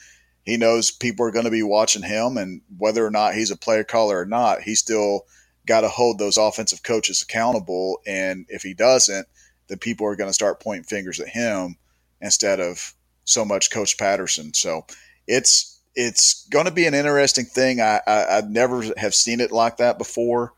he 0.45 0.57
knows 0.57 0.91
people 0.91 1.27
are 1.27 1.33
going 1.33 1.45
to 1.45 1.51
be 1.51 1.63
watching 1.63 2.03
him 2.03 2.37
and 2.37 2.63
whether 2.79 3.05
or 3.05 3.11
not 3.11 3.35
he's 3.35 3.51
a 3.51 3.57
player 3.57 3.85
caller 3.85 4.21
or 4.21 4.27
not, 4.27 4.63
he 4.63 4.75
still 4.75 5.23
got 5.67 5.81
to 5.81 5.89
hold 5.89 6.19
those 6.19 6.37
offensive 6.37 6.83
coaches 6.83 7.23
accountable. 7.23 7.99
And 8.07 8.47
if 8.49 8.63
he 8.63 8.73
doesn't, 8.73 9.27
then 9.69 9.79
people 9.79 10.07
are 10.07 10.17
going 10.17 10.31
to 10.31 10.35
start 10.35 10.61
pointing 10.61 10.85
fingers 10.85 11.21
at 11.21 11.29
him 11.29 11.77
instead 12.21 12.61
of 12.61 12.95
so 13.25 13.45
much 13.45 13.71
Coach 13.71 13.99
Patterson. 13.99 14.55
So 14.55 14.87
it's 15.27 15.81
it's 15.95 16.47
going 16.49 16.67
to 16.67 16.71
be 16.71 16.87
an 16.87 16.95
interesting 16.95 17.47
thing. 17.47 17.81
I, 17.81 18.01
I, 18.07 18.39
I, 18.39 18.41
never 18.43 18.85
have 18.99 19.15
seen 19.15 19.41
it 19.41 19.51
like 19.51 19.79
that 19.79 19.97
before. 19.97 20.53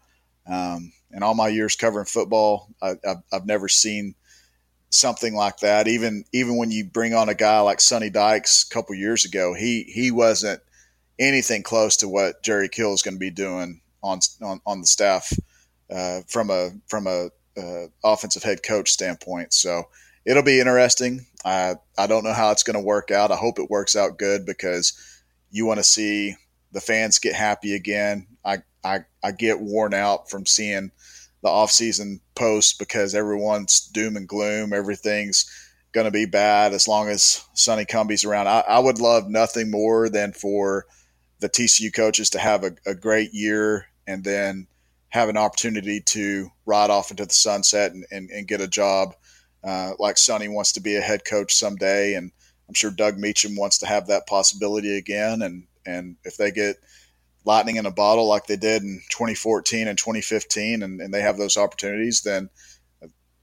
Um, 0.49 0.92
in 1.12 1.23
all 1.23 1.35
my 1.35 1.47
years 1.47 1.77
covering 1.77 2.07
football, 2.07 2.68
I, 2.83 2.94
have 3.05 3.23
I've 3.33 3.47
never 3.47 3.68
seen 3.68 4.14
something 4.90 5.35
like 5.35 5.59
that. 5.59 5.88
Even 5.88 6.25
even 6.33 6.57
when 6.57 6.71
you 6.71 6.85
bring 6.85 7.14
on 7.14 7.29
a 7.29 7.35
guy 7.35 7.61
like 7.61 7.81
Sonny 7.81 8.11
Dykes 8.11 8.64
a 8.64 8.75
couple 8.75 8.94
years 8.94 9.25
ago, 9.25 9.55
he 9.55 9.85
he 9.85 10.11
wasn't 10.11 10.61
anything 11.18 11.62
close 11.62 11.97
to 11.99 12.09
what 12.09 12.42
Jerry 12.42 12.68
Kill 12.68 12.92
is 12.92 13.03
going 13.03 13.14
to 13.14 13.21
be 13.21 13.31
doing 13.31 13.81
on 14.03 14.21
on, 14.42 14.61
on 14.66 14.81
the 14.81 14.87
staff 14.87 15.33
uh, 15.90 16.21
from 16.29 16.51
a 16.51 16.71
from 16.88 17.07
a 17.07 17.31
uh, 17.59 17.87
offensive 18.05 18.42
head 18.42 18.62
coach 18.62 18.90
standpoint. 18.90 19.53
So 19.53 19.85
it'll 20.25 20.42
be 20.42 20.61
interesting. 20.61 21.27
I 21.44 21.77
I 21.97 22.07
don't 22.07 22.25
know 22.25 22.33
how 22.33 22.51
it's 22.53 22.62
going 22.62 22.79
to 22.79 22.85
work 22.85 23.11
out. 23.11 23.33
I 23.33 23.37
hope 23.37 23.59
it 23.59 23.71
works 23.71 23.97
out 23.97 24.18
good 24.18 24.47
because 24.47 24.92
you 25.51 25.66
want 25.66 25.79
to 25.79 25.85
see 25.85 26.37
the 26.73 26.81
fans 26.81 27.18
get 27.18 27.35
happy 27.35 27.75
again. 27.75 28.27
I, 28.44 28.59
I, 28.85 29.01
I 29.23 29.33
get 29.33 29.61
worn 29.61 29.94
out 29.94 30.31
from 30.31 30.47
seeing 30.47 30.90
the 31.42 31.49
offseason 31.49 32.21
posts 32.35 32.73
because 32.73 33.14
everyone's 33.14 33.81
doom 33.81 34.16
and 34.16 34.29
gloom. 34.29 34.73
Everything's 34.73 35.47
going 35.92 36.05
to 36.05 36.11
be 36.11 36.27
bad 36.27 36.73
as 36.73 36.87
long 36.87 37.09
as 37.09 37.42
Sonny 37.55 37.85
Cumbie's 37.85 38.25
around. 38.25 38.49
I, 38.49 38.61
I, 38.61 38.79
would 38.79 39.01
love 39.01 39.29
nothing 39.29 39.71
more 39.71 40.09
than 40.09 40.33
for 40.33 40.85
the 41.40 41.49
TCU 41.49 41.94
coaches 41.94 42.31
to 42.31 42.38
have 42.38 42.64
a, 42.64 42.73
a, 42.85 42.94
great 42.94 43.33
year 43.33 43.87
and 44.07 44.23
then 44.23 44.66
have 45.11 45.29
an 45.29 45.37
opportunity 45.37 46.01
to 46.01 46.51
ride 46.66 46.90
off 46.90 47.11
into 47.11 47.25
the 47.25 47.33
sunset 47.33 47.92
and, 47.92 48.05
and, 48.11 48.31
and 48.31 48.49
get 48.49 48.61
a 48.61 48.68
job 48.68 49.14
uh, 49.64 49.92
like 49.99 50.18
Sonny 50.18 50.49
wants 50.49 50.73
to 50.73 50.81
be 50.81 50.97
a 50.97 51.01
head 51.01 51.25
coach 51.25 51.55
someday. 51.55 52.14
And 52.14 52.31
I'm 52.68 52.75
sure 52.75 52.90
Doug 52.90 53.18
Meacham 53.18 53.57
wants 53.57 53.79
to 53.79 53.87
have 53.87 54.07
that 54.07 54.27
possibility 54.27 54.97
again. 54.97 55.42
And, 55.42 55.66
and 55.87 56.16
if 56.25 56.37
they 56.37 56.51
get 56.51 56.77
lightning 57.44 57.77
in 57.77 57.87
a 57.87 57.90
bottle 57.90 58.29
like 58.29 58.47
they 58.47 58.57
did 58.57 58.83
in 58.83 59.01
2014 59.11 59.88
and 59.88 59.99
2015 59.99 60.83
and, 60.83 61.01
and 61.01 61.12
they 61.12 61.23
have 61.23 61.38
those 61.38 61.57
opportunities, 61.57 62.23
then 62.23 62.51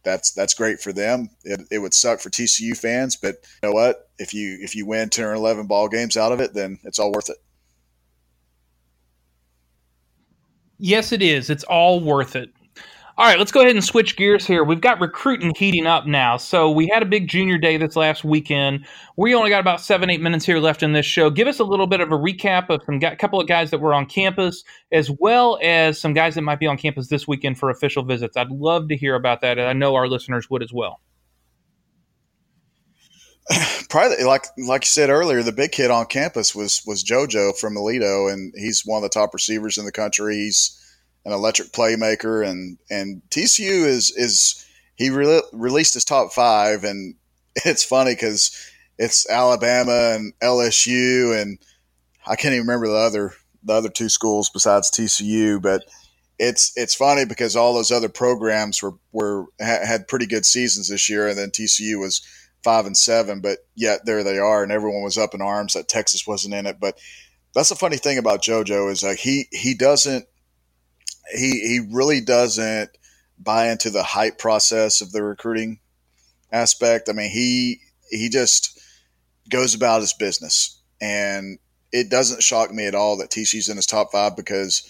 that's 0.03 0.31
that's 0.31 0.53
great 0.53 0.79
for 0.79 0.93
them. 0.93 1.29
It, 1.43 1.61
it 1.71 1.79
would 1.79 1.93
suck 1.93 2.19
for 2.19 2.29
TCU 2.29 2.77
fans, 2.77 3.15
but 3.15 3.37
you 3.63 3.69
know 3.69 3.73
what? 3.73 4.07
If 4.19 4.33
you 4.33 4.59
if 4.61 4.75
you 4.75 4.85
win 4.85 5.09
10 5.09 5.25
or 5.25 5.33
11 5.33 5.65
ball 5.65 5.89
games 5.89 6.15
out 6.15 6.31
of 6.31 6.39
it, 6.39 6.53
then 6.53 6.77
it's 6.83 6.99
all 6.99 7.11
worth 7.11 7.29
it. 7.29 7.37
Yes, 10.77 11.11
it 11.11 11.21
is. 11.21 11.49
It's 11.49 11.63
all 11.63 12.01
worth 12.01 12.35
it. 12.35 12.49
All 13.17 13.25
right, 13.25 13.39
let's 13.39 13.51
go 13.53 13.61
ahead 13.61 13.73
and 13.73 13.83
switch 13.83 14.17
gears 14.17 14.45
here. 14.45 14.65
We've 14.65 14.81
got 14.81 14.99
recruiting 14.99 15.53
heating 15.55 15.87
up 15.87 16.05
now. 16.05 16.35
So 16.35 16.69
we 16.69 16.89
had 16.89 17.01
a 17.01 17.05
big 17.05 17.29
junior 17.29 17.57
day 17.57 17.77
this 17.77 17.95
last 17.95 18.25
weekend. 18.25 18.85
We 19.15 19.33
only 19.33 19.49
got 19.49 19.61
about 19.61 19.79
seven, 19.79 20.09
eight 20.09 20.19
minutes 20.19 20.45
here 20.45 20.59
left 20.59 20.83
in 20.83 20.91
this 20.91 21.05
show. 21.05 21.29
Give 21.29 21.47
us 21.47 21.59
a 21.59 21.63
little 21.63 21.87
bit 21.87 22.01
of 22.01 22.11
a 22.11 22.17
recap 22.17 22.69
of 22.69 22.81
some 22.85 22.99
a 23.01 23.15
couple 23.15 23.39
of 23.39 23.47
guys 23.47 23.71
that 23.71 23.79
were 23.79 23.93
on 23.93 24.05
campus, 24.05 24.65
as 24.91 25.09
well 25.09 25.57
as 25.63 25.97
some 25.97 26.13
guys 26.13 26.35
that 26.35 26.41
might 26.41 26.59
be 26.59 26.67
on 26.67 26.77
campus 26.77 27.07
this 27.07 27.25
weekend 27.25 27.57
for 27.57 27.69
official 27.69 28.03
visits. 28.03 28.35
I'd 28.35 28.51
love 28.51 28.89
to 28.89 28.97
hear 28.97 29.15
about 29.15 29.39
that, 29.41 29.57
and 29.57 29.67
I 29.69 29.71
know 29.71 29.95
our 29.95 30.09
listeners 30.09 30.49
would 30.49 30.61
as 30.61 30.73
well. 30.73 30.99
Probably 33.89 34.23
like 34.23 34.45
like 34.57 34.83
you 34.83 34.89
said 34.89 35.09
earlier, 35.09 35.43
the 35.43 35.51
big 35.51 35.71
kid 35.71 35.91
on 35.91 36.07
campus 36.07 36.55
was 36.55 36.81
was 36.85 37.03
JoJo 37.03 37.57
from 37.57 37.75
Aledo, 37.75 38.31
and 38.31 38.53
he's 38.55 38.85
one 38.85 38.97
of 38.97 39.03
the 39.03 39.13
top 39.13 39.33
receivers 39.33 39.77
in 39.77 39.85
the 39.85 39.91
country. 39.91 40.35
He's 40.35 40.81
an 41.25 41.31
electric 41.31 41.69
playmaker, 41.69 42.47
and 42.47 42.77
and 42.89 43.21
TCU 43.29 43.85
is 43.85 44.11
is 44.11 44.65
he 44.95 45.09
re- 45.09 45.43
released 45.53 45.93
his 45.93 46.05
top 46.05 46.33
five, 46.33 46.83
and 46.83 47.15
it's 47.57 47.83
funny 47.83 48.13
because 48.13 48.51
it's 48.97 49.29
Alabama 49.29 50.15
and 50.15 50.33
LSU, 50.41 51.39
and 51.39 51.59
I 52.25 52.35
can't 52.35 52.53
even 52.53 52.67
remember 52.67 52.87
the 52.87 52.95
other 52.95 53.33
the 53.63 53.73
other 53.73 53.89
two 53.89 54.09
schools 54.09 54.49
besides 54.49 54.89
TCU, 54.89 55.61
but 55.61 55.83
it's 56.37 56.71
it's 56.75 56.95
funny 56.95 57.25
because 57.25 57.55
all 57.55 57.73
those 57.73 57.91
other 57.91 58.09
programs 58.09 58.81
were 58.81 58.93
were 59.11 59.45
had 59.59 60.07
pretty 60.07 60.25
good 60.25 60.45
seasons 60.45 60.89
this 60.89 61.09
year, 61.09 61.27
and 61.27 61.37
then 61.37 61.49
TCU 61.49 61.99
was 61.99 62.21
five 62.65 62.87
and 62.87 62.97
seven, 62.97 63.39
but 63.39 63.59
yet 63.75 64.05
there 64.05 64.23
they 64.23 64.39
are, 64.39 64.63
and 64.63 64.71
everyone 64.71 65.03
was 65.03 65.17
up 65.17 65.33
in 65.35 65.41
arms 65.41 65.73
that 65.73 65.87
Texas 65.87 66.25
wasn't 66.27 66.55
in 66.55 66.65
it. 66.65 66.79
But 66.79 66.99
that's 67.53 67.69
the 67.69 67.75
funny 67.75 67.97
thing 67.97 68.17
about 68.17 68.41
JoJo 68.41 68.91
is 68.91 69.03
like 69.03 69.19
he 69.19 69.45
he 69.51 69.75
doesn't 69.75 70.25
he 71.31 71.51
he 71.51 71.79
really 71.91 72.21
doesn't 72.21 72.89
buy 73.37 73.69
into 73.69 73.91
the 73.91 74.03
hype 74.03 74.39
process 74.39 75.01
of 75.01 75.11
the 75.11 75.23
recruiting 75.23 75.79
aspect. 76.51 77.07
I 77.07 77.13
mean, 77.13 77.29
he 77.29 77.79
he 78.09 78.29
just 78.29 78.81
goes 79.49 79.75
about 79.75 80.01
his 80.01 80.13
business, 80.13 80.81
and 80.99 81.59
it 81.91 82.09
doesn't 82.09 82.43
shock 82.43 82.73
me 82.73 82.87
at 82.87 82.95
all 82.95 83.17
that 83.17 83.29
TCU's 83.29 83.69
in 83.69 83.77
his 83.77 83.85
top 83.85 84.11
five 84.11 84.35
because 84.35 84.89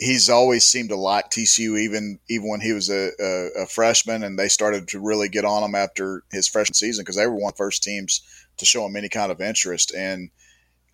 he's 0.00 0.30
always 0.30 0.64
seemed 0.64 0.88
to 0.88 0.96
like 0.96 1.30
TCU, 1.30 1.78
even 1.78 2.18
even 2.28 2.48
when 2.48 2.60
he 2.60 2.72
was 2.72 2.88
a, 2.88 3.10
a, 3.20 3.62
a, 3.62 3.66
freshman, 3.66 4.24
and 4.24 4.38
they 4.38 4.48
started 4.48 4.88
to 4.88 4.98
really 4.98 5.28
get 5.28 5.44
on 5.44 5.62
him 5.62 5.74
after 5.74 6.24
his 6.32 6.48
freshman 6.48 6.74
season 6.74 7.02
because 7.02 7.16
they 7.16 7.26
were 7.26 7.34
one 7.34 7.50
of 7.50 7.54
the 7.54 7.58
first 7.58 7.82
teams 7.82 8.22
to 8.56 8.64
show 8.64 8.84
him 8.86 8.96
any 8.96 9.10
kind 9.10 9.30
of 9.30 9.40
interest. 9.40 9.94
And 9.94 10.30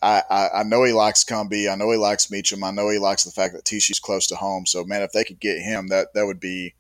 I, 0.03 0.23
I, 0.29 0.49
I 0.57 0.63
know 0.65 0.83
he 0.83 0.93
likes 0.93 1.25
Cumbie. 1.25 1.71
I 1.71 1.77
know 1.77 1.91
he 1.91 1.97
likes 1.97 2.31
Meacham. 2.31 2.65
I 2.65 2.73
know 2.73 2.91
he 2.91 2.99
likes 2.99 3.23
the 3.23 3.31
fact 3.31 3.55
that 3.55 3.65
TCU's 3.65 4.01
close 4.01 4.27
to 4.27 4.37
home. 4.37 4.67
So 4.67 4.85
man, 4.85 5.03
if 5.03 5.13
they 5.13 5.25
could 5.25 5.41
get 5.41 5.61
him, 5.61 5.89
that 5.89 6.13
that 6.15 6.27
would 6.27 6.41
be 6.41 6.75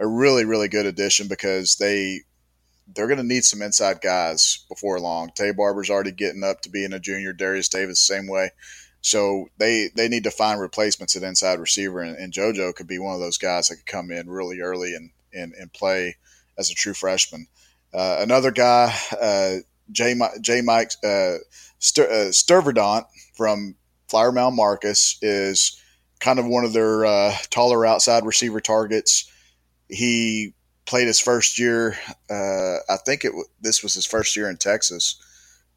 a 0.00 0.06
really 0.06 0.44
really 0.44 0.68
good 0.68 0.86
addition 0.86 1.28
because 1.28 1.76
they 1.76 2.22
they're 2.94 3.06
going 3.06 3.18
to 3.18 3.24
need 3.24 3.44
some 3.44 3.62
inside 3.62 4.00
guys 4.00 4.64
before 4.68 4.98
long. 4.98 5.30
Taye 5.30 5.56
Barber's 5.56 5.90
already 5.90 6.10
getting 6.10 6.42
up 6.42 6.62
to 6.62 6.70
being 6.70 6.92
a 6.92 6.98
junior. 6.98 7.32
Darius 7.32 7.68
Davis 7.68 8.00
same 8.00 8.26
way. 8.26 8.50
So 9.00 9.48
they 9.58 9.90
they 9.94 10.08
need 10.08 10.24
to 10.24 10.30
find 10.30 10.60
replacements 10.60 11.16
at 11.16 11.22
inside 11.22 11.60
receiver, 11.60 12.00
and, 12.00 12.16
and 12.16 12.32
JoJo 12.32 12.74
could 12.74 12.88
be 12.88 12.98
one 12.98 13.14
of 13.14 13.20
those 13.20 13.38
guys 13.38 13.68
that 13.68 13.76
could 13.76 13.86
come 13.86 14.10
in 14.10 14.28
really 14.28 14.60
early 14.60 14.94
and 14.94 15.10
and, 15.32 15.52
and 15.54 15.72
play 15.72 16.16
as 16.56 16.70
a 16.70 16.74
true 16.74 16.94
freshman. 16.94 17.46
Uh, 17.94 18.18
another 18.20 18.50
guy, 18.50 18.94
uh, 19.20 19.56
J. 19.92 20.18
J. 20.40 20.60
Mike 20.60 20.92
uh, 21.04 21.36
uh, 21.98 23.02
from 23.36 23.74
Flower 24.08 24.32
Mound 24.32 24.56
Marcus 24.56 25.18
is 25.22 25.82
kind 26.20 26.38
of 26.38 26.46
one 26.46 26.64
of 26.64 26.72
their 26.72 27.06
uh, 27.06 27.34
taller 27.50 27.86
outside 27.86 28.26
receiver 28.26 28.60
targets. 28.60 29.30
He 29.88 30.54
played 30.84 31.06
his 31.06 31.20
first 31.20 31.58
year. 31.58 31.96
Uh, 32.30 32.78
I 32.88 32.96
think 33.04 33.24
it 33.24 33.32
this 33.60 33.82
was 33.82 33.94
his 33.94 34.06
first 34.06 34.36
year 34.36 34.50
in 34.50 34.56
Texas. 34.56 35.16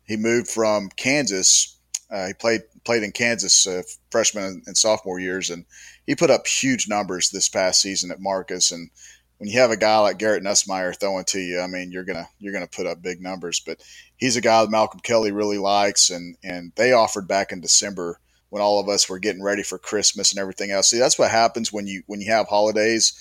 He 0.06 0.18
moved 0.18 0.48
from 0.48 0.90
Kansas. 0.90 1.78
Uh, 2.12 2.28
he 2.28 2.34
played 2.34 2.62
played 2.84 3.04
in 3.04 3.12
Kansas 3.12 3.66
uh, 3.66 3.84
freshman 4.10 4.62
and 4.66 4.78
sophomore 4.78 5.20
years, 5.20 5.50
and 5.50 5.66
he 6.06 6.16
put 6.16 6.30
up 6.30 6.46
huge 6.46 6.90
numbers 6.90 7.30
this 7.30 7.48
past 7.48 7.82
season 7.82 8.12
at 8.12 8.20
Marcus. 8.20 8.72
And 8.72 8.90
when 9.38 9.50
you 9.50 9.60
have 9.60 9.72
a 9.72 9.78
guy 9.78 9.98
like 10.00 10.18
Garrett 10.18 10.44
Nussmeier 10.44 11.00
throwing 11.00 11.26
to 11.26 11.40
you, 11.40 11.62
I 11.62 11.68
mean, 11.68 11.92
you're 11.92 12.04
gonna 12.04 12.28
you're 12.40 12.54
gonna 12.54 12.68
put 12.68 12.86
up 12.86 13.02
big 13.02 13.22
numbers. 13.22 13.60
But 13.60 13.82
he's 14.18 14.36
a 14.36 14.42
guy 14.42 14.62
that 14.62 14.72
Malcolm 14.72 15.00
Kelly 15.00 15.32
really 15.32 15.58
likes, 15.58 16.10
and 16.10 16.36
and 16.44 16.74
they 16.76 16.92
offered 16.92 17.28
back 17.28 17.52
in 17.52 17.62
December 17.62 18.20
when 18.50 18.62
all 18.62 18.82
of 18.82 18.90
us 18.90 19.08
were 19.08 19.20
getting 19.20 19.42
ready 19.42 19.64
for 19.64 19.78
Christmas 19.78 20.32
and 20.32 20.40
everything 20.40 20.72
else. 20.72 20.90
See, 20.90 21.00
that's 21.00 21.18
what 21.18 21.32
happens 21.32 21.72
when 21.72 21.88
you 21.88 22.04
when 22.08 22.20
you 22.20 22.32
have 22.32 22.48
holidays. 22.48 23.14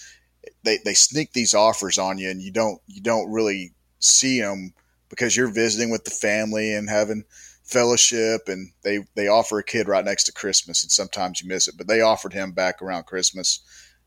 They, 0.65 0.79
they 0.85 0.95
sneak 0.95 1.33
these 1.33 1.55
offers 1.55 1.99
on 1.99 2.19
you, 2.19 2.29
and 2.29 2.43
you 2.43 2.51
don't 2.51 2.81
you 2.89 3.01
don't 3.01 3.31
really 3.31 3.73
see 4.01 4.41
them 4.41 4.75
because 5.09 5.37
you're 5.37 5.53
visiting 5.53 5.91
with 5.91 6.05
the 6.05 6.11
family 6.11 6.75
and 6.75 6.91
having 6.91 7.25
fellowship 7.71 8.43
and 8.49 8.73
they 8.83 9.01
they 9.15 9.29
offer 9.29 9.59
a 9.59 9.65
kid 9.65 9.87
right 9.89 10.05
next 10.05 10.25
to 10.25 10.33
christmas 10.33 10.83
and 10.83 10.91
sometimes 10.91 11.41
you 11.41 11.49
miss 11.49 11.69
it 11.69 11.77
but 11.79 11.87
they 11.87 12.01
offered 12.01 12.33
him 12.33 12.53
back 12.53 12.83
around 12.83 13.07
christmas. 13.07 13.61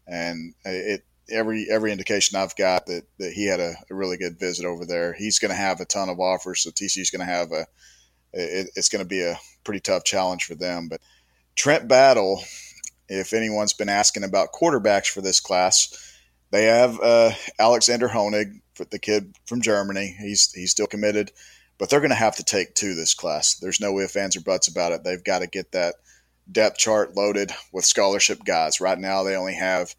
And 0.06 0.54
it 0.66 1.06
every 1.32 1.68
every 1.72 1.94
indication 1.94 2.38
i've 2.38 2.56
got 2.58 2.86
that 2.88 3.04
that 3.20 3.32
he 3.32 3.48
had 3.48 3.62
a, 3.62 3.76
a 3.90 3.96
really 3.96 4.18
good 4.18 4.38
visit 4.38 4.66
over 4.66 4.86
there. 4.86 5.14
He's 5.14 5.40
going 5.40 5.52
to 5.52 5.56
have 5.56 5.80
a 5.80 5.86
ton 5.86 6.10
of 6.10 6.20
offers 6.20 6.62
so 6.62 6.72
tcu's 6.72 7.10
going 7.10 7.26
to 7.26 7.34
have 7.34 7.52
a 7.52 7.66
it, 8.34 8.70
it's 8.76 8.90
going 8.90 9.04
to 9.04 9.08
be 9.08 9.22
a 9.22 9.40
pretty 9.64 9.80
tough 9.80 10.04
challenge 10.04 10.44
for 10.44 10.56
them. 10.56 10.90
But 10.90 11.00
trent 11.56 11.88
battle 11.88 12.44
if 13.08 13.32
anyone's 13.32 13.74
been 13.74 13.90
asking 13.90 14.24
about 14.24 14.54
quarterbacks 14.54 15.08
for 15.08 15.22
this 15.22 15.40
class 15.40 16.12
they 16.52 16.66
have 16.66 17.00
uh, 17.02 17.32
alexander 17.60 18.10
honig 18.10 18.60
the 18.90 19.00
kid 19.00 19.36
from 19.46 19.62
germany. 19.62 20.16
He's 20.20 20.52
he's 20.52 20.72
still 20.72 20.88
committed 20.88 21.32
but 21.84 21.90
they're 21.90 22.00
going 22.00 22.12
to 22.12 22.16
have 22.16 22.38
to 22.38 22.46
take 22.46 22.76
two 22.76 22.96
this 22.96 23.14
class. 23.14 23.56
There's 23.56 23.82
no 23.82 24.00
ifs, 24.00 24.16
ands, 24.16 24.38
or 24.38 24.40
buts 24.40 24.70
about 24.70 24.94
it. 24.94 25.04
They've 25.04 25.22
got 25.22 25.40
to 25.40 25.48
get 25.48 25.74
that 25.74 25.96
depth 26.50 26.78
chart 26.78 27.18
loaded 27.18 27.52
with 27.74 27.84
scholarship 27.84 28.46
guys. 28.46 28.80
Right 28.80 28.98
now, 28.98 29.24
they 29.24 29.36
only 29.36 29.56
have 29.56 29.94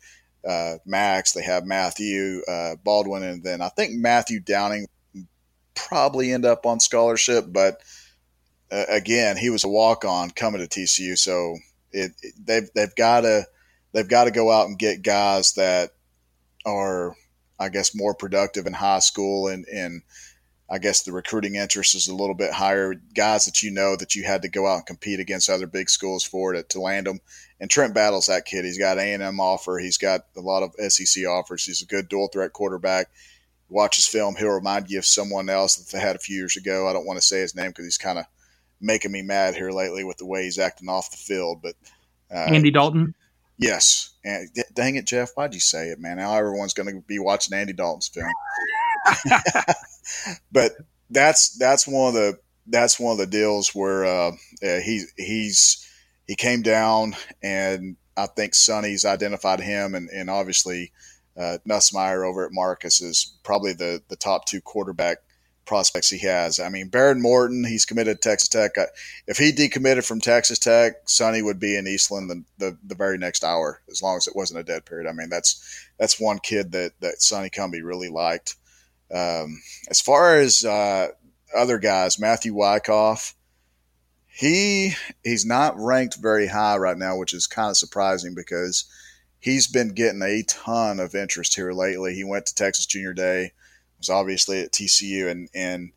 uh, 0.48 0.76
Max, 0.86 1.32
they 1.32 1.42
have 1.42 1.66
Matthew 1.66 2.40
uh, 2.48 2.76
Baldwin, 2.82 3.22
and 3.22 3.44
then 3.44 3.60
I 3.60 3.68
think 3.68 3.92
Matthew 3.96 4.40
Downing 4.40 4.86
probably 5.74 6.32
end 6.32 6.46
up 6.46 6.64
on 6.64 6.80
scholarship. 6.80 7.44
But 7.48 7.82
uh, 8.72 8.86
again, 8.88 9.36
he 9.36 9.50
was 9.50 9.64
a 9.64 9.68
walk 9.68 10.06
on 10.06 10.30
coming 10.30 10.66
to 10.66 10.80
TCU, 10.80 11.18
so 11.18 11.58
it, 11.92 12.12
it, 12.22 12.34
they've 12.42 12.70
they've 12.74 12.94
got 12.94 13.20
to 13.20 13.44
they've 13.92 14.08
got 14.08 14.24
to 14.24 14.30
go 14.30 14.50
out 14.50 14.68
and 14.68 14.78
get 14.78 15.02
guys 15.02 15.52
that 15.56 15.90
are, 16.64 17.14
I 17.60 17.68
guess, 17.68 17.94
more 17.94 18.14
productive 18.14 18.66
in 18.66 18.72
high 18.72 19.00
school 19.00 19.48
and 19.48 19.66
and 19.68 20.00
I 20.74 20.78
guess 20.78 21.02
the 21.02 21.12
recruiting 21.12 21.54
interest 21.54 21.94
is 21.94 22.08
a 22.08 22.14
little 22.16 22.34
bit 22.34 22.52
higher. 22.52 22.94
Guys 23.14 23.44
that 23.44 23.62
you 23.62 23.70
know 23.70 23.94
that 23.94 24.16
you 24.16 24.24
had 24.24 24.42
to 24.42 24.48
go 24.48 24.66
out 24.66 24.78
and 24.78 24.86
compete 24.86 25.20
against 25.20 25.48
other 25.48 25.68
big 25.68 25.88
schools 25.88 26.24
for 26.24 26.52
to, 26.52 26.64
to 26.64 26.80
land 26.80 27.06
them. 27.06 27.20
And 27.60 27.70
Trent 27.70 27.94
Battle's 27.94 28.26
that 28.26 28.44
kid. 28.44 28.64
He's 28.64 28.76
got 28.76 28.98
A 28.98 29.14
and 29.14 29.22
M 29.22 29.38
offer. 29.38 29.78
He's 29.78 29.98
got 29.98 30.22
a 30.36 30.40
lot 30.40 30.64
of 30.64 30.74
SEC 30.90 31.24
offers. 31.26 31.64
He's 31.64 31.80
a 31.80 31.86
good 31.86 32.08
dual 32.08 32.26
threat 32.26 32.52
quarterback. 32.52 33.06
Watch 33.68 33.94
his 33.94 34.08
film. 34.08 34.34
He'll 34.34 34.48
remind 34.48 34.90
you 34.90 34.98
of 34.98 35.06
someone 35.06 35.48
else 35.48 35.76
that 35.76 35.96
they 35.96 36.04
had 36.04 36.16
a 36.16 36.18
few 36.18 36.34
years 36.34 36.56
ago. 36.56 36.88
I 36.88 36.92
don't 36.92 37.06
want 37.06 37.18
to 37.18 37.24
say 37.24 37.38
his 37.38 37.54
name 37.54 37.68
because 37.68 37.84
he's 37.84 37.96
kind 37.96 38.18
of 38.18 38.24
making 38.80 39.12
me 39.12 39.22
mad 39.22 39.54
here 39.54 39.70
lately 39.70 40.02
with 40.02 40.16
the 40.16 40.26
way 40.26 40.42
he's 40.42 40.58
acting 40.58 40.88
off 40.88 41.12
the 41.12 41.16
field. 41.16 41.62
But 41.62 41.76
uh, 42.34 42.52
Andy 42.52 42.72
Dalton. 42.72 43.14
Yes. 43.58 44.10
And 44.24 44.48
dang 44.74 44.96
it, 44.96 45.06
Jeff. 45.06 45.30
Why'd 45.36 45.54
you 45.54 45.60
say 45.60 45.90
it, 45.90 46.00
man? 46.00 46.16
Now 46.16 46.34
everyone's 46.34 46.74
going 46.74 46.92
to 46.92 47.00
be 47.06 47.20
watching 47.20 47.56
Andy 47.56 47.72
Dalton's 47.72 48.08
film. 48.08 48.26
but 50.52 50.72
that's 51.10 51.56
that's 51.58 51.86
one 51.86 52.08
of 52.08 52.14
the 52.14 52.38
that's 52.66 52.98
one 52.98 53.12
of 53.12 53.18
the 53.18 53.26
deals 53.26 53.74
where 53.74 54.04
uh, 54.04 54.32
he 54.60 55.04
he's 55.16 55.88
he 56.26 56.34
came 56.34 56.62
down 56.62 57.14
and 57.42 57.96
I 58.16 58.26
think 58.26 58.54
Sonny's 58.54 59.04
identified 59.04 59.60
him 59.60 59.94
and, 59.94 60.08
and 60.10 60.30
obviously 60.30 60.92
uh, 61.36 61.58
Nussmeier 61.68 62.26
over 62.26 62.46
at 62.46 62.52
Marcus 62.52 63.00
is 63.00 63.36
probably 63.42 63.72
the 63.72 64.02
the 64.08 64.16
top 64.16 64.46
two 64.46 64.60
quarterback 64.60 65.18
prospects 65.64 66.10
he 66.10 66.18
has. 66.18 66.60
I 66.60 66.68
mean, 66.68 66.90
Behren 66.90 67.20
Morton, 67.20 67.64
he's 67.64 67.84
committed 67.84 68.20
to 68.20 68.28
Texas 68.28 68.48
Tech. 68.48 68.72
If 69.26 69.38
he 69.38 69.52
decommitted 69.52 70.06
from 70.06 70.20
Texas 70.20 70.58
Tech, 70.58 70.94
Sonny 71.06 71.42
would 71.42 71.58
be 71.58 71.76
in 71.76 71.86
Eastland 71.86 72.30
the, 72.30 72.44
the, 72.58 72.78
the, 72.84 72.94
very 72.94 73.18
next 73.18 73.44
hour, 73.44 73.80
as 73.90 74.02
long 74.02 74.16
as 74.16 74.26
it 74.26 74.36
wasn't 74.36 74.60
a 74.60 74.64
dead 74.64 74.84
period. 74.84 75.08
I 75.08 75.12
mean, 75.12 75.28
that's 75.28 75.88
that's 75.98 76.20
one 76.20 76.38
kid 76.38 76.72
that 76.72 76.92
that 77.00 77.22
Sonny 77.22 77.50
Cumbie 77.50 77.82
really 77.82 78.08
liked. 78.08 78.56
Um, 79.14 79.62
as 79.88 80.00
far 80.00 80.38
as 80.38 80.64
uh, 80.64 81.08
other 81.56 81.78
guys, 81.78 82.18
Matthew 82.18 82.54
Wyckoff, 82.54 83.34
he 84.26 84.94
he's 85.22 85.46
not 85.46 85.78
ranked 85.78 86.16
very 86.16 86.48
high 86.48 86.76
right 86.76 86.98
now, 86.98 87.16
which 87.16 87.32
is 87.32 87.46
kind 87.46 87.70
of 87.70 87.76
surprising 87.76 88.34
because 88.34 88.84
he's 89.38 89.68
been 89.68 89.90
getting 89.90 90.22
a 90.22 90.42
ton 90.42 90.98
of 90.98 91.14
interest 91.14 91.54
here 91.54 91.72
lately. 91.72 92.14
He 92.14 92.24
went 92.24 92.46
to 92.46 92.54
Texas 92.54 92.86
Junior 92.86 93.12
Day, 93.12 93.52
was 93.98 94.10
obviously 94.10 94.60
at 94.60 94.72
TCU, 94.72 95.30
and 95.30 95.48
and 95.54 95.92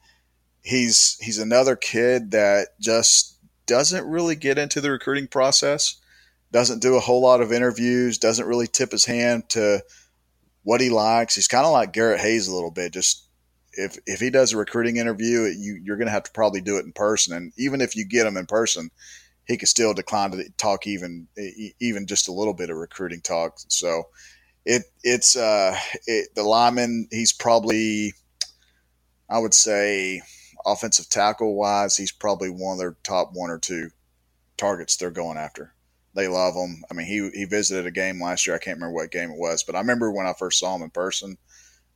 he's 0.62 1.18
he's 1.20 1.40
another 1.40 1.76
kid 1.76 2.32
that 2.32 2.80
just 2.80 3.40
doesn't 3.66 4.06
really 4.06 4.36
get 4.36 4.60
into 4.60 4.80
the 4.80 4.92
recruiting 4.92 5.28
process, 5.28 5.96
doesn't 6.52 6.82
do 6.82 6.96
a 6.96 7.02
whole 7.02 7.22
lot 7.22 7.42
of 7.42 7.52
interviews, 7.52 8.20
doesn't 8.20 8.48
really 8.48 8.68
tip 8.68 8.92
his 8.92 9.06
hand 9.06 9.50
to 9.50 9.82
what 10.68 10.82
he 10.82 10.90
likes. 10.90 11.34
He's 11.34 11.48
kind 11.48 11.66
of 11.66 11.72
like 11.72 11.94
Garrett 11.94 12.20
Hayes 12.20 12.50
a 12.50 12.54
little 12.54 12.72
bit. 12.72 12.92
Just 12.92 13.26
if 13.72 13.98
if 14.06 14.20
he 14.20 14.30
does 14.30 14.52
a 14.52 14.58
recruiting 14.58 14.98
interview, 14.98 15.44
you 15.44 15.80
you're 15.82 15.96
going 15.96 16.08
to 16.08 16.12
have 16.12 16.24
to 16.24 16.32
probably 16.32 16.60
do 16.60 16.76
it 16.76 16.84
in 16.84 16.92
person. 16.92 17.34
And 17.38 17.54
even 17.58 17.80
if 17.80 17.96
you 17.96 18.04
get 18.04 18.28
him 18.28 18.36
in 18.36 18.48
person, 18.48 18.92
he 19.46 19.56
could 19.56 19.70
still 19.70 19.94
decline 19.94 20.32
to 20.32 20.44
talk 20.58 20.86
even 20.86 21.30
even 21.80 22.06
just 22.06 22.28
a 22.28 22.34
little 22.34 22.54
bit 22.54 22.70
of 22.70 22.76
recruiting 22.76 23.22
talk. 23.22 23.54
So 23.70 24.10
it 24.66 24.84
it's 25.06 25.38
uh 25.38 25.78
it, 26.06 26.36
the 26.36 26.44
lineman. 26.44 27.08
He's 27.12 27.32
probably 27.32 28.14
I 29.30 29.40
would 29.40 29.54
say 29.54 30.22
offensive 30.66 31.08
tackle 31.08 31.56
wise, 31.56 31.96
he's 31.96 32.12
probably 32.12 32.50
one 32.50 32.74
of 32.74 32.80
their 32.80 32.98
top 33.04 33.30
one 33.32 33.52
or 33.52 33.58
two 33.58 33.92
targets 34.58 34.98
they're 34.98 35.12
going 35.12 35.38
after 35.38 35.74
they 36.18 36.28
love 36.28 36.56
him. 36.56 36.84
I 36.90 36.96
mean, 36.96 37.06
he 37.06 37.30
he 37.34 37.46
visited 37.46 37.86
a 37.86 37.92
game 37.92 38.22
last 38.22 38.48
year. 38.48 38.56
I 38.56 38.60
can't 38.60 38.78
remember 38.78 38.96
what 38.96 39.12
game 39.12 39.30
it 39.30 39.38
was, 39.38 39.64
but 39.64 39.76
I 39.76 39.80
remember 39.80 40.12
when 40.12 40.26
I 40.26 40.34
first 40.34 40.60
saw 40.60 40.76
him 40.76 40.82
in 40.82 40.90
person 40.90 41.38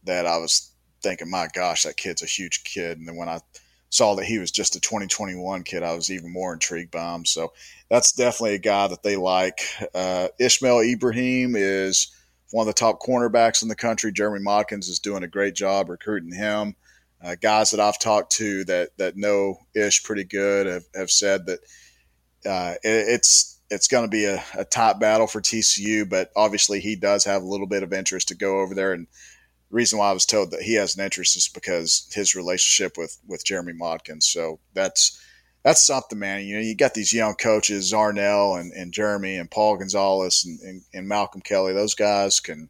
that 0.04 0.28
I 0.28 0.38
was 0.38 0.72
thinking, 1.02 1.30
my 1.30 1.48
gosh, 1.54 1.84
that 1.84 1.98
kid's 1.98 2.22
a 2.22 2.28
huge 2.28 2.64
kid. 2.64 3.00
And 3.00 3.08
then 3.08 3.16
when 3.16 3.30
I 3.30 3.40
saw 3.90 4.14
that 4.16 4.26
he 4.26 4.38
was 4.38 4.52
just 4.52 4.76
a 4.76 4.80
2021 4.80 5.64
kid, 5.64 5.82
I 5.82 5.96
was 5.96 6.12
even 6.12 6.32
more 6.32 6.54
intrigued 6.54 6.92
by 6.92 7.16
him. 7.16 7.26
So 7.26 7.52
that's 7.90 8.12
definitely 8.12 8.56
a 8.56 8.60
guy 8.60 8.88
that 8.88 9.02
they 9.02 9.16
like. 9.16 9.62
Uh, 9.94 10.28
Ishmael 10.40 10.82
Ibrahim 10.82 11.56
is 11.56 12.12
one 12.52 12.68
of 12.68 12.74
the 12.74 12.80
top 12.80 13.02
cornerbacks 13.02 13.64
in 13.64 13.70
the 13.70 13.76
country. 13.76 14.12
Jeremy 14.12 14.46
Modkins 14.46 14.88
is 14.88 15.00
doing 15.00 15.24
a 15.24 15.28
great 15.28 15.56
job 15.56 15.90
recruiting 15.90 16.34
him. 16.34 16.76
Uh, 17.24 17.36
guys 17.42 17.72
that 17.72 17.80
I've 17.80 18.00
talked 18.00 18.34
to 18.34 18.64
that 18.66 18.90
that 18.98 19.18
know 19.18 19.58
Ish 19.74 20.04
pretty 20.04 20.26
good 20.26 20.68
have, 20.68 20.84
have 20.96 21.12
said 21.12 21.48
that 21.48 21.60
uh, 22.46 22.76
it, 22.84 23.06
it's 23.10 23.51
it's 23.72 23.88
going 23.88 24.04
to 24.04 24.12
be 24.12 24.26
a, 24.26 24.44
a 24.58 24.66
top 24.66 25.00
battle 25.00 25.28
for 25.28 25.40
TCU, 25.40 26.08
but 26.08 26.30
obviously 26.36 26.82
he 26.82 26.98
does 26.98 27.24
have 27.24 27.42
a 27.42 27.48
little 27.48 27.66
bit 27.66 27.84
of 27.84 27.94
interest 27.94 28.28
to 28.28 28.36
go 28.36 28.60
over 28.60 28.76
there. 28.76 28.92
And 28.92 29.08
the 29.08 29.76
reason 29.76 29.98
why 29.98 30.10
I 30.10 30.14
was 30.14 30.26
told 30.26 30.52
that 30.52 30.62
he 30.62 30.76
has 30.76 30.98
an 30.98 31.04
interest 31.04 31.38
is 31.38 31.48
because 31.48 32.12
his 32.14 32.36
relationship 32.36 32.98
with 32.98 33.18
with 33.26 33.46
Jeremy 33.46 33.72
Modkins. 33.72 34.24
So 34.24 34.60
that's 34.74 35.20
that's 35.64 35.86
something, 35.86 36.20
man. 36.20 36.46
You 36.46 36.56
know, 36.56 36.62
you 36.62 36.76
got 36.76 36.96
these 36.96 37.14
young 37.14 37.36
coaches, 37.36 37.94
Arnell 37.94 38.60
and, 38.60 38.74
and 38.74 38.92
Jeremy 38.92 39.38
and 39.38 39.50
Paul 39.50 39.78
Gonzalez 39.78 40.44
and, 40.44 40.60
and, 40.60 40.82
and 40.94 41.08
Malcolm 41.08 41.42
Kelly. 41.42 41.72
Those 41.72 41.96
guys 41.96 42.42
can 42.42 42.70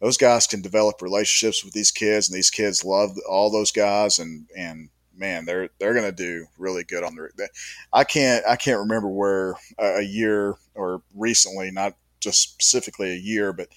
those 0.00 0.16
guys 0.16 0.46
can 0.46 0.62
develop 0.62 1.02
relationships 1.02 1.64
with 1.64 1.74
these 1.74 1.90
kids, 1.90 2.28
and 2.28 2.36
these 2.36 2.50
kids 2.50 2.84
love 2.84 3.10
all 3.28 3.50
those 3.50 3.72
guys, 3.72 4.20
and 4.20 4.46
and 4.56 4.88
man, 5.16 5.44
they're 5.44 5.68
they're 5.78 5.94
going 5.94 6.04
to 6.04 6.12
do 6.12 6.46
really 6.58 6.84
good 6.84 7.04
on 7.04 7.14
the. 7.14 7.48
I 7.92 8.04
can't 8.04 8.44
I 8.46 8.56
can't 8.56 8.80
remember 8.80 9.08
where 9.08 9.56
a, 9.78 10.02
year 10.02 10.56
or 10.74 11.02
recently, 11.14 11.70
not 11.70 11.94
just 12.20 12.40
specifically 12.40 13.12
a 13.12 13.16
year, 13.16 13.52
but 13.52 13.68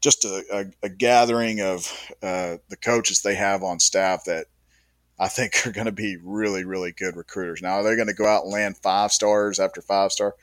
just 0.00 0.24
a, 0.24 0.44
a, 0.52 0.86
a 0.86 0.88
gathering 0.88 1.60
of 1.60 1.90
uh, 2.22 2.56
the 2.68 2.76
coaches 2.76 3.22
they 3.22 3.36
have 3.36 3.62
on 3.62 3.78
staff 3.78 4.24
that 4.24 4.46
I 5.18 5.28
think 5.28 5.62
are 5.66 5.72
going 5.72 5.86
to 5.86 5.92
be 5.92 6.16
really, 6.22 6.64
really 6.64 6.92
good 6.92 7.16
recruiters. 7.16 7.62
Now, 7.62 7.74
are 7.74 7.82
they 7.82 7.96
going 7.96 8.08
to 8.08 8.14
go 8.14 8.26
out 8.26 8.44
and 8.44 8.52
land 8.52 8.76
five 8.78 9.12
stars 9.12 9.60
after 9.60 9.80
five 9.80 10.12
star? 10.12 10.34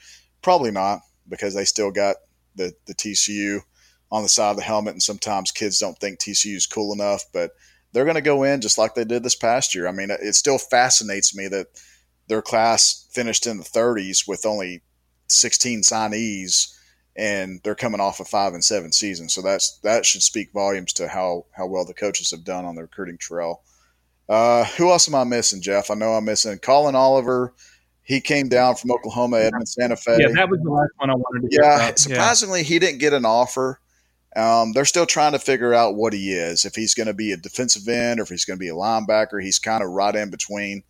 Probably 0.42 0.72
not, 0.72 1.02
because 1.28 1.54
they 1.54 1.66
still 1.66 1.92
got 1.92 2.16
the, 2.56 2.74
the 2.86 2.96
TCU 2.96 3.62
on 4.12 4.24
the 4.24 4.30
side 4.30 4.52
of 4.52 4.58
the 4.58 4.64
helmet, 4.64 4.94
and 4.94 5.04
sometimes 5.04 5.52
kids 5.52 5.80
don't 5.80 6.00
think 6.00 6.20
TCU 6.20 6.56
is 6.56 6.66
cool 6.66 6.94
enough, 6.94 7.26
but 7.32 7.52
they're 7.92 8.06
going 8.06 8.16
to 8.16 8.22
go 8.22 8.44
in 8.44 8.62
just 8.62 8.78
like 8.78 8.96
they 8.96 9.06
did 9.06 9.24
this 9.24 9.36
past 9.36 9.74
year. 9.74 9.88
I 9.88 9.92
mean, 9.92 10.10
it 10.12 10.36
still 10.36 10.58
fascinates 10.58 11.36
me 11.36 11.48
that 11.48 11.68
their 12.28 12.42
class 12.42 13.08
finished 13.12 13.48
in 13.48 13.58
the 13.58 13.64
30s 13.64 14.28
with 14.28 14.46
only 14.46 14.82
16 15.28 15.82
signees 15.82 16.76
and 17.16 17.60
they're 17.64 17.76
coming 17.76 18.00
off 18.00 18.20
a 18.20 18.26
five 18.26 18.54
and 18.54 18.64
seven 18.64 18.92
season. 18.92 19.28
So 19.28 19.42
that's 19.42 19.78
that 19.80 20.06
should 20.06 20.24
speak 20.24 20.54
volumes 20.54 20.94
to 20.94 21.08
how 21.08 21.46
how 21.52 21.68
well 21.68 21.86
the 21.86 21.94
coaches 21.94 22.32
have 22.32 22.44
done 22.44 22.66
on 22.66 22.76
the 22.76 22.84
recruiting 22.84 23.18
trail. 23.18 23.62
Uh, 24.30 24.64
who 24.64 24.90
else 24.92 25.08
am 25.08 25.16
I 25.16 25.24
missing, 25.24 25.62
Jeff? 25.62 25.90
I 25.90 25.96
know 25.96 26.14
I'm 26.14 26.26
missing 26.26 26.58
Collin 26.60 26.96
Oliver. 26.96 27.54
He 28.04 28.22
came 28.22 28.48
down 28.48 28.76
from 28.76 28.92
Oklahoma, 28.92 29.38
Edmond 29.38 29.68
Santa 29.68 29.96
Fe. 29.96 30.18
Yeah, 30.20 30.30
that 30.36 30.50
was 30.50 30.60
the 30.64 30.70
last 30.70 30.92
one 30.98 31.10
I 31.10 31.16
wanted 31.16 31.50
to. 31.50 31.58
Yeah, 31.62 31.94
surprisingly, 31.96 32.60
yeah. 32.60 32.66
he 32.66 32.80
didn't 32.80 33.00
get 33.00 33.14
an 33.14 33.26
offer. 33.26 33.80
Um, 34.36 34.74
they're 34.74 34.86
still 34.86 35.06
trying 35.06 35.32
to 35.32 35.40
figure 35.40 35.74
out 35.74 35.96
what 35.96 36.14
he 36.14 36.34
is. 36.34 36.66
If 36.66 36.76
he's 36.76 36.94
going 36.94 37.08
to 37.08 37.14
be 37.14 37.32
a 37.32 37.38
defensive 37.38 37.88
end 37.88 38.20
or 38.20 38.24
if 38.24 38.30
he's 38.30 38.46
going 38.46 38.58
to 38.58 38.64
be 38.64 38.70
a 38.70 38.74
linebacker, 38.74 39.42
he's 39.42 39.60
kind 39.60 39.84
of 39.84 39.90
right 39.90 40.16
in 40.16 40.30
between 40.30 40.84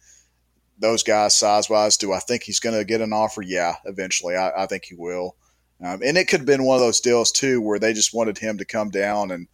those 0.77 1.03
guys 1.03 1.35
size 1.35 1.69
wise. 1.69 1.97
Do 1.97 2.11
I 2.11 2.19
think 2.19 2.43
he's 2.43 2.59
going 2.59 2.77
to 2.77 2.83
get 2.83 3.01
an 3.01 3.13
offer? 3.13 3.41
Yeah, 3.41 3.75
eventually. 3.85 4.35
I, 4.35 4.63
I 4.63 4.65
think 4.65 4.85
he 4.85 4.95
will. 4.95 5.35
Um, 5.83 6.01
and 6.03 6.17
it 6.17 6.27
could 6.27 6.41
have 6.41 6.47
been 6.47 6.65
one 6.65 6.75
of 6.75 6.81
those 6.81 6.99
deals 6.99 7.31
too, 7.31 7.61
where 7.61 7.79
they 7.79 7.93
just 7.93 8.13
wanted 8.13 8.37
him 8.37 8.57
to 8.57 8.65
come 8.65 8.89
down. 8.89 9.31
And 9.31 9.47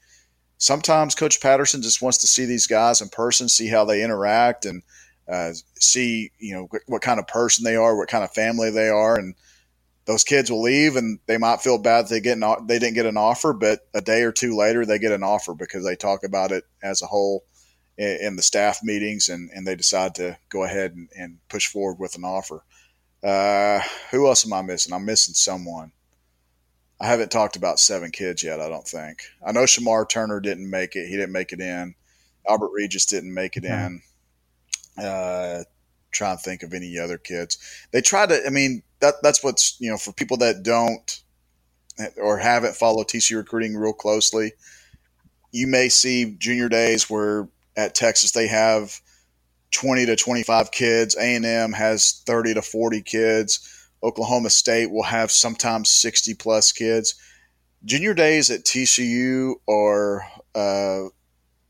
sometimes 0.58 1.14
Coach 1.14 1.40
Patterson 1.40 1.82
just 1.82 2.02
wants 2.02 2.18
to 2.20 2.28
see 2.28 2.46
these 2.46 2.68
guys 2.68 3.02
in 3.02 3.10
person, 3.10 3.48
see 3.48 3.68
how 3.68 3.86
they 3.86 4.04
interact, 4.04 4.66
and 4.66 4.82
uh, 5.32 5.52
see 5.80 6.32
you 6.40 6.56
know 6.56 6.68
what 6.88 7.02
kind 7.02 7.20
of 7.20 7.28
person 7.28 7.64
they 7.64 7.76
are, 7.76 7.96
what 7.96 8.10
kind 8.10 8.24
of 8.24 8.32
family 8.32 8.72
they 8.72 8.90
are, 8.90 9.18
and 9.18 9.36
those 10.06 10.24
kids 10.24 10.52
will 10.52 10.62
leave 10.62 10.96
and 10.96 11.20
they 11.26 11.38
might 11.38 11.62
feel 11.62 11.78
bad 11.78 12.08
they 12.08 12.20
get 12.20 12.38
an, 12.38 12.68
they 12.68 12.80
didn't 12.80 12.96
get 12.96 13.08
an 13.08 13.18
offer, 13.18 13.54
but 13.54 13.80
a 13.94 14.02
day 14.02 14.22
or 14.22 14.32
two 14.32 14.56
later 14.56 14.86
they 14.86 15.00
get 15.00 15.12
an 15.12 15.24
offer 15.24 15.54
because 15.54 15.84
they 15.84 15.96
talk 15.96 16.24
about 16.24 16.52
it 16.52 16.64
as 16.84 17.02
a 17.02 17.08
whole 17.08 17.44
in, 17.98 18.18
in 18.22 18.36
the 18.36 18.42
staff 18.44 18.80
meetings 18.84 19.30
and, 19.30 19.50
and 19.54 19.66
they 19.66 19.76
decide 19.76 20.16
to 20.16 20.38
go 20.50 20.64
ahead 20.64 20.94
and, 20.94 21.10
and 21.18 21.38
push 21.50 21.68
forward 21.68 22.00
with 22.00 22.16
an 22.16 22.24
offer. 22.24 22.64
Uh, 23.24 23.82
who 24.12 24.28
else 24.28 24.46
am 24.46 24.54
I 24.54 24.62
missing? 24.62 24.94
I'm 24.94 25.06
missing 25.06 25.34
someone. 25.34 25.92
I 27.02 27.08
haven't 27.08 27.32
talked 27.32 27.56
about 27.56 27.80
seven 27.80 28.12
kids 28.12 28.44
yet. 28.44 28.62
I 28.62 28.70
don't 28.70 28.88
think. 28.88 29.24
I 29.46 29.52
know 29.52 29.64
Shamar 29.64 30.08
Turner 30.08 30.40
didn't 30.40 30.70
make 30.70 30.96
it. 30.96 31.08
He 31.08 31.16
didn't 31.16 31.34
make 31.34 31.52
it 31.52 31.60
in. 31.60 31.96
Albert 32.48 32.70
Regis 32.74 33.06
didn't 33.08 33.34
make 33.34 33.58
it 33.58 33.64
mm-hmm. 33.64 33.98
in. 34.98 35.04
Uh, 35.04 35.64
trying 36.16 36.38
to 36.38 36.44
think 36.44 36.64
of 36.64 36.74
any 36.74 36.98
other 36.98 37.18
kids. 37.18 37.58
They 37.92 38.02
try 38.02 38.26
to. 38.26 38.46
I 38.46 38.50
mean, 38.50 38.82
that 39.00 39.16
that's 39.22 39.44
what's 39.44 39.80
you 39.80 39.92
know 39.92 39.98
for 39.98 40.12
people 40.14 40.38
that 40.38 40.64
don't 40.64 41.22
or 42.18 42.38
haven't 42.38 42.76
followed 42.76 43.08
TCU 43.08 43.38
recruiting 43.38 43.76
real 43.76 43.94
closely. 43.94 44.54
You 45.52 45.68
may 45.68 45.90
see 45.90 46.36
junior 46.38 46.70
days 46.70 47.10
where 47.10 47.48
at 47.78 47.96
Texas 47.96 48.32
they 48.32 48.48
have 48.48 49.00
20 49.72 50.06
to 50.06 50.16
25 50.16 50.72
kids. 50.72 51.16
A&M 51.16 51.74
has 51.74 52.24
30 52.26 52.56
to 52.56 52.62
40 52.62 53.02
kids. 53.02 53.90
Oklahoma 54.04 54.50
State 54.50 54.92
will 54.92 55.04
have 55.04 55.32
sometimes 55.32 55.90
60 55.90 56.34
plus 56.36 56.72
kids. 56.72 57.16
Junior 57.84 58.14
days 58.14 58.50
at 58.50 58.64
TCU 58.64 59.56
are 59.70 60.26
uh, 60.54 61.10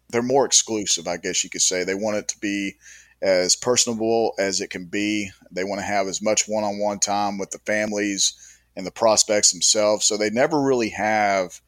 they're 0.09 0.21
more 0.21 0.45
exclusive, 0.45 1.07
I 1.07 1.17
guess 1.17 1.43
you 1.43 1.49
could 1.49 1.61
say. 1.61 1.83
They 1.83 1.95
want 1.95 2.17
it 2.17 2.27
to 2.29 2.39
be 2.39 2.75
as 3.25 3.55
personable 3.55 4.35
as 4.37 4.61
it 4.61 4.69
can 4.69 4.85
be. 4.85 5.31
They 5.51 5.63
want 5.63 5.79
to 5.79 5.85
have 5.85 6.07
as 6.07 6.21
much 6.21 6.47
one 6.47 6.63
on 6.63 6.77
one 6.77 6.99
time 6.99 7.39
with 7.39 7.49
the 7.49 7.57
families 7.57 8.33
and 8.75 8.85
the 8.85 8.91
prospects 8.91 9.51
themselves. 9.51 10.05
So 10.05 10.15
they 10.15 10.29
never 10.29 10.61
really 10.61 10.89
have 10.89 11.59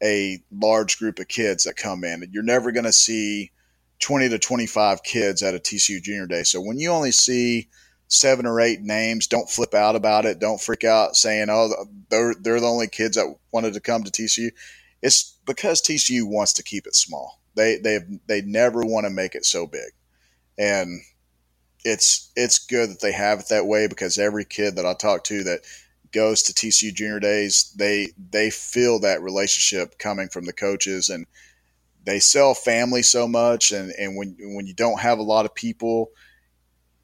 a 0.00 0.40
large 0.52 0.98
group 0.98 1.18
of 1.18 1.26
kids 1.26 1.64
that 1.64 1.76
come 1.76 2.04
in. 2.04 2.30
You're 2.30 2.44
never 2.44 2.70
going 2.70 2.84
to 2.84 2.92
see 2.92 3.50
20 3.98 4.28
to 4.28 4.38
25 4.38 5.02
kids 5.02 5.42
at 5.42 5.54
a 5.54 5.58
TCU 5.58 6.00
junior 6.00 6.28
day. 6.28 6.44
So 6.44 6.60
when 6.60 6.78
you 6.78 6.90
only 6.90 7.10
see 7.10 7.68
seven 8.06 8.46
or 8.46 8.60
eight 8.60 8.80
names, 8.80 9.26
don't 9.26 9.50
flip 9.50 9.74
out 9.74 9.96
about 9.96 10.26
it. 10.26 10.38
Don't 10.38 10.60
freak 10.60 10.84
out 10.84 11.16
saying, 11.16 11.48
oh, 11.50 11.86
they're, 12.08 12.36
they're 12.40 12.60
the 12.60 12.66
only 12.66 12.86
kids 12.86 13.16
that 13.16 13.34
wanted 13.52 13.74
to 13.74 13.80
come 13.80 14.04
to 14.04 14.12
TCU. 14.12 14.50
It's 15.02 15.36
because 15.44 15.82
TCU 15.82 16.22
wants 16.24 16.52
to 16.52 16.62
keep 16.62 16.86
it 16.86 16.94
small. 16.94 17.40
They, 17.56 17.78
they, 17.78 17.98
they 18.28 18.42
never 18.42 18.82
want 18.82 19.06
to 19.06 19.10
make 19.10 19.34
it 19.34 19.44
so 19.44 19.66
big 19.66 19.90
and 20.60 21.00
it's 21.84 22.30
it's 22.36 22.58
good 22.58 22.90
that 22.90 23.00
they 23.00 23.12
have 23.12 23.40
it 23.40 23.48
that 23.48 23.66
way 23.66 23.88
because 23.88 24.18
every 24.18 24.44
kid 24.44 24.76
that 24.76 24.84
I 24.84 24.92
talk 24.92 25.24
to 25.24 25.42
that 25.44 25.60
goes 26.12 26.42
to 26.42 26.52
TCU 26.52 26.92
Junior 26.92 27.18
Days, 27.18 27.72
they 27.76 28.08
they 28.30 28.50
feel 28.50 29.00
that 29.00 29.22
relationship 29.22 29.98
coming 29.98 30.28
from 30.28 30.44
the 30.44 30.52
coaches, 30.52 31.08
and 31.08 31.26
they 32.04 32.20
sell 32.20 32.52
family 32.52 33.02
so 33.02 33.26
much. 33.26 33.72
And 33.72 33.90
and 33.98 34.16
when 34.16 34.36
when 34.38 34.66
you 34.66 34.74
don't 34.74 35.00
have 35.00 35.18
a 35.18 35.22
lot 35.22 35.46
of 35.46 35.54
people 35.54 36.10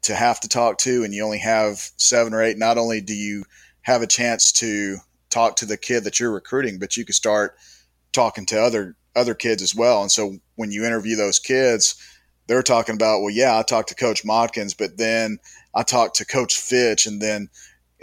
to 0.03 0.13
have 0.13 0.39
to 0.41 0.47
talk 0.47 0.77
to, 0.79 1.03
and 1.03 1.11
you 1.11 1.23
only 1.23 1.39
have 1.39 1.79
seven 1.97 2.35
or 2.35 2.43
eight, 2.43 2.59
not 2.59 2.77
only 2.77 3.01
do 3.01 3.15
you 3.15 3.43
have 3.81 4.03
a 4.03 4.07
chance 4.07 4.51
to 4.51 4.97
talk 5.31 5.55
to 5.55 5.65
the 5.65 5.77
kid 5.77 6.03
that 6.03 6.19
you're 6.19 6.31
recruiting, 6.31 6.77
but 6.77 6.95
you 6.95 7.05
can 7.05 7.13
start 7.13 7.57
talking 8.11 8.45
to 8.45 8.61
other 8.61 8.95
other 9.15 9.33
kids 9.33 9.63
as 9.63 9.73
well. 9.73 10.03
And 10.03 10.11
so 10.11 10.37
when 10.55 10.71
you 10.71 10.85
interview 10.85 11.15
those 11.15 11.39
kids 11.39 11.95
they're 12.47 12.63
talking 12.63 12.95
about, 12.95 13.21
well, 13.21 13.29
yeah, 13.29 13.57
I 13.57 13.61
talked 13.61 13.89
to 13.89 13.95
Coach 13.95 14.23
Modkins, 14.23 14.75
but 14.77 14.97
then 14.97 15.39
I 15.75 15.83
talked 15.83 16.15
to 16.15 16.25
Coach 16.25 16.55
Fitch, 16.55 17.05
and 17.05 17.21
then 17.21 17.49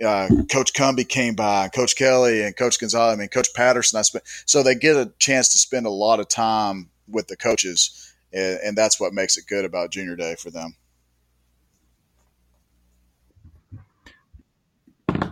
uh, 0.04 0.28
Coach 0.50 0.72
Cumbie 0.74 1.08
came 1.08 1.34
by, 1.34 1.68
Coach 1.68 1.96
Kelly, 1.96 2.42
and 2.42 2.56
Coach 2.56 2.78
Gonzalez, 2.78 3.16
I 3.16 3.18
mean, 3.18 3.28
Coach 3.28 3.48
Patterson. 3.54 3.98
I 3.98 4.02
spent 4.02 4.24
so 4.46 4.62
they 4.62 4.74
get 4.74 4.96
a 4.96 5.12
chance 5.18 5.48
to 5.52 5.58
spend 5.58 5.86
a 5.86 5.90
lot 5.90 6.20
of 6.20 6.28
time 6.28 6.90
with 7.08 7.28
the 7.28 7.36
coaches, 7.36 8.12
and, 8.32 8.58
and 8.64 8.78
that's 8.78 9.00
what 9.00 9.12
makes 9.12 9.36
it 9.36 9.44
good 9.48 9.64
about 9.64 9.90
Junior 9.90 10.16
Day 10.16 10.36
for 10.36 10.50
them. 10.50 10.76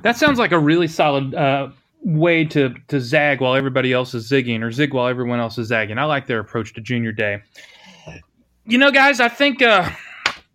That 0.03 0.17
sounds 0.17 0.39
like 0.39 0.53
a 0.53 0.59
really 0.59 0.89
solid 0.89 1.35
uh, 1.35 1.69
way 2.03 2.45
to 2.47 2.75
to 2.89 3.01
zag 3.01 3.41
while 3.41 3.55
everybody 3.55 3.93
else 3.93 4.15
is 4.15 4.31
zigging, 4.31 4.63
or 4.63 4.73
zig 4.73 4.95
while 4.95 5.07
everyone 5.07 5.39
else 5.39 5.59
is 5.59 5.69
zagging. 5.69 5.99
I 5.99 6.05
like 6.05 6.27
their 6.27 6.41
approach 6.41 6.73
to 6.75 6.81
Junior 6.81 7.13
Day 7.13 7.43
you 8.65 8.79
know, 8.79 8.91
guys, 8.91 9.21
I 9.21 9.29
think 9.29 9.63
uh, 9.63 9.91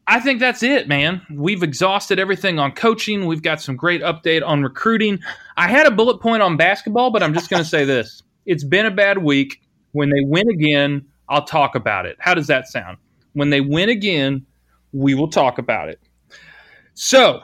I 0.05 0.19
think 0.19 0.39
that's 0.39 0.63
it, 0.63 0.87
man. 0.87 1.21
We've 1.29 1.63
exhausted 1.63 2.19
everything 2.19 2.59
on 2.59 2.71
coaching. 2.71 3.25
We've 3.25 3.41
got 3.41 3.61
some 3.61 3.75
great 3.75 4.01
update 4.01 4.45
on 4.45 4.63
recruiting. 4.63 5.19
I 5.57 5.67
had 5.67 5.85
a 5.85 5.91
bullet 5.91 6.21
point 6.21 6.41
on 6.41 6.57
basketball, 6.57 7.11
but 7.11 7.21
I'm 7.21 7.33
just 7.33 7.49
going 7.49 7.61
to 7.61 7.67
say 7.67 7.83
this: 7.85 8.23
it's 8.45 8.63
been 8.63 8.85
a 8.85 8.91
bad 8.91 9.17
week. 9.19 9.61
When 9.91 10.09
they 10.09 10.21
win 10.21 10.49
again, 10.49 11.05
I'll 11.27 11.45
talk 11.45 11.75
about 11.75 12.05
it. 12.05 12.17
How 12.19 12.33
does 12.33 12.47
that 12.47 12.67
sound? 12.67 12.97
When 13.33 13.49
they 13.49 13.61
win 13.61 13.89
again, 13.89 14.45
we 14.93 15.13
will 15.13 15.29
talk 15.29 15.57
about 15.57 15.89
it. 15.89 15.99
So 16.93 17.41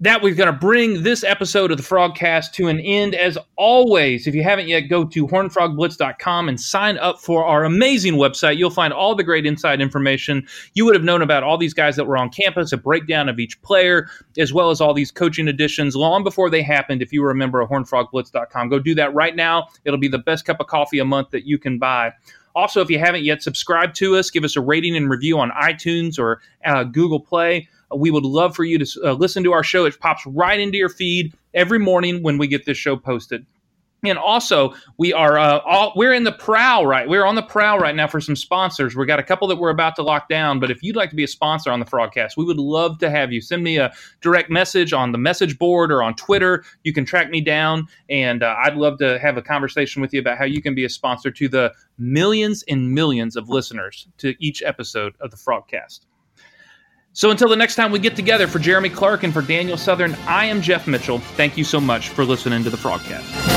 that 0.00 0.22
we're 0.22 0.34
going 0.34 0.52
to 0.52 0.58
bring 0.58 1.02
this 1.02 1.24
episode 1.24 1.70
of 1.70 1.76
the 1.76 1.82
Frogcast 1.82 2.52
to 2.52 2.68
an 2.68 2.80
end. 2.80 3.14
As 3.14 3.38
always, 3.56 4.26
if 4.26 4.34
you 4.34 4.42
haven't 4.42 4.68
yet, 4.68 4.82
go 4.82 5.04
to 5.04 5.26
hornfrogblitz.com 5.26 6.48
and 6.48 6.60
sign 6.60 6.98
up 6.98 7.20
for 7.20 7.44
our 7.44 7.64
amazing 7.64 8.14
website. 8.14 8.56
You'll 8.56 8.70
find 8.70 8.92
all 8.92 9.14
the 9.14 9.24
great 9.24 9.46
inside 9.46 9.80
information 9.80 10.46
you 10.74 10.84
would 10.84 10.94
have 10.94 11.04
known 11.04 11.22
about 11.22 11.42
all 11.42 11.56
these 11.58 11.74
guys 11.74 11.96
that 11.96 12.06
were 12.06 12.16
on 12.16 12.30
campus, 12.30 12.72
a 12.72 12.76
breakdown 12.76 13.28
of 13.28 13.38
each 13.38 13.60
player, 13.62 14.08
as 14.38 14.52
well 14.52 14.70
as 14.70 14.80
all 14.80 14.94
these 14.94 15.10
coaching 15.10 15.48
additions 15.48 15.96
long 15.96 16.22
before 16.24 16.50
they 16.50 16.62
happened. 16.62 17.02
If 17.02 17.12
you 17.12 17.22
were 17.22 17.30
a 17.30 17.36
member 17.36 17.60
of 17.60 17.68
hornfrogblitz.com, 17.68 18.68
go 18.68 18.78
do 18.78 18.94
that 18.96 19.14
right 19.14 19.34
now. 19.34 19.68
It'll 19.84 19.98
be 19.98 20.08
the 20.08 20.18
best 20.18 20.44
cup 20.44 20.60
of 20.60 20.66
coffee 20.66 20.98
a 20.98 21.04
month 21.04 21.30
that 21.30 21.46
you 21.46 21.58
can 21.58 21.78
buy. 21.78 22.12
Also, 22.56 22.80
if 22.80 22.88
you 22.88 22.98
haven't 22.98 23.22
yet 23.22 23.42
subscribed 23.42 23.94
to 23.96 24.16
us, 24.16 24.30
give 24.30 24.42
us 24.42 24.56
a 24.56 24.62
rating 24.62 24.96
and 24.96 25.10
review 25.10 25.38
on 25.38 25.50
iTunes 25.50 26.18
or 26.18 26.40
uh, 26.64 26.84
Google 26.84 27.20
Play. 27.20 27.68
We 27.94 28.10
would 28.10 28.24
love 28.24 28.56
for 28.56 28.64
you 28.64 28.78
to 28.78 29.00
uh, 29.04 29.12
listen 29.12 29.44
to 29.44 29.52
our 29.52 29.62
show. 29.62 29.84
It 29.84 29.98
pops 30.00 30.26
right 30.26 30.58
into 30.58 30.78
your 30.78 30.88
feed 30.88 31.34
every 31.54 31.78
morning 31.78 32.22
when 32.22 32.38
we 32.38 32.48
get 32.48 32.66
this 32.66 32.78
show 32.78 32.96
posted. 32.96 33.46
And 34.04 34.18
also, 34.18 34.74
we 34.98 35.12
are 35.12 35.38
uh, 35.38 35.60
all 35.60 35.92
we're 35.96 36.12
in 36.12 36.24
the 36.24 36.32
prowl 36.32 36.86
right. 36.86 37.08
We're 37.08 37.24
on 37.24 37.34
the 37.34 37.42
prowl 37.42 37.78
right 37.78 37.94
now 37.94 38.06
for 38.06 38.20
some 38.20 38.36
sponsors. 38.36 38.94
We 38.94 39.06
got 39.06 39.18
a 39.18 39.22
couple 39.22 39.48
that 39.48 39.56
we're 39.56 39.70
about 39.70 39.96
to 39.96 40.02
lock 40.02 40.28
down. 40.28 40.60
But 40.60 40.70
if 40.70 40.82
you'd 40.82 40.96
like 40.96 41.10
to 41.10 41.16
be 41.16 41.24
a 41.24 41.28
sponsor 41.28 41.70
on 41.70 41.80
the 41.80 41.86
Frogcast, 41.86 42.36
we 42.36 42.44
would 42.44 42.58
love 42.58 42.98
to 42.98 43.10
have 43.10 43.32
you. 43.32 43.40
Send 43.40 43.64
me 43.64 43.78
a 43.78 43.92
direct 44.20 44.50
message 44.50 44.92
on 44.92 45.12
the 45.12 45.18
message 45.18 45.58
board 45.58 45.90
or 45.90 46.02
on 46.02 46.14
Twitter. 46.14 46.64
You 46.84 46.92
can 46.92 47.04
track 47.04 47.30
me 47.30 47.40
down, 47.40 47.88
and 48.10 48.42
uh, 48.42 48.54
I'd 48.62 48.76
love 48.76 48.98
to 48.98 49.18
have 49.18 49.36
a 49.36 49.42
conversation 49.42 50.02
with 50.02 50.12
you 50.12 50.20
about 50.20 50.38
how 50.38 50.44
you 50.44 50.62
can 50.62 50.74
be 50.74 50.84
a 50.84 50.90
sponsor 50.90 51.30
to 51.30 51.48
the 51.48 51.72
millions 51.98 52.62
and 52.68 52.92
millions 52.92 53.34
of 53.34 53.48
listeners 53.48 54.06
to 54.18 54.34
each 54.38 54.62
episode 54.62 55.14
of 55.20 55.30
the 55.30 55.36
Frogcast. 55.36 56.00
So 57.16 57.30
until 57.30 57.48
the 57.48 57.56
next 57.56 57.76
time 57.76 57.92
we 57.92 57.98
get 57.98 58.14
together, 58.14 58.46
for 58.46 58.58
Jeremy 58.58 58.90
Clark 58.90 59.22
and 59.22 59.32
for 59.32 59.40
Daniel 59.40 59.78
Southern, 59.78 60.14
I 60.26 60.44
am 60.44 60.60
Jeff 60.60 60.86
Mitchell. 60.86 61.18
Thank 61.18 61.56
you 61.56 61.64
so 61.64 61.80
much 61.80 62.10
for 62.10 62.26
listening 62.26 62.62
to 62.64 62.68
the 62.68 62.76
Frogcast. 62.76 63.55